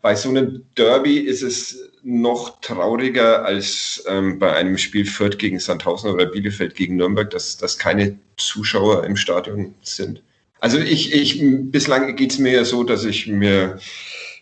bei 0.03 0.17
so 0.17 0.31
einem 0.31 0.67
Derby 0.77 1.19
ist 1.19 1.43
es 1.43 1.94
noch 2.05 2.61
trauriger 2.61 3.45
als 3.45 4.05
ähm, 4.07 4.39
bei 4.39 4.53
einem 4.53 4.77
Spiel 4.79 5.07
Fürth 5.07 5.39
gegen 5.39 5.59
Sandhausen 5.59 6.11
oder 6.11 6.27
Bielefeld 6.27 6.75
gegen 6.75 6.97
Nürnberg, 6.97 7.31
dass, 7.31 7.57
dass 7.57 7.79
keine 7.79 8.19
Zuschauer 8.37 9.05
im 9.05 9.17
Stadion 9.17 9.75
sind. 9.83 10.23
Also 10.61 10.79
ich, 10.79 11.13
ich 11.15 11.41
bislang 11.43 12.15
geht 12.17 12.33
es 12.33 12.39
mir 12.39 12.53
ja 12.53 12.65
so, 12.65 12.85
dass 12.85 13.05
ich 13.05 13.27
mir 13.27 13.79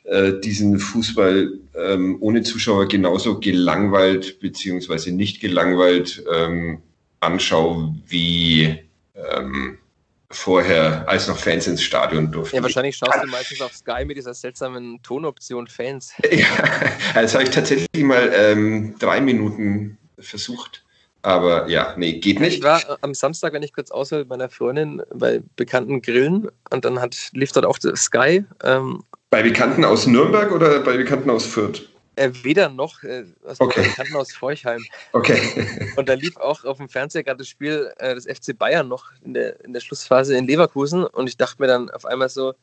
äh, 0.04 0.32
diesen 0.40 0.78
Fußball 0.78 1.52
ähm, 1.76 2.16
ohne 2.20 2.42
Zuschauer 2.42 2.88
genauso 2.88 3.38
gelangweilt 3.38 4.40
beziehungsweise 4.40 5.12
nicht 5.12 5.40
gelangweilt 5.40 6.24
ähm, 6.32 6.78
anschaue 7.20 7.94
wie 8.08 8.78
ähm, 9.14 9.78
vorher, 10.34 11.08
als 11.08 11.28
noch 11.28 11.38
Fans 11.38 11.66
ins 11.66 11.82
Stadion 11.82 12.30
durften. 12.30 12.56
Ja, 12.56 12.62
wahrscheinlich 12.62 12.96
schaust 12.96 13.22
du 13.22 13.28
meistens 13.28 13.60
auf 13.60 13.74
Sky 13.74 14.04
mit 14.04 14.16
dieser 14.16 14.34
seltsamen 14.34 15.02
Tonoption 15.02 15.66
Fans. 15.66 16.12
Ja, 16.32 17.22
das 17.22 17.34
habe 17.34 17.44
ich 17.44 17.50
tatsächlich 17.50 17.88
mal 18.02 18.32
ähm, 18.34 18.94
drei 18.98 19.20
Minuten 19.20 19.98
versucht. 20.18 20.84
Aber 21.22 21.68
ja, 21.68 21.94
nee, 21.96 22.14
geht 22.18 22.40
nicht. 22.40 22.58
Ich 22.58 22.62
war 22.62 22.98
am 23.00 23.14
Samstag, 23.14 23.52
wenn 23.52 23.62
ich 23.62 23.72
kurz 23.72 23.90
aushöre, 23.90 24.20
mit 24.20 24.28
meiner 24.28 24.48
Freundin 24.48 25.02
bei 25.14 25.40
bekannten 25.56 26.02
Grillen 26.02 26.48
und 26.70 26.84
dann 26.84 27.00
hat, 27.00 27.16
lief 27.32 27.52
dort 27.52 27.64
auch 27.64 27.78
Sky. 27.78 28.44
Ähm, 28.64 29.04
bei 29.30 29.42
Bekannten 29.42 29.84
aus 29.84 30.06
Nürnberg 30.06 30.50
oder 30.50 30.80
bei 30.80 30.96
Bekannten 30.96 31.30
aus 31.30 31.46
Fürth? 31.46 31.91
Äh, 32.14 32.30
weder 32.42 32.68
noch, 32.68 33.02
äh, 33.04 33.24
aus 33.44 33.58
okay. 33.58 33.82
Bekannten 33.82 34.16
aus 34.16 34.32
Forchheim. 34.32 34.84
Okay. 35.12 35.90
Und 35.96 36.08
da 36.08 36.14
lief 36.14 36.36
auch 36.36 36.64
auf 36.64 36.76
dem 36.76 36.88
Fernseher 36.88 37.24
gerade 37.24 37.38
das 37.38 37.48
Spiel 37.48 37.90
äh, 37.98 38.14
des 38.14 38.26
FC 38.26 38.56
Bayern 38.56 38.88
noch 38.88 39.06
in 39.24 39.32
der, 39.32 39.64
in 39.64 39.72
der 39.72 39.80
Schlussphase 39.80 40.36
in 40.36 40.46
Leverkusen. 40.46 41.04
Und 41.04 41.28
ich 41.28 41.38
dachte 41.38 41.56
mir 41.62 41.68
dann 41.68 41.88
auf 41.90 42.04
einmal 42.04 42.28
so, 42.28 42.54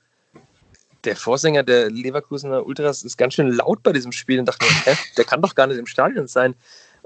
der 1.04 1.16
Vorsänger 1.16 1.64
der 1.64 1.90
Leverkusener 1.90 2.66
Ultras 2.66 3.04
ist 3.04 3.18
ganz 3.18 3.34
schön 3.34 3.52
laut 3.52 3.82
bei 3.82 3.94
diesem 3.94 4.12
Spiel 4.12 4.40
und 4.40 4.46
dachte 4.46 4.66
mir, 4.66 4.94
hä, 4.94 4.98
der 5.18 5.26
kann 5.26 5.42
doch 5.42 5.56
gar 5.56 5.66
nicht 5.66 5.78
im 5.78 5.88
Stadion 5.88 6.28
sein. 6.28 6.56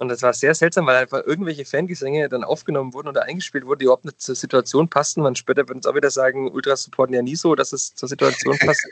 Und 0.04 0.10
das 0.10 0.22
war 0.22 0.34
sehr 0.34 0.54
seltsam, 0.54 0.86
weil 0.86 0.98
einfach 0.98 1.26
irgendwelche 1.26 1.64
Fangesänge 1.64 2.28
dann 2.28 2.44
aufgenommen 2.44 2.94
wurden 2.94 3.08
oder 3.08 3.24
eingespielt 3.24 3.66
wurden, 3.66 3.80
die 3.80 3.86
überhaupt 3.86 4.04
nicht 4.04 4.22
zur 4.22 4.36
Situation 4.36 4.90
passten. 4.90 5.22
Man 5.22 5.34
später 5.38 5.66
wird 5.66 5.78
uns 5.78 5.88
auch 5.88 5.96
wieder 5.96 6.10
sagen, 6.10 6.52
Ultras 6.52 6.84
supporten 6.84 7.16
ja 7.16 7.22
nie 7.22 7.38
so, 7.38 7.56
dass 7.56 7.72
es 7.72 7.96
zur 7.96 8.10
Situation 8.10 8.58
passt. 8.60 8.86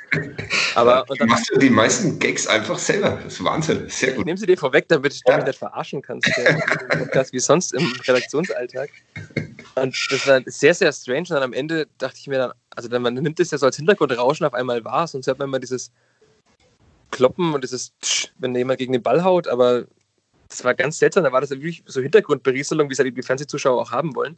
Aber 0.74 1.04
und 1.10 1.20
dann 1.20 1.28
machst 1.28 1.52
du 1.54 1.60
die 1.60 1.70
meisten 1.70 2.18
Gags 2.18 2.48
einfach 2.48 2.80
selber. 2.80 3.20
Das 3.26 3.34
ist 3.34 3.44
Wahnsinn. 3.44 3.90
Sehr 3.90 4.12
gut. 4.12 4.20
Ich 4.20 4.26
nehme 4.26 4.38
sie 4.38 4.46
dir 4.46 4.58
vorweg, 4.58 4.88
damit 4.88 5.14
du 5.14 5.32
ja. 5.32 5.36
mich 5.36 5.48
nicht 5.48 5.60
verarschen 5.60 6.02
kannst. 6.02 6.32
Das 7.12 7.34
wie 7.34 7.40
sonst 7.40 7.74
im 7.74 7.92
Redaktionsalltag. 8.08 8.90
Und 9.76 10.08
das 10.12 10.28
war 10.28 10.42
sehr, 10.46 10.74
sehr 10.74 10.94
strange. 10.94 11.24
Und 11.24 11.32
dann 11.32 11.44
am 11.44 11.54
Ende 11.54 11.88
dachte 11.98 12.20
ich 12.22 12.28
mir 12.28 12.38
dann, 12.38 12.54
also 12.74 12.88
dann, 12.88 13.02
man 13.02 13.16
nimmt 13.16 13.38
es 13.42 13.52
ja 13.52 13.58
so 13.58 13.66
als 13.66 13.76
Hintergrundrauschen 13.76 14.46
auf 14.46 14.54
einmal 14.54 14.86
wahr, 14.86 15.08
sonst 15.08 15.28
hört 15.28 15.40
man 15.40 15.50
immer 15.50 15.60
dieses 15.60 15.92
Kloppen 17.12 17.54
und 17.54 17.66
dieses, 17.66 17.92
Tsch, 18.02 18.30
wenn 18.38 18.56
jemand 18.56 18.80
gegen 18.80 18.94
den 18.94 19.04
Ball 19.04 19.26
haut, 19.26 19.50
aber 19.50 19.88
das 20.52 20.64
war 20.64 20.74
ganz 20.76 21.00
seltsam. 21.00 21.24
Da 21.24 21.32
war 21.32 21.42
das 21.42 21.50
wirklich 21.50 21.84
so 21.86 22.02
Hintergrundberieselung, 22.02 22.90
wie 22.90 22.94
es 22.94 23.00
halt 23.00 23.16
die 23.16 23.22
Fernsehzuschauer 23.24 23.82
auch 23.82 23.92
haben 23.92 24.16
wollen. 24.16 24.38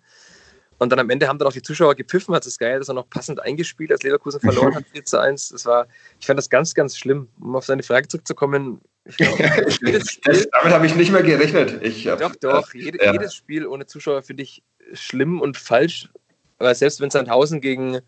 Und 0.80 0.90
dann 0.90 1.00
am 1.00 1.10
Ende 1.10 1.28
haben 1.28 1.38
dann 1.38 1.48
auch 1.48 1.54
die 1.54 1.62
Zuschauer 1.62 1.96
gepfiffen, 1.96 2.34
hat 2.34 2.46
es 2.46 2.58
geil, 2.58 2.80
dass 2.80 2.90
er 2.90 2.96
noch 2.96 3.10
passend 3.10 3.40
eingespielt, 3.40 3.92
als 3.92 4.04
Leverkusen 4.04 4.40
verloren 4.40 4.76
hat, 4.76 4.86
4 4.92 5.06
zu 5.06 5.20
1. 5.20 5.50
Das 5.50 5.66
war, 5.66 5.88
ich 6.20 6.26
fand 6.26 6.38
das 6.38 6.50
ganz, 6.50 6.74
ganz 6.74 6.98
schlimm. 6.98 7.30
Um 7.40 7.56
auf 7.56 7.66
seine 7.66 7.84
Frage 7.84 8.08
zurückzukommen, 8.08 8.82
glaub, 9.18 9.38
Spiel, 9.72 10.02
damit 10.24 10.74
habe 10.74 10.86
ich 10.86 10.96
nicht 10.96 11.12
mehr 11.12 11.24
gerechnet. 11.24 11.82
Ich 11.84 12.04
doch, 12.04 12.36
doch. 12.36 12.74
Jede, 12.74 13.04
ja. 13.04 13.12
Jedes 13.12 13.34
Spiel 13.36 13.68
ohne 13.68 13.86
Zuschauer 13.86 14.24
finde 14.24 14.44
ich 14.44 14.64
schlimm 14.94 15.42
und 15.42 15.58
falsch. 15.58 16.10
Aber 16.60 16.74
selbst 16.76 17.02
wenn 17.02 17.10
Sandhausen 17.10 17.62
gegen 17.62 18.00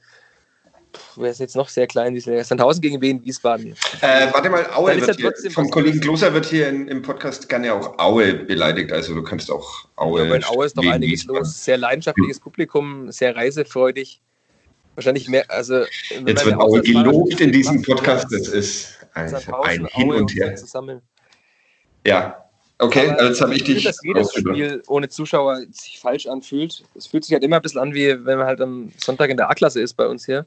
wer 1.16 1.32
ist 1.32 1.40
jetzt 1.40 1.56
noch 1.56 1.70
sehr 1.70 1.88
klein, 1.88 2.20
Sandhausen 2.20 2.82
gegen 2.82 3.02
Wien, 3.02 3.24
Wiesbaden. 3.24 3.76
Äh, 4.02 4.28
warte 4.32 4.50
mal, 4.50 4.66
Aue 4.74 4.96
wird 4.96 5.18
hier, 5.18 5.52
vom 5.52 5.70
Kollegen 5.70 6.00
Kloser 6.00 6.34
wird 6.34 6.46
hier 6.46 6.70
in, 6.70 6.88
im 6.88 7.02
Podcast 7.02 7.50
gerne 7.50 7.74
auch 7.74 7.98
Aue 8.00 8.34
beleidigt, 8.34 8.92
also 8.92 9.14
du 9.14 9.24
kannst 9.24 9.52
auch 9.52 9.88
Aue. 9.96 10.28
Ja, 10.28 10.36
in 10.36 10.44
Aue 10.46 10.66
ist 10.66 10.78
doch 10.78 10.86
einiges 10.86 11.22
Wiesbaden. 11.22 11.40
los, 11.44 11.64
sehr 11.64 11.78
leidenschaftliches 11.78 12.40
Publikum, 12.40 13.12
sehr 13.12 13.36
reisefreudig. 13.36 14.22
Wahrscheinlich 14.96 15.28
mehr, 15.28 15.46
also. 15.50 15.84
Jetzt 16.26 16.46
wird 16.46 16.56
Aue 16.56 16.82
gelobt 16.82 17.42
in 17.42 17.52
diesem 17.52 17.82
Podcast, 17.82 18.28
das 18.32 18.48
ist 18.48 18.98
ein, 19.14 19.34
ein 19.64 19.86
Hin 19.88 20.12
und 20.12 20.34
Her. 20.36 20.56
Ja, 22.06 22.46
Okay, 22.78 23.10
Aber 23.10 23.26
jetzt 23.28 23.40
habe 23.40 23.56
ich 23.56 23.64
dich. 23.64 23.84
dass 23.86 24.04
jedes 24.04 24.34
Spiel 24.34 24.84
ohne 24.88 25.08
Zuschauer 25.08 25.62
sich 25.72 25.98
falsch 26.00 26.28
anfühlt. 26.28 26.84
Es 26.94 27.08
fühlt 27.08 27.24
sich 27.24 27.34
halt 27.34 27.44
immer 27.44 27.56
ein 27.58 27.62
bisschen 27.62 27.80
an, 27.80 27.94
wie 27.94 28.26
wenn 28.26 28.38
man 28.38 28.48
halt 28.48 28.60
am 28.60 28.92
Sonntag 28.98 29.30
in 29.30 29.38
der 29.38 29.50
A-Klasse 29.50 29.80
ist 29.82 29.94
bei 29.94 30.06
uns 30.08 30.26
hier 30.26 30.46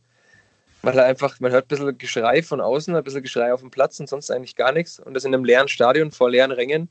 weil 0.82 0.96
er 0.98 1.04
einfach, 1.04 1.40
man 1.40 1.50
hört 1.50 1.64
ein 1.64 1.68
bisschen 1.68 1.98
Geschrei 1.98 2.42
von 2.42 2.60
außen, 2.60 2.94
ein 2.94 3.04
bisschen 3.04 3.22
Geschrei 3.22 3.52
auf 3.52 3.60
dem 3.60 3.70
Platz 3.70 3.98
und 4.00 4.08
sonst 4.08 4.30
eigentlich 4.30 4.56
gar 4.56 4.72
nichts. 4.72 5.00
Und 5.00 5.14
das 5.14 5.24
in 5.24 5.34
einem 5.34 5.44
leeren 5.44 5.68
Stadion 5.68 6.10
vor 6.10 6.30
leeren 6.30 6.52
Rängen. 6.52 6.88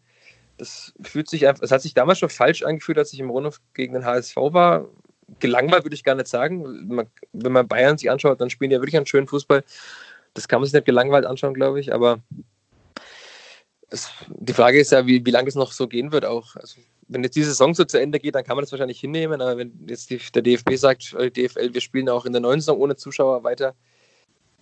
Das 0.57 0.93
fühlt 1.01 1.29
sich 1.29 1.47
einfach, 1.47 1.63
es 1.63 1.71
hat 1.71 1.81
sich 1.81 1.93
damals 1.93 2.19
schon 2.19 2.29
falsch 2.29 2.63
angefühlt, 2.63 2.97
als 2.97 3.13
ich 3.13 3.19
im 3.19 3.29
Rundhof 3.29 3.61
gegen 3.73 3.93
den 3.93 4.05
HSV 4.05 4.35
war. 4.35 4.89
Gelangweilt 5.39 5.83
würde 5.83 5.95
ich 5.95 6.03
gar 6.03 6.15
nicht 6.15 6.27
sagen. 6.27 6.87
Man, 6.87 7.07
wenn 7.33 7.51
man 7.51 7.67
Bayern 7.67 7.97
sich 7.97 8.09
anschaut, 8.09 8.41
dann 8.41 8.49
spielen 8.49 8.69
die 8.69 8.75
ja 8.75 8.81
wirklich 8.81 8.97
einen 8.97 9.05
schönen 9.05 9.27
Fußball. 9.27 9.63
Das 10.33 10.47
kann 10.47 10.59
man 10.59 10.65
sich 10.65 10.73
nicht 10.73 10.85
gelangweilt 10.85 11.25
anschauen, 11.25 11.53
glaube 11.53 11.79
ich. 11.79 11.93
Aber 11.93 12.19
es, 13.89 14.09
die 14.27 14.53
Frage 14.53 14.79
ist 14.79 14.91
ja, 14.91 15.05
wie, 15.05 15.25
wie 15.25 15.31
lange 15.31 15.47
es 15.47 15.55
noch 15.55 15.71
so 15.71 15.87
gehen 15.87 16.11
wird 16.11 16.25
auch. 16.25 16.55
Also 16.55 16.79
wenn 17.07 17.23
jetzt 17.23 17.35
die 17.35 17.43
Saison 17.43 17.73
so 17.73 17.85
zu 17.85 17.99
Ende 17.99 18.19
geht, 18.19 18.35
dann 18.35 18.43
kann 18.43 18.55
man 18.55 18.63
das 18.63 18.71
wahrscheinlich 18.71 18.99
hinnehmen. 18.99 19.41
Aber 19.41 19.57
wenn 19.57 19.71
jetzt 19.87 20.09
die, 20.09 20.19
der 20.33 20.41
DFB 20.41 20.75
sagt, 20.75 21.15
die 21.19 21.47
DFL, 21.47 21.73
wir 21.73 21.81
spielen 21.81 22.09
auch 22.09 22.25
in 22.25 22.33
der 22.33 22.41
neuen 22.41 22.59
Saison 22.59 22.77
ohne 22.79 22.95
Zuschauer 22.95 23.43
weiter, 23.43 23.75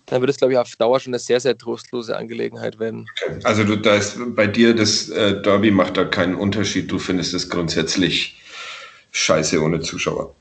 dann 0.06 0.20
wird 0.20 0.30
es, 0.30 0.36
glaube 0.36 0.52
ich, 0.52 0.58
auf 0.58 0.74
Dauer 0.76 1.00
schon 1.00 1.12
eine 1.12 1.18
sehr, 1.18 1.40
sehr 1.40 1.58
trostlose 1.58 2.16
Angelegenheit 2.16 2.78
werden. 2.78 3.06
Also 3.42 3.64
du, 3.64 3.76
da 3.76 3.96
ist 3.96 4.16
bei 4.36 4.46
dir 4.46 4.74
das 4.74 5.08
äh, 5.08 5.42
Derby 5.42 5.72
macht 5.72 5.96
da 5.96 6.04
keinen 6.04 6.36
Unterschied. 6.36 6.90
Du 6.90 6.98
findest 7.00 7.34
es 7.34 7.50
grundsätzlich 7.50 8.40
scheiße 9.10 9.60
ohne 9.60 9.80
Zuschauer. 9.80 10.34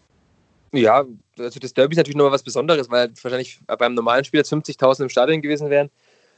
Ja, 0.72 1.06
also 1.40 1.60
das 1.60 1.74
Derby 1.74 1.94
ist 1.94 1.98
natürlich 1.98 2.18
nochmal 2.18 2.34
was 2.34 2.44
Besonderes, 2.44 2.92
weil 2.92 3.12
wahrscheinlich 3.22 3.60
beim 3.80 3.96
normalen 3.96 4.24
Spiel 4.24 4.40
jetzt 4.40 4.54
50.000 4.54 5.04
im 5.04 5.10
Stadion 5.10 5.42
gewesen 5.42 5.72
wären. 5.72 5.90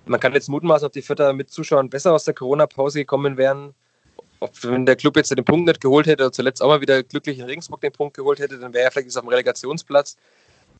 Man 0.05 0.21
kann 0.21 0.33
jetzt 0.33 0.47
mutmaßen, 0.47 0.85
ob 0.85 0.93
die 0.93 1.01
Vierter 1.01 1.33
mit 1.33 1.49
Zuschauern 1.49 1.89
besser 1.89 2.13
aus 2.13 2.23
der 2.23 2.33
Corona-Pause 2.33 2.99
gekommen 2.99 3.35
wären 3.35 3.73
ob, 4.39 4.51
wenn 4.63 4.85
der 4.85 4.95
Club 4.95 5.17
jetzt 5.17 5.31
den 5.31 5.43
Punkt 5.43 5.67
nicht 5.67 5.81
geholt 5.81 6.07
hätte 6.07 6.23
oder 6.23 6.31
zuletzt 6.31 6.61
auch 6.61 6.67
mal 6.67 6.81
wieder 6.81 7.03
glücklich 7.03 7.39
in 7.39 7.45
Regensburg 7.45 7.81
den 7.81 7.91
Punkt 7.91 8.15
geholt 8.15 8.39
hätte, 8.39 8.59
dann 8.59 8.73
wäre 8.73 8.85
er 8.85 8.91
vielleicht 8.91 9.07
jetzt 9.07 9.17
auf 9.17 9.23
dem 9.23 9.29
Relegationsplatz. 9.29 10.17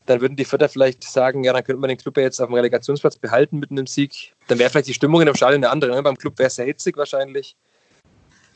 Dann 0.06 0.20
würden 0.20 0.36
die 0.36 0.44
Vierter 0.44 0.68
vielleicht 0.68 1.04
sagen, 1.04 1.44
ja, 1.44 1.52
dann 1.52 1.64
könnte 1.64 1.80
man 1.80 1.88
den 1.88 1.98
Club 1.98 2.16
ja 2.16 2.22
jetzt 2.22 2.40
auf 2.40 2.48
dem 2.48 2.54
Relegationsplatz 2.54 3.16
behalten 3.16 3.58
mit 3.58 3.70
einem 3.70 3.86
Sieg. 3.86 4.32
Dann 4.46 4.58
wäre 4.58 4.70
vielleicht 4.70 4.88
die 4.88 4.94
Stimmung 4.94 5.20
in 5.20 5.26
dem 5.26 5.34
Stadion 5.34 5.62
eine 5.62 5.70
andere. 5.70 5.94
Ne? 5.94 6.02
Beim 6.02 6.16
Club 6.16 6.38
wäre 6.38 6.46
es 6.46 6.54
sehr 6.54 6.64
hitzig 6.64 6.96
wahrscheinlich. 6.96 7.56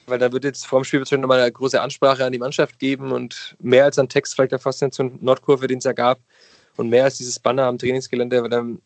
Weil 0.07 0.19
dann 0.19 0.33
wird 0.33 0.45
jetzt 0.45 0.67
vor 0.67 0.81
dem 0.81 0.85
Spiel 0.85 1.07
schon 1.07 1.21
nochmal 1.21 1.41
eine 1.41 1.53
große 1.53 1.81
Ansprache 1.81 2.25
an 2.25 2.33
die 2.33 2.39
Mannschaft 2.39 2.79
geben 2.79 3.13
und 3.13 3.55
mehr 3.61 3.85
als 3.85 3.99
ein 3.99 4.09
Text 4.09 4.35
vielleicht 4.35 4.59
fast 4.61 4.85
zur 4.93 5.13
Nordkurve, 5.21 5.67
den 5.67 5.79
es 5.79 5.85
ja 5.85 5.93
gab. 5.93 6.21
Und 6.77 6.89
mehr 6.89 7.05
als 7.05 7.19
dieses 7.19 7.39
Banner 7.39 7.65
am 7.65 7.77
Trainingsgelände, 7.77 8.43
weil 8.43 8.49
dann 8.49 8.81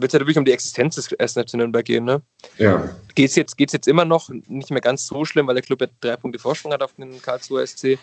wird 0.00 0.10
es 0.10 0.12
ja 0.12 0.20
wirklich 0.20 0.38
um 0.38 0.44
die 0.44 0.52
Existenz 0.52 0.96
des 0.96 1.12
1. 1.12 1.32
FC 1.32 1.54
Nürnberg 1.54 1.84
gehen. 1.84 2.04
Ne? 2.04 2.22
Ja. 2.58 2.88
Geht 3.14 3.30
es 3.30 3.36
jetzt, 3.36 3.56
geht's 3.56 3.72
jetzt 3.72 3.88
immer 3.88 4.04
noch 4.04 4.28
nicht 4.28 4.70
mehr 4.70 4.80
ganz 4.80 5.06
so 5.06 5.24
schlimm, 5.24 5.46
weil 5.46 5.54
der 5.54 5.62
Club 5.62 5.80
ja 5.80 5.88
drei 6.00 6.16
Punkte 6.16 6.38
Vorsprung 6.38 6.72
hat 6.72 6.82
auf 6.82 6.94
den 6.94 7.20
Karlsruher 7.22 7.66
SC. 7.66 7.98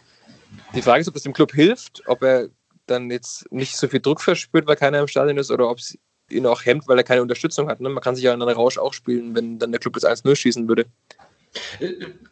Die 0.76 0.82
Frage 0.82 1.02
ist, 1.02 1.08
ob 1.08 1.14
das 1.14 1.24
dem 1.24 1.34
Club 1.34 1.52
hilft, 1.54 2.04
ob 2.08 2.24
er 2.24 2.50
dann 2.86 3.10
jetzt 3.10 3.52
nicht 3.52 3.76
so 3.76 3.88
viel 3.88 4.02
Druck 4.02 4.22
verspürt, 4.22 4.68
weil 4.68 4.76
keiner 4.76 5.00
im 5.00 5.08
Stadion 5.08 5.38
ist, 5.38 5.52
oder 5.52 5.70
ob 5.70 5.80
es 5.80 5.98
ihn 6.30 6.46
auch 6.46 6.66
hemmt, 6.66 6.88
weil 6.88 6.98
er 6.98 7.04
keine 7.04 7.22
Unterstützung 7.22 7.68
hat. 7.70 7.80
Ne? 7.80 7.90
Man 7.90 8.04
kann 8.04 8.16
sich 8.16 8.24
ja 8.24 8.34
in 8.34 8.42
einen 8.42 8.56
Rausch 8.56 8.78
auch 8.78 8.94
spielen, 8.94 9.36
wenn 9.36 9.60
dann 9.60 9.72
der 9.72 9.80
Club 9.80 9.94
das 9.94 10.06
1-0 10.06 10.36
schießen 10.36 10.68
würde. 10.68 10.86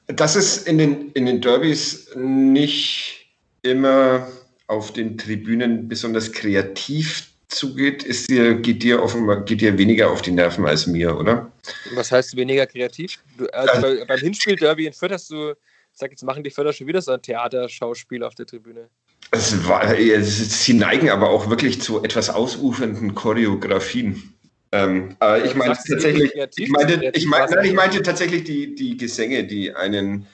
Das 0.07 0.35
ist 0.35 0.67
in 0.67 0.77
den, 0.77 1.11
in 1.11 1.25
den 1.25 1.41
Derbys 1.41 2.09
nicht 2.15 3.27
immer 3.61 4.27
auf 4.67 4.93
den 4.93 5.17
Tribünen 5.17 5.87
besonders 5.87 6.31
kreativ 6.31 7.30
zugeht, 7.51 8.03
ist 8.03 8.29
dir, 8.29 8.55
geht, 8.55 8.83
dir 8.83 9.01
offenbar, 9.01 9.43
geht 9.43 9.61
dir 9.61 9.77
weniger 9.77 10.09
auf 10.09 10.21
die 10.21 10.31
Nerven 10.31 10.65
als 10.65 10.87
mir, 10.87 11.17
oder? 11.17 11.51
Was 11.93 12.11
heißt 12.11 12.35
weniger 12.35 12.65
kreativ? 12.65 13.19
Du, 13.37 13.45
also 13.47 13.73
also, 13.73 13.81
bei, 13.81 14.05
beim 14.05 14.19
Hinspiel 14.19 14.55
Derby 14.55 14.87
in 14.87 14.93
Fürth 14.93 15.11
hast 15.11 15.29
du, 15.29 15.53
sag 15.93 16.11
jetzt, 16.11 16.23
machen 16.23 16.43
die 16.43 16.49
Förder 16.49 16.73
schon 16.73 16.87
wieder 16.87 17.01
so 17.01 17.11
ein 17.11 17.21
Theaterschauspiel 17.21 18.23
auf 18.23 18.35
der 18.35 18.45
Tribüne. 18.45 18.87
Es 19.31 19.67
war, 19.67 19.95
sie 19.95 20.73
neigen 20.73 21.09
aber 21.09 21.29
auch 21.29 21.49
wirklich 21.49 21.81
zu 21.81 22.03
etwas 22.03 22.29
ausufernden 22.29 23.15
Choreografien. 23.15 24.33
Ähm, 24.73 25.15
aber 25.19 25.43
ich 25.43 25.53
meine 25.53 25.73
tatsächlich, 25.73 26.31
ich 26.57 26.69
meinte, 26.69 27.11
ich, 27.13 27.25
mein, 27.25 27.49
nein, 27.49 27.65
ich 27.65 27.73
meinte 27.73 28.01
tatsächlich 28.01 28.45
die, 28.45 28.73
die 28.73 28.97
Gesänge, 28.97 29.43
die 29.43 29.73
einen 29.73 30.27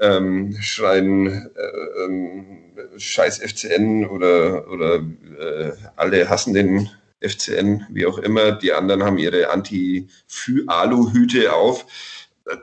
ähm, 0.00 0.56
schreien, 0.60 1.26
äh, 1.26 2.04
ähm, 2.04 2.58
scheiß 2.96 3.38
FCN 3.38 4.06
oder, 4.06 4.70
oder 4.70 4.96
äh, 4.96 5.72
alle 5.96 6.28
hassen 6.28 6.54
den 6.54 6.88
FCN, 7.20 7.86
wie 7.90 8.06
auch 8.06 8.18
immer. 8.18 8.52
Die 8.52 8.72
anderen 8.72 9.02
haben 9.02 9.18
ihre 9.18 9.50
Anti-Alu-Hüte 9.50 11.52
auf. 11.52 11.86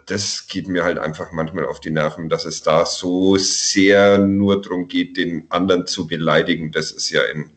Das 0.07 0.47
geht 0.47 0.67
mir 0.67 0.83
halt 0.83 0.97
einfach 0.97 1.31
manchmal 1.31 1.65
auf 1.65 1.79
die 1.79 1.91
Nerven, 1.91 2.29
dass 2.29 2.45
es 2.45 2.63
da 2.63 2.85
so 2.85 3.37
sehr 3.37 4.17
nur 4.17 4.61
darum 4.61 4.87
geht, 4.87 5.17
den 5.17 5.45
anderen 5.49 5.85
zu 5.85 6.07
beleidigen. 6.07 6.71
Das 6.71 6.91
ist 6.91 7.11
ja 7.11 7.21
in, 7.23 7.51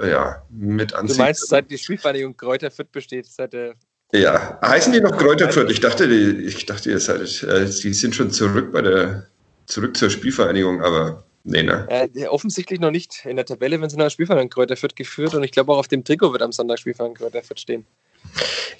äh, 0.00 0.10
ja, 0.10 0.42
mit 0.50 0.94
ansieht. 0.94 1.16
Du 1.16 1.22
meinst, 1.22 1.48
seit 1.48 1.70
die 1.70 1.78
Spielvereinigung 1.78 2.36
Kräuter 2.36 2.70
Fürth 2.70 2.92
besteht, 2.92 3.24
seit 3.26 3.54
der 3.54 3.74
ja, 4.14 4.58
heißen 4.60 4.92
die 4.92 5.00
noch 5.00 5.16
Kräuter 5.16 5.50
Fürth? 5.50 5.70
Ich 5.70 5.80
dachte, 5.80 6.06
die, 6.06 6.44
ich 6.44 6.66
dachte, 6.66 6.90
ihr 6.90 7.00
seid, 7.00 7.42
äh, 7.44 7.64
die 7.64 7.94
sind 7.94 8.14
schon 8.14 8.30
zurück 8.30 8.70
bei 8.70 8.82
der, 8.82 9.26
zurück 9.64 9.96
zur 9.96 10.10
Spielvereinigung, 10.10 10.82
aber 10.82 11.24
Nee, 11.44 11.62
ne? 11.62 11.86
Äh, 11.88 12.26
offensichtlich 12.26 12.78
noch 12.78 12.90
nicht. 12.90 13.24
In 13.24 13.36
der 13.36 13.44
Tabelle, 13.44 13.80
wenn 13.80 13.90
sie 13.90 13.96
nach 13.96 14.10
Spielverein 14.10 14.48
Kräuter 14.48 14.76
Fürth 14.76 14.94
geführt 14.94 15.34
und 15.34 15.42
ich 15.42 15.50
glaube 15.50 15.72
auch 15.72 15.78
auf 15.78 15.88
dem 15.88 16.04
Trikot 16.04 16.32
wird 16.32 16.42
am 16.42 16.52
Sonntag 16.52 16.78
Spielverein 16.78 17.14
Kräuter 17.14 17.42
Fürth 17.42 17.60
stehen. 17.60 17.84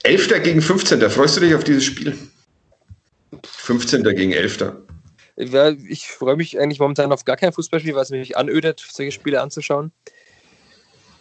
11. 0.04 0.42
gegen 0.42 0.62
15. 0.62 1.00
Freust 1.10 1.36
du 1.36 1.40
dich 1.40 1.54
auf 1.54 1.64
dieses 1.64 1.84
Spiel? 1.84 2.16
15. 3.44 4.04
gegen 4.04 4.32
11. 4.32 4.72
Ja, 5.36 5.70
ich 5.70 6.06
freue 6.08 6.36
mich 6.36 6.60
eigentlich 6.60 6.78
momentan 6.78 7.10
auf 7.10 7.24
gar 7.24 7.36
kein 7.36 7.52
Fußballspiel, 7.52 7.94
weil 7.94 8.02
es 8.02 8.10
mich 8.10 8.36
anödet, 8.36 8.84
solche 8.92 9.12
Spiele 9.12 9.40
anzuschauen 9.40 9.92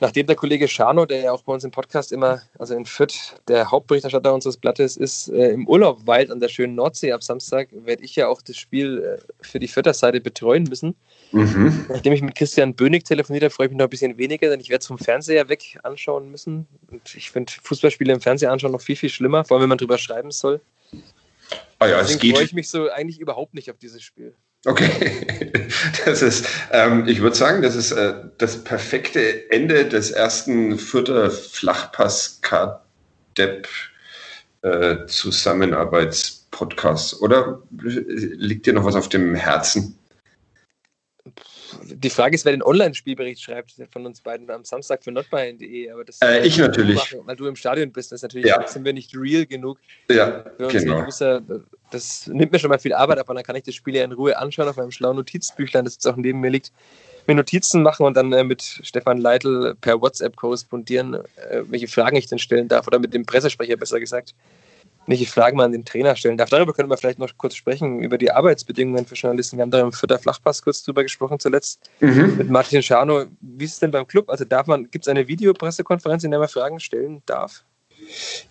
nachdem 0.01 0.27
der 0.27 0.35
Kollege 0.35 0.67
Schano, 0.67 1.05
der 1.05 1.21
ja 1.21 1.31
auch 1.31 1.43
bei 1.43 1.53
uns 1.53 1.63
im 1.63 1.71
Podcast 1.71 2.11
immer, 2.11 2.41
also 2.57 2.75
in 2.75 2.85
Fürth, 2.85 3.35
der 3.47 3.69
Hauptberichterstatter 3.69 4.33
unseres 4.33 4.57
Blattes 4.57 4.97
ist, 4.97 5.29
äh, 5.29 5.51
im 5.51 5.67
Urlaub 5.67 6.05
weit 6.07 6.31
an 6.31 6.39
der 6.39 6.49
schönen 6.49 6.75
Nordsee 6.75 7.11
ab 7.11 7.23
Samstag, 7.23 7.69
werde 7.71 8.03
ich 8.03 8.15
ja 8.15 8.27
auch 8.27 8.41
das 8.41 8.57
Spiel 8.57 9.19
äh, 9.19 9.21
für 9.41 9.59
die 9.59 9.67
Fürther 9.67 9.93
Seite 9.93 10.19
betreuen 10.19 10.63
müssen. 10.63 10.95
Mhm. 11.31 11.85
Nachdem 11.87 12.13
ich 12.13 12.21
mit 12.21 12.35
Christian 12.35 12.73
Bönig 12.73 13.05
telefoniert 13.05 13.43
habe, 13.43 13.53
freue 13.53 13.67
ich 13.67 13.71
mich 13.71 13.77
noch 13.77 13.85
ein 13.85 13.91
bisschen 13.91 14.17
weniger, 14.17 14.49
denn 14.49 14.59
ich 14.59 14.69
werde 14.69 14.81
es 14.81 14.87
vom 14.87 14.97
Fernseher 14.97 15.47
weg 15.49 15.79
anschauen 15.83 16.31
müssen. 16.31 16.67
Und 16.89 17.15
ich 17.15 17.29
finde 17.29 17.53
Fußballspiele 17.61 18.11
im 18.11 18.21
Fernseher 18.21 18.51
anschauen 18.51 18.71
noch 18.71 18.81
viel, 18.81 18.95
viel 18.95 19.09
schlimmer, 19.09 19.45
vor 19.45 19.55
allem 19.55 19.63
wenn 19.63 19.69
man 19.69 19.77
drüber 19.77 19.99
schreiben 19.99 20.31
soll. 20.31 20.61
Ah 21.77 21.87
ja, 21.87 22.01
Deswegen 22.01 22.35
freue 22.35 22.45
ich 22.45 22.53
mich 22.53 22.69
so 22.69 22.89
eigentlich 22.89 23.19
überhaupt 23.19 23.53
nicht 23.53 23.69
auf 23.69 23.77
dieses 23.77 24.01
Spiel. 24.01 24.35
Okay, 24.65 25.67
das 26.05 26.21
ist, 26.21 26.47
ähm, 26.71 27.07
ich 27.07 27.21
würde 27.21 27.35
sagen, 27.35 27.63
das 27.63 27.75
ist 27.75 27.91
äh, 27.91 28.13
das 28.37 28.63
perfekte 28.63 29.51
Ende 29.51 29.87
des 29.87 30.11
ersten 30.11 30.77
vierter 30.77 31.31
Flachpass 31.31 32.39
KDEP 32.41 33.67
äh, 34.61 35.07
Zusammenarbeitspodcasts. 35.07 37.19
Oder 37.21 37.63
liegt 37.71 38.67
dir 38.67 38.73
noch 38.73 38.85
was 38.85 38.93
auf 38.95 39.09
dem 39.09 39.33
Herzen? 39.33 39.97
die 41.83 42.09
Frage 42.09 42.35
ist, 42.35 42.45
wer 42.45 42.51
den 42.51 42.63
Online-Spielbericht 42.63 43.41
schreibt 43.41 43.75
von 43.91 44.05
uns 44.05 44.21
beiden 44.21 44.49
am 44.49 44.63
Samstag 44.63 45.03
für 45.03 45.11
notbayern.de. 45.11 45.91
Aber 45.91 46.05
das 46.05 46.19
äh, 46.21 46.45
ich 46.45 46.57
natürlich. 46.57 46.95
Machen, 46.95 47.21
weil 47.25 47.35
du 47.35 47.47
im 47.47 47.55
Stadion 47.55 47.91
bist, 47.91 48.11
das 48.11 48.19
ist 48.19 48.23
natürlich 48.23 48.47
ja. 48.47 48.65
sind 48.67 48.85
wir 48.85 48.93
nicht 48.93 49.15
real 49.15 49.45
genug. 49.45 49.79
Ja, 50.09 50.45
genau. 50.57 51.05
User, 51.05 51.41
das 51.91 52.27
nimmt 52.27 52.51
mir 52.51 52.59
schon 52.59 52.69
mal 52.69 52.79
viel 52.79 52.93
Arbeit 52.93 53.19
ab 53.19 53.29
und 53.29 53.35
dann 53.35 53.43
kann 53.43 53.55
ich 53.55 53.63
das 53.63 53.75
Spiel 53.75 53.95
ja 53.95 54.03
in 54.03 54.11
Ruhe 54.11 54.37
anschauen 54.37 54.67
auf 54.67 54.77
meinem 54.77 54.91
schlauen 54.91 55.15
Notizbüchlein, 55.15 55.85
das 55.85 55.95
jetzt 55.95 56.07
auch 56.07 56.15
neben 56.15 56.39
mir 56.39 56.49
liegt. 56.49 56.71
Mir 57.27 57.35
Notizen 57.35 57.83
machen 57.83 58.05
und 58.05 58.17
dann 58.17 58.33
äh, 58.33 58.43
mit 58.43 58.61
Stefan 58.61 59.19
Leitl 59.19 59.75
per 59.79 60.01
WhatsApp 60.01 60.35
korrespondieren, 60.35 61.13
äh, 61.13 61.61
welche 61.65 61.87
Fragen 61.87 62.15
ich 62.15 62.27
denn 62.27 62.39
stellen 62.39 62.67
darf 62.67 62.87
oder 62.87 62.97
mit 62.97 63.13
dem 63.13 63.25
Pressesprecher 63.25 63.77
besser 63.77 63.99
gesagt 63.99 64.33
welche 65.07 65.25
Fragen 65.25 65.57
man 65.57 65.67
an 65.67 65.71
den 65.71 65.85
Trainer 65.85 66.15
stellen 66.15 66.37
darf. 66.37 66.49
Darüber 66.49 66.73
können 66.73 66.89
wir 66.89 66.97
vielleicht 66.97 67.19
noch 67.19 67.29
kurz 67.37 67.55
sprechen, 67.55 67.99
über 68.01 68.17
die 68.17 68.31
Arbeitsbedingungen 68.31 69.05
für 69.05 69.15
Journalisten. 69.15 69.57
Wir 69.57 69.63
haben 69.63 69.71
da 69.71 69.81
im 69.81 69.91
Vierter 69.91 70.19
Flachpass 70.19 70.61
kurz 70.61 70.83
drüber 70.83 71.03
gesprochen 71.03 71.39
zuletzt 71.39 71.89
mhm. 71.99 72.35
mit 72.37 72.49
Martin 72.49 72.83
Schano. 72.83 73.25
Wie 73.41 73.65
ist 73.65 73.73
es 73.73 73.79
denn 73.79 73.91
beim 73.91 74.07
Club? 74.07 74.29
Also 74.29 74.45
darf 74.45 74.67
man, 74.67 74.89
gibt 74.91 75.05
es 75.05 75.09
eine 75.09 75.27
Videopressekonferenz, 75.27 76.23
in 76.23 76.31
der 76.31 76.39
man 76.39 76.49
Fragen 76.49 76.79
stellen 76.79 77.21
darf? 77.25 77.63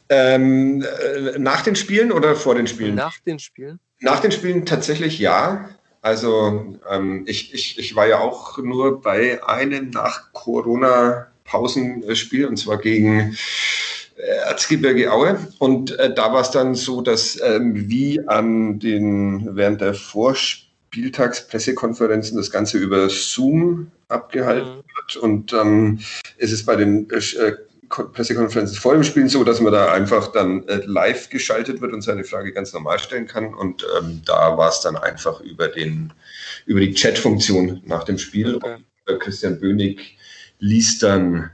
Ähm, 0.08 0.82
äh, 0.82 1.38
nach 1.38 1.62
den 1.62 1.76
Spielen 1.76 2.12
oder 2.12 2.36
vor 2.36 2.54
den 2.54 2.66
Spielen? 2.66 2.94
Nach 2.94 3.18
den 3.20 3.38
Spielen. 3.38 3.80
Nach 4.00 4.20
den 4.20 4.32
Spielen 4.32 4.66
tatsächlich 4.66 5.18
ja. 5.18 5.70
Also 6.02 6.78
ähm, 6.90 7.24
ich, 7.26 7.52
ich, 7.52 7.78
ich 7.78 7.94
war 7.94 8.06
ja 8.06 8.18
auch 8.18 8.56
nur 8.58 9.02
bei 9.02 9.44
einem 9.44 9.90
nach 9.90 10.32
Corona-Pausenspiel 10.32 12.46
und 12.46 12.56
zwar 12.56 12.78
gegen 12.78 13.36
Erzgebirge 14.20 15.12
Aue. 15.12 15.38
Und 15.58 15.98
äh, 15.98 16.14
da 16.14 16.32
war 16.32 16.40
es 16.42 16.50
dann 16.50 16.74
so, 16.74 17.02
dass 17.02 17.40
ähm, 17.42 17.88
wie 17.88 18.20
an 18.26 18.78
den 18.78 19.56
während 19.56 19.80
der 19.80 19.94
Vorspieltagspressekonferenzen 19.94 22.36
das 22.36 22.50
Ganze 22.50 22.76
über 22.78 23.08
Zoom 23.08 23.90
abgehalten 24.08 24.76
mhm. 24.76 24.82
wird. 24.94 25.16
Und 25.16 25.52
dann 25.52 25.68
ähm, 25.68 25.98
ist 26.36 26.52
es 26.52 26.64
bei 26.64 26.76
den 26.76 27.11
äh, 27.11 27.16
äh, 27.16 27.56
Pressekonferenzen 27.91 28.76
vor 28.76 28.95
dem 28.95 29.05
Spiel 29.05 29.28
so, 29.28 29.45
dass 29.45 29.61
man 29.61 29.72
da 29.72 29.93
einfach 29.93 30.28
dann 30.32 30.66
äh, 30.68 30.82
live 30.86 31.28
geschaltet 31.28 31.80
wird 31.80 31.93
und 31.93 32.03
seine 32.03 32.24
Frage 32.24 32.53
ganz 32.53 32.72
normal 32.72 32.99
stellen 32.99 33.26
kann. 33.26 33.53
Und 33.53 33.84
ähm, 33.99 34.22
da 34.24 34.57
war 34.57 34.70
es 34.70 34.80
dann 34.80 34.97
einfach 34.97 35.41
über 35.41 35.68
den 35.68 36.12
über 36.66 36.80
die 36.80 36.95
Chat-Funktion 36.95 37.82
nach 37.84 38.05
dem 38.05 38.18
Spiel. 38.18 38.57
Okay. 38.57 38.74
Und, 39.07 39.14
äh, 39.14 39.18
Christian 39.18 39.61
Bönig 39.61 40.16
liest 40.61 41.03
dann 41.03 41.51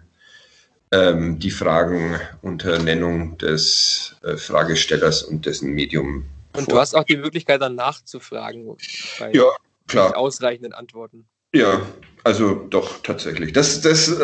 ähm, 0.92 1.38
die 1.38 1.50
Fragen 1.50 2.20
unter 2.42 2.78
Nennung 2.78 3.38
des 3.38 4.16
äh, 4.22 4.36
Fragestellers 4.36 5.22
und 5.22 5.46
dessen 5.46 5.72
Medium. 5.72 6.26
Und 6.54 6.64
vor. 6.64 6.74
du 6.74 6.80
hast 6.80 6.94
auch 6.94 7.04
die 7.04 7.16
Möglichkeit, 7.16 7.60
dann 7.60 7.74
nachzufragen 7.74 8.76
bei 9.18 9.32
ja, 9.32 9.44
klar. 9.86 10.16
ausreichenden 10.16 10.72
Antworten. 10.72 11.26
Ja, 11.54 11.80
also 12.24 12.54
doch, 12.54 13.02
tatsächlich. 13.02 13.52
Das, 13.52 13.80
das 13.80 14.08
äh, 14.08 14.22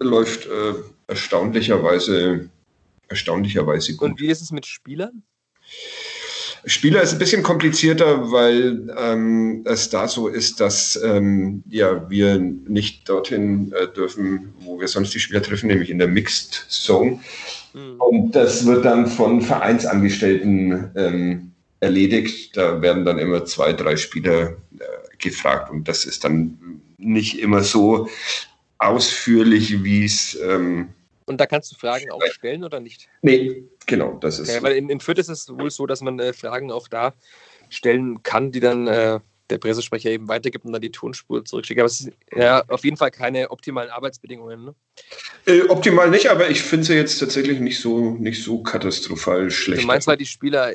läuft 0.00 0.46
äh, 0.46 0.74
erstaunlicherweise, 1.10 2.48
erstaunlicherweise 3.08 3.96
gut. 3.96 4.10
Und 4.10 4.20
wie 4.20 4.28
ist 4.28 4.40
es 4.40 4.52
mit 4.52 4.64
Spielern? 4.64 5.22
Spieler 6.66 7.02
ist 7.02 7.12
ein 7.12 7.18
bisschen 7.18 7.42
komplizierter, 7.42 8.30
weil 8.30 8.94
ähm, 8.96 9.62
es 9.64 9.88
da 9.88 10.06
so 10.08 10.28
ist, 10.28 10.60
dass 10.60 11.00
ähm, 11.02 11.62
ja, 11.68 12.08
wir 12.10 12.38
nicht 12.38 13.08
dorthin 13.08 13.72
äh, 13.72 13.88
dürfen, 13.88 14.52
wo 14.60 14.78
wir 14.78 14.88
sonst 14.88 15.14
die 15.14 15.20
Spieler 15.20 15.42
treffen, 15.42 15.68
nämlich 15.68 15.90
in 15.90 15.98
der 15.98 16.08
Mixed 16.08 16.66
Zone. 16.68 17.20
Mhm. 17.72 17.94
Und 17.98 18.32
das 18.32 18.66
wird 18.66 18.84
dann 18.84 19.06
von 19.06 19.40
Vereinsangestellten 19.40 20.90
ähm, 20.96 21.52
erledigt. 21.80 22.56
Da 22.56 22.82
werden 22.82 23.06
dann 23.06 23.18
immer 23.18 23.46
zwei, 23.46 23.72
drei 23.72 23.96
Spieler 23.96 24.50
äh, 24.78 24.84
gefragt 25.18 25.70
und 25.70 25.88
das 25.88 26.04
ist 26.04 26.24
dann 26.24 26.58
nicht 26.98 27.38
immer 27.38 27.62
so 27.62 28.08
ausführlich, 28.76 29.82
wie 29.82 30.04
es 30.04 30.38
ähm, 30.42 30.88
und 31.30 31.40
da 31.40 31.46
kannst 31.46 31.70
du 31.70 31.76
Fragen 31.76 32.10
auch 32.10 32.20
stellen 32.32 32.64
oder 32.64 32.80
nicht? 32.80 33.08
Nee, 33.22 33.62
genau, 33.86 34.18
das 34.20 34.40
ist. 34.40 34.50
Okay, 34.50 34.62
weil 34.64 34.76
in, 34.76 34.90
in 34.90 34.98
Fürth 34.98 35.18
ist 35.18 35.28
es 35.28 35.48
wohl 35.48 35.70
so, 35.70 35.86
dass 35.86 36.00
man 36.00 36.18
äh, 36.18 36.32
Fragen 36.32 36.72
auch 36.72 36.88
da 36.88 37.14
stellen 37.68 38.24
kann, 38.24 38.50
die 38.50 38.58
dann 38.58 38.88
äh, 38.88 39.20
der 39.48 39.58
Pressesprecher 39.58 40.10
eben 40.10 40.26
weitergibt 40.26 40.64
und 40.64 40.72
dann 40.72 40.82
die 40.82 40.90
Tonspur 40.90 41.44
zurückschickt. 41.44 41.78
Aber 41.78 41.86
es 41.86 41.98
sind 41.98 42.16
ja 42.34 42.64
auf 42.66 42.84
jeden 42.84 42.96
Fall 42.96 43.12
keine 43.12 43.48
optimalen 43.52 43.90
Arbeitsbedingungen. 43.90 44.64
Ne? 44.64 44.74
Äh, 45.46 45.62
optimal 45.68 46.10
nicht, 46.10 46.28
aber 46.28 46.50
ich 46.50 46.62
finde 46.62 46.86
sie 46.86 46.94
jetzt 46.94 47.20
tatsächlich 47.20 47.60
nicht 47.60 47.78
so, 47.78 48.16
nicht 48.16 48.42
so 48.42 48.60
katastrophal 48.64 49.52
schlecht. 49.52 49.82
Du 49.82 49.86
meinst, 49.86 50.08
weil 50.08 50.16
die 50.16 50.26
Spieler 50.26 50.72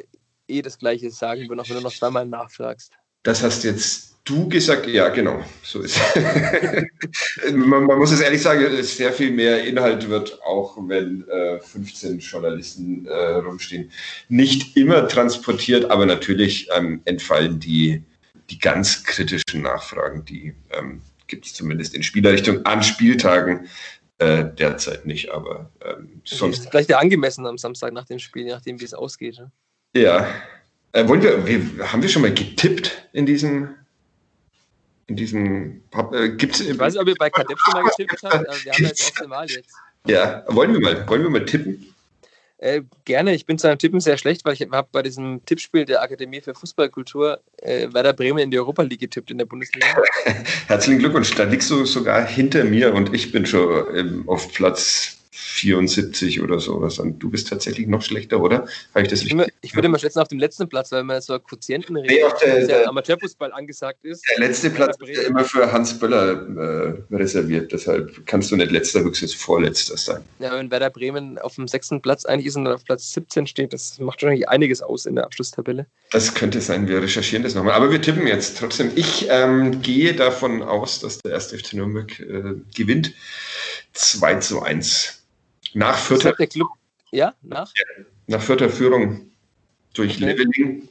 eh 0.48 0.62
das 0.62 0.80
Gleiche 0.80 1.12
sagen 1.12 1.50
würden, 1.50 1.60
auch 1.60 1.68
wenn 1.68 1.76
du 1.76 1.84
noch 1.84 1.94
zweimal 1.94 2.26
nachfragst. 2.26 2.94
Das 3.24 3.44
hast 3.44 3.66
jetzt 3.66 4.15
du 4.26 4.50
gesagt, 4.50 4.88
ja, 4.88 5.10
genau, 5.10 5.44
so 5.64 5.82
ist 5.82 6.00
man, 7.54 7.86
man, 7.86 7.98
muss 7.98 8.12
es 8.12 8.22
ehrlich 8.22 8.42
sagen, 8.42 8.66
sehr 8.82 9.14
viel 9.14 9.32
mehr 9.32 9.64
Inhalt 9.64 10.10
wird, 10.10 10.42
auch 10.44 10.78
wenn 10.88 11.28
äh, 11.30 11.60
15 11.60 12.20
Journalisten 12.20 13.06
äh, 13.06 13.36
rumstehen, 13.36 13.92
nicht 14.28 14.76
immer 14.76 15.08
transportiert, 15.08 15.90
aber 15.92 16.06
natürlich 16.06 16.68
ähm, 16.76 17.02
entfallen 17.06 17.60
die, 17.60 18.04
die 18.50 18.60
ganz 18.60 19.04
kritischen 19.04 19.62
Nachfragen, 19.62 20.26
die 20.26 20.56
ähm, 20.72 21.02
gibt 21.28 21.46
es 21.46 21.54
zumindest 21.54 21.94
in 21.94 22.04
Spielerrichtung 22.04 22.66
an 22.66 22.84
Spieltagen 22.84 23.68
äh, 24.18 24.46
derzeit 24.46 25.06
nicht, 25.06 25.32
aber 25.32 25.70
ähm, 25.84 26.22
sonst. 26.24 26.58
Das 26.58 26.66
ist 26.66 26.70
vielleicht 26.72 26.90
ja 26.90 27.00
angemessen 27.00 27.46
am 27.46 27.58
Samstag 27.58 27.94
nach 27.94 28.06
dem 28.06 28.20
Spiel, 28.20 28.46
nachdem 28.46 28.80
wie 28.80 28.86
es 28.86 28.94
ausgeht. 28.94 29.38
Ne? 29.38 29.52
Ja. 29.96 30.28
Äh, 30.94 31.08
wollen 31.08 31.22
wir, 31.22 31.46
wir, 31.46 31.92
haben 31.92 32.02
wir 32.02 32.10
schon 32.10 32.22
mal 32.22 32.34
getippt 32.34 33.10
in 33.12 33.26
diesem 33.26 33.76
in 35.08 35.16
diesem. 35.16 35.82
Äh, 36.12 36.30
gibt's, 36.30 36.60
ich 36.60 36.78
weiß 36.78 36.94
nicht, 36.94 37.02
ob 37.02 37.08
ihr 37.08 37.16
bei 37.18 37.30
Kadepp 37.30 37.60
schon 37.60 37.74
mal 37.74 37.90
getippt 37.98 38.24
habt, 38.24 38.34
aber 38.34 38.64
wir 38.64 38.72
haben 38.72 38.84
jetzt 38.84 39.22
auch 39.22 39.28
Mal 39.28 39.50
jetzt. 39.50 39.74
Ja, 40.08 40.44
wollen 40.48 40.74
wir 40.74 40.80
mal, 40.80 41.08
wollen 41.08 41.24
wir 41.24 41.30
mal 41.30 41.46
tippen? 41.46 41.94
Äh, 42.58 42.84
gerne, 43.04 43.36
ich 43.36 43.46
bin 43.46 43.58
zu 43.58 43.68
einem 43.68 43.78
Tippen 43.78 44.00
sehr 44.00 44.18
schlecht, 44.18 44.46
weil 44.46 44.54
ich 44.54 44.62
habe 44.62 44.88
bei 44.92 45.02
diesem 45.02 45.44
Tippspiel 45.46 45.86
der 45.86 46.02
Akademie 46.02 46.42
für 46.42 46.56
Fußballkultur 46.56 47.42
äh, 47.58 47.92
Werder 47.92 48.14
Bremen 48.14 48.40
in 48.40 48.52
die 48.52 48.58
Europa 48.58 48.84
League 48.84 49.02
getippt 49.02 49.30
in 49.30 49.38
der 49.38 49.46
Bundesliga. 49.46 49.88
Herzlichen 50.68 51.00
Glückwunsch, 51.00 51.36
da 51.36 51.44
liegst 51.44 51.70
du 51.70 51.86
sogar 51.86 52.26
hinter 52.26 52.64
mir 52.64 52.94
und 52.94 53.14
ich 53.14 53.32
bin 53.32 53.46
schon 53.46 53.86
ähm, 53.96 54.24
auf 54.28 54.54
Platz 54.54 55.18
74 55.36 56.42
oder 56.42 56.60
sowas. 56.60 57.00
Und 57.00 57.20
du 57.20 57.30
bist 57.30 57.50
tatsächlich 57.50 57.88
noch 57.88 58.02
schlechter, 58.02 58.42
oder? 58.42 58.68
Habe 58.94 59.04
ich 59.04 59.10
das 59.10 59.22
ich, 59.22 59.32
immer, 59.32 59.46
ich 59.62 59.76
würde 59.76 59.90
mal 59.90 60.00
schätzen 60.00 60.20
auf 60.20 60.28
dem 60.28 60.40
letzten 60.40 60.70
Platz, 60.70 60.92
weil 60.92 61.04
man 61.04 61.22
so 61.22 61.38
Quotienten 61.40 61.98
redet, 61.98 62.34
nee, 62.42 62.46
der, 62.46 62.68
der 62.68 62.90
Amateurfußball 62.90 63.52
angesagt 63.52 64.06
ist. 64.06 64.24
Der 64.30 64.48
letzte 64.48 64.70
Platz 64.70 64.96
ist 65.02 65.18
ja 65.18 65.24
immer 65.24 65.44
für 65.44 65.72
Hans 65.72 66.00
Böller 66.00 66.98
äh, 67.12 67.16
reserviert, 67.16 67.72
deshalb 67.72 68.26
kannst 68.26 68.52
du 68.52 68.56
nicht 68.56 68.72
letzter, 68.72 69.04
höchstens 69.04 69.34
vorletzter 69.34 69.98
sein. 69.98 70.22
Ja, 70.40 70.54
wenn 70.58 70.72
Werder 70.72 70.90
Bremen 70.90 71.38
auf 71.38 71.56
dem 71.56 71.68
sechsten 71.68 72.02
Platz 72.02 72.26
eigentlich 72.26 72.48
ist 72.48 72.56
und 72.56 72.68
auf 72.68 72.86
Platz 72.86 73.12
17 73.14 73.48
steht, 73.48 73.74
das 73.74 74.00
macht 74.00 74.22
wahrscheinlich 74.24 74.48
einiges 74.48 74.82
aus 74.82 75.06
in 75.06 75.16
der 75.16 75.26
Abschlusstabelle. 75.26 75.86
Das 76.12 76.34
könnte 76.34 76.62
sein, 76.62 76.88
wir 76.88 77.02
recherchieren 77.02 77.44
das 77.44 77.56
nochmal. 77.56 77.74
Aber 77.74 77.92
wir 77.92 78.02
tippen 78.02 78.26
jetzt 78.28 78.58
trotzdem. 78.58 78.92
Ich 78.96 79.28
ähm, 79.30 79.82
gehe 79.82 80.14
davon 80.14 80.64
aus, 80.64 81.00
dass 81.00 81.20
der 81.20 81.34
erste 81.34 81.58
FC 81.58 81.74
Nürnberg 81.74 82.20
äh, 82.20 82.56
gewinnt. 82.74 83.14
2 83.94 84.36
zu 84.36 84.62
1. 84.62 85.25
Nach 85.76 85.98
vierter, 85.98 86.32
der 86.32 86.48
Club, 86.48 86.70
ja, 87.12 87.36
nach? 87.42 87.72
nach 88.28 88.42
vierter 88.42 88.70
Führung 88.70 89.30
durch 89.94 90.16
okay. 90.16 90.32
Leveling 90.32 90.88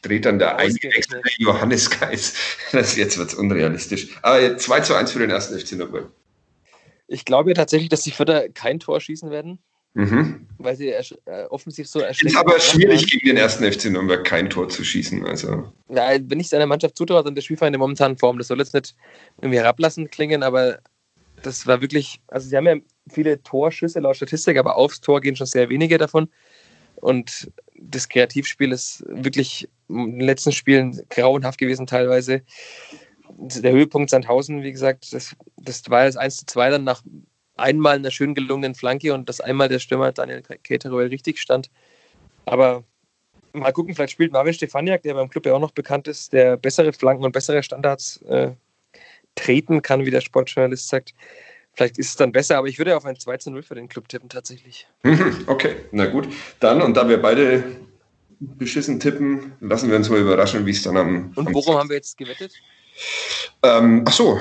dreht 0.00 0.24
dann 0.24 0.38
der 0.38 0.56
eingewechselte 0.56 1.28
Johannes 1.36 1.90
Geis. 1.90 2.34
Das, 2.72 2.96
jetzt 2.96 3.18
wird 3.18 3.28
es 3.28 3.34
unrealistisch. 3.34 4.16
Aber 4.22 4.56
2 4.56 4.80
zu 4.80 4.94
1 4.94 5.12
für 5.12 5.18
den 5.18 5.30
ersten 5.30 5.58
FC 5.58 5.72
Nürnberg. 5.72 6.08
Ich 7.06 7.24
glaube 7.26 7.50
ja 7.50 7.54
tatsächlich, 7.54 7.90
dass 7.90 8.02
die 8.02 8.10
Vierter 8.10 8.48
kein 8.48 8.80
Tor 8.80 8.98
schießen 8.98 9.30
werden. 9.30 9.58
Mhm. 9.92 10.46
Weil 10.56 10.76
sie 10.76 10.88
äh, 10.88 11.04
offensiv 11.50 11.86
so 11.86 12.00
erschreckend 12.00 12.32
Ist 12.32 12.38
aber 12.38 12.58
schwierig, 12.58 13.02
haben. 13.02 13.10
gegen 13.10 13.26
den 13.26 13.36
ersten 13.36 13.70
FC 13.70 13.86
Nürnberg 13.86 14.24
kein 14.24 14.48
Tor 14.48 14.70
zu 14.70 14.84
schießen. 14.84 15.24
Also. 15.26 15.70
Ja, 15.90 16.16
wenn 16.20 16.40
ich 16.40 16.48
seiner 16.48 16.66
Mannschaft 16.66 16.96
zutraue, 16.96 17.22
dann 17.22 17.34
der 17.34 17.42
Spielverein 17.42 17.68
in 17.68 17.72
der 17.74 17.80
momentanen 17.80 18.16
Form. 18.16 18.38
Das 18.38 18.48
soll 18.48 18.58
jetzt 18.58 18.72
nicht 18.72 18.94
irgendwie 19.40 19.58
herablassend 19.58 20.10
klingen, 20.10 20.42
aber 20.42 20.78
das 21.42 21.66
war 21.66 21.80
wirklich, 21.80 22.20
also 22.28 22.48
sie 22.48 22.56
haben 22.56 22.66
ja 22.66 22.76
viele 23.08 23.42
Torschüsse 23.42 24.00
laut 24.00 24.16
Statistik, 24.16 24.58
aber 24.58 24.76
aufs 24.76 25.00
Tor 25.00 25.20
gehen 25.20 25.36
schon 25.36 25.46
sehr 25.46 25.68
wenige 25.68 25.98
davon. 25.98 26.28
Und 26.96 27.50
das 27.78 28.08
Kreativspiel 28.08 28.72
ist 28.72 29.04
wirklich 29.06 29.68
in 29.88 30.18
den 30.18 30.26
letzten 30.26 30.52
Spielen 30.52 31.00
grauenhaft 31.10 31.58
gewesen 31.58 31.86
teilweise. 31.86 32.42
Der 33.28 33.72
Höhepunkt 33.72 34.10
Sandhausen, 34.10 34.62
wie 34.62 34.72
gesagt, 34.72 35.12
das, 35.12 35.36
das 35.56 35.88
war 35.90 36.04
das 36.04 36.16
1 36.16 36.38
zu 36.38 36.46
2 36.46 36.70
dann 36.70 36.84
nach 36.84 37.02
einmal 37.56 37.96
einer 37.96 38.10
schön 38.10 38.34
gelungenen 38.34 38.74
Flanke 38.74 39.12
und 39.14 39.28
dass 39.28 39.40
einmal 39.40 39.68
der 39.68 39.78
Stürmer 39.78 40.12
Daniel 40.12 40.42
Keteroel 40.42 41.08
richtig 41.08 41.38
stand. 41.38 41.70
Aber 42.44 42.84
mal 43.52 43.72
gucken, 43.72 43.94
vielleicht 43.94 44.12
spielt 44.12 44.32
Marvin 44.32 44.54
Stefaniak, 44.54 45.02
der 45.02 45.14
beim 45.14 45.28
Club 45.28 45.46
ja 45.46 45.54
auch 45.54 45.60
noch 45.60 45.72
bekannt 45.72 46.08
ist, 46.08 46.32
der 46.32 46.56
bessere 46.56 46.92
Flanken 46.92 47.24
und 47.24 47.32
bessere 47.32 47.62
Standards 47.62 48.22
äh, 48.22 48.52
treten 49.34 49.82
kann, 49.82 50.04
wie 50.04 50.10
der 50.10 50.20
Sportjournalist 50.20 50.88
sagt. 50.88 51.14
Vielleicht 51.76 51.98
ist 51.98 52.08
es 52.08 52.16
dann 52.16 52.32
besser, 52.32 52.56
aber 52.56 52.68
ich 52.68 52.78
würde 52.78 52.96
auf 52.96 53.04
ein 53.04 53.18
2 53.18 53.36
zu 53.36 53.50
0 53.50 53.62
für 53.62 53.74
den 53.74 53.88
Club 53.88 54.08
tippen, 54.08 54.30
tatsächlich. 54.30 54.88
Mhm, 55.02 55.44
okay, 55.46 55.76
na 55.92 56.06
gut. 56.06 56.26
Dann, 56.58 56.80
und 56.80 56.96
da 56.96 57.06
wir 57.06 57.20
beide 57.20 57.64
beschissen 58.40 58.98
tippen, 58.98 59.52
lassen 59.60 59.90
wir 59.90 59.96
uns 59.96 60.08
mal 60.08 60.18
überraschen, 60.18 60.64
wie 60.64 60.70
es 60.70 60.82
dann 60.82 60.96
am. 60.96 61.32
Und 61.36 61.52
worum 61.52 61.74
am 61.74 61.80
haben 61.80 61.88
wir 61.90 61.96
jetzt 61.96 62.16
gewettet? 62.16 62.54
Ähm, 63.62 64.04
ach 64.06 64.12
so. 64.12 64.40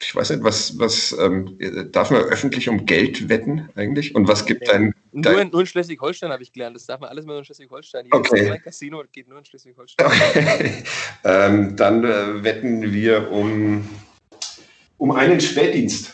Ich 0.00 0.14
weiß 0.14 0.30
nicht, 0.30 0.42
was, 0.42 0.76
was 0.76 1.16
ähm, 1.20 1.56
darf 1.92 2.10
man 2.10 2.22
öffentlich 2.22 2.68
um 2.68 2.84
Geld 2.84 3.28
wetten 3.28 3.68
eigentlich? 3.76 4.12
Und 4.14 4.26
was 4.26 4.44
gibt 4.44 4.68
dein. 4.68 4.92
Nur, 5.12 5.22
dein... 5.22 5.50
nur 5.50 5.60
in 5.60 5.66
Schleswig-Holstein 5.66 6.32
habe 6.32 6.42
ich 6.42 6.52
gelernt. 6.52 6.74
Das 6.74 6.86
darf 6.86 6.98
man 6.98 7.10
alles 7.10 7.24
nur 7.24 7.38
in 7.38 7.44
Schleswig-Holstein. 7.44 8.08
Okay. 8.10 8.60
Casino 8.62 9.04
geht 9.12 9.28
nur 9.28 9.38
in 9.38 9.44
Schleswig-Holstein. 9.44 10.06
Okay. 10.34 10.82
ähm, 11.24 11.76
dann 11.76 12.04
äh, 12.04 12.42
wetten 12.42 12.92
wir 12.92 13.30
um 13.30 13.88
um 14.98 15.12
einen 15.12 15.40
Spätdienst. 15.40 16.12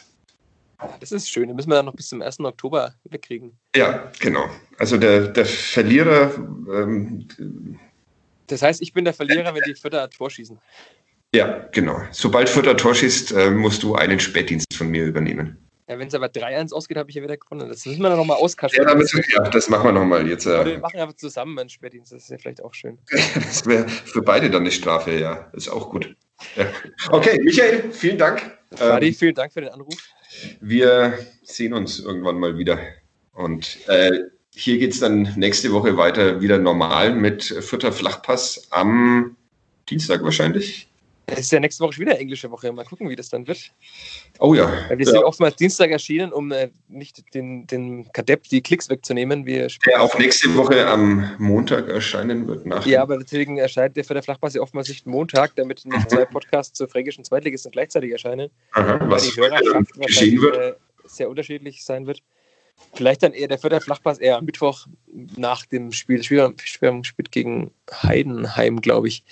Das 1.00 1.12
ist 1.12 1.28
schön, 1.28 1.46
den 1.48 1.56
müssen 1.56 1.70
wir 1.70 1.76
dann 1.76 1.86
noch 1.86 1.94
bis 1.94 2.08
zum 2.08 2.22
1. 2.22 2.40
Oktober 2.40 2.94
wegkriegen. 3.04 3.52
Ja, 3.76 4.10
genau. 4.18 4.48
Also 4.78 4.96
der, 4.96 5.28
der 5.28 5.46
Verlierer. 5.46 6.32
Ähm, 6.36 7.28
das 8.48 8.62
heißt, 8.62 8.82
ich 8.82 8.92
bin 8.92 9.04
der 9.04 9.14
Verlierer, 9.14 9.54
wenn 9.54 9.62
die 9.64 9.74
Vierter 9.74 10.08
Tor 10.10 10.30
schießen. 10.30 10.58
Ja, 11.34 11.66
genau. 11.72 12.02
Sobald 12.10 12.48
Vierter 12.48 12.76
Tor 12.76 12.94
schießt, 12.94 13.32
äh, 13.32 13.50
musst 13.50 13.82
du 13.82 13.94
einen 13.94 14.20
Spätdienst 14.20 14.74
von 14.74 14.88
mir 14.88 15.04
übernehmen. 15.04 15.56
Ja, 15.88 15.98
wenn 15.98 16.08
es 16.08 16.14
aber 16.14 16.26
3-1 16.26 16.72
ausgeht, 16.72 16.96
habe 16.96 17.10
ich 17.10 17.16
ja 17.16 17.22
wieder 17.22 17.36
gewonnen. 17.36 17.68
Das 17.68 17.84
müssen 17.86 18.02
wir 18.02 18.08
dann 18.08 18.18
nochmal 18.18 18.36
auskaschen. 18.36 18.82
Ja, 18.82 18.94
ja, 18.94 19.50
das 19.50 19.68
machen 19.68 19.84
wir 19.84 19.92
nochmal 19.92 20.26
jetzt. 20.28 20.46
Ja. 20.46 20.64
wir 20.64 20.78
machen 20.78 20.98
einfach 20.98 21.16
zusammen 21.16 21.58
einen 21.58 21.68
Spätdienst, 21.68 22.12
das 22.12 22.24
ist 22.24 22.30
ja 22.30 22.38
vielleicht 22.38 22.62
auch 22.62 22.74
schön. 22.74 22.98
das 23.34 23.66
wäre 23.66 23.88
für 23.88 24.22
beide 24.22 24.50
dann 24.50 24.62
eine 24.62 24.70
Strafe, 24.70 25.18
ja. 25.18 25.50
Ist 25.52 25.68
auch 25.68 25.90
gut. 25.90 26.14
Ja. 26.56 26.66
Okay, 27.10 27.40
Michael, 27.42 27.92
vielen 27.92 28.18
Dank. 28.18 28.58
Fadi, 28.74 29.08
ähm, 29.08 29.14
vielen 29.14 29.34
Dank 29.34 29.52
für 29.52 29.60
den 29.60 29.70
Anruf. 29.70 29.96
Wir 30.60 31.18
sehen 31.42 31.72
uns 31.74 32.00
irgendwann 32.00 32.38
mal 32.38 32.58
wieder. 32.58 32.78
Und 33.32 33.78
äh, 33.88 34.20
hier 34.54 34.78
geht 34.78 34.92
es 34.92 35.00
dann 35.00 35.32
nächste 35.36 35.72
Woche 35.72 35.96
weiter 35.96 36.40
wieder 36.40 36.58
normal 36.58 37.14
mit 37.14 37.44
Vierter 37.44 37.92
Flachpass 37.92 38.68
am 38.70 39.36
Dienstag 39.88 40.22
wahrscheinlich. 40.22 40.91
Es 41.32 41.40
ist 41.40 41.52
ja 41.52 41.60
nächste 41.60 41.82
Woche 41.82 41.94
schon 41.94 42.02
wieder 42.02 42.18
englische 42.18 42.50
Woche. 42.50 42.70
Mal 42.72 42.84
gucken, 42.84 43.08
wie 43.08 43.16
das 43.16 43.30
dann 43.30 43.46
wird. 43.46 43.72
Oh 44.38 44.54
ja. 44.54 44.70
Wir 44.90 44.98
ja. 44.98 45.04
sind 45.12 45.24
oftmals 45.24 45.56
Dienstag 45.56 45.90
erschienen, 45.90 46.32
um 46.32 46.52
äh, 46.52 46.70
nicht 46.88 47.34
den, 47.34 47.66
den 47.66 48.10
Kadepp 48.12 48.44
die 48.44 48.60
Klicks 48.60 48.90
wegzunehmen. 48.90 49.46
Wir 49.46 49.68
der 49.86 50.02
auch 50.02 50.18
nächste 50.18 50.54
Woche 50.54 50.86
am 50.86 51.34
Montag 51.38 51.88
erscheinen 51.88 52.46
wird. 52.46 52.66
Nach 52.66 52.84
ja, 52.84 53.02
aber 53.02 53.18
deswegen 53.18 53.56
erscheint 53.56 53.96
der 53.96 54.04
für 54.04 54.14
der 54.14 54.22
Flachpass 54.22 54.54
ja 54.54 54.60
oftmals 54.60 54.88
nicht 54.88 55.06
Montag, 55.06 55.56
damit 55.56 55.84
nicht 55.84 56.10
zwei 56.10 56.24
Podcasts 56.26 56.76
zur 56.76 56.88
fränkischen 56.88 57.24
Zweitligisten 57.24 57.72
gleichzeitig 57.72 58.12
erscheinen. 58.12 58.50
Aha, 58.72 59.00
was 59.08 59.22
die 59.22 59.40
Hörerschaft 59.40 59.92
geschehen 59.94 60.40
wird. 60.40 60.56
Äh, 60.56 60.74
sehr 61.04 61.30
unterschiedlich 61.30 61.84
sein 61.84 62.06
wird. 62.06 62.22
Vielleicht 62.94 63.22
dann 63.22 63.32
eher 63.32 63.48
der 63.48 63.58
vierte 63.58 63.80
Flachpass 63.80 64.18
eher 64.18 64.38
am 64.38 64.44
Mittwoch 64.44 64.86
nach 65.36 65.64
dem 65.66 65.92
Spiel. 65.92 66.18
Das 66.18 66.26
Spiel, 66.26 66.54
Spiel 67.04 67.24
gegen 67.30 67.70
Heidenheim, 68.02 68.80
glaube 68.80 69.08
ich 69.08 69.24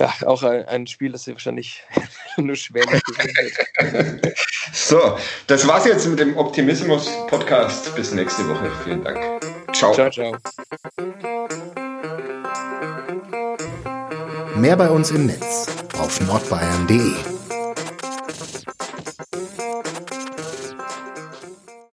ja, 0.00 0.12
auch 0.26 0.42
ein, 0.42 0.66
ein 0.66 0.86
Spiel, 0.86 1.12
das 1.12 1.24
sie 1.24 1.32
wahrscheinlich 1.32 1.84
nur 2.38 2.56
schwer 2.56 2.84
wird. 2.86 4.34
so, 4.72 5.18
das 5.46 5.66
war's 5.68 5.84
jetzt 5.84 6.06
mit 6.06 6.18
dem 6.18 6.36
Optimismus-Podcast. 6.36 7.94
Bis 7.94 8.12
nächste 8.12 8.48
Woche. 8.48 8.70
Vielen 8.82 9.04
Dank. 9.04 9.18
Ciao. 9.72 9.92
Ciao, 9.92 10.10
ciao. 10.10 10.36
Mehr 14.56 14.76
bei 14.76 14.88
uns 14.88 15.10
im 15.10 15.26
Netz 15.26 15.66
auf 15.98 16.20
nordbayern.de 16.22 17.39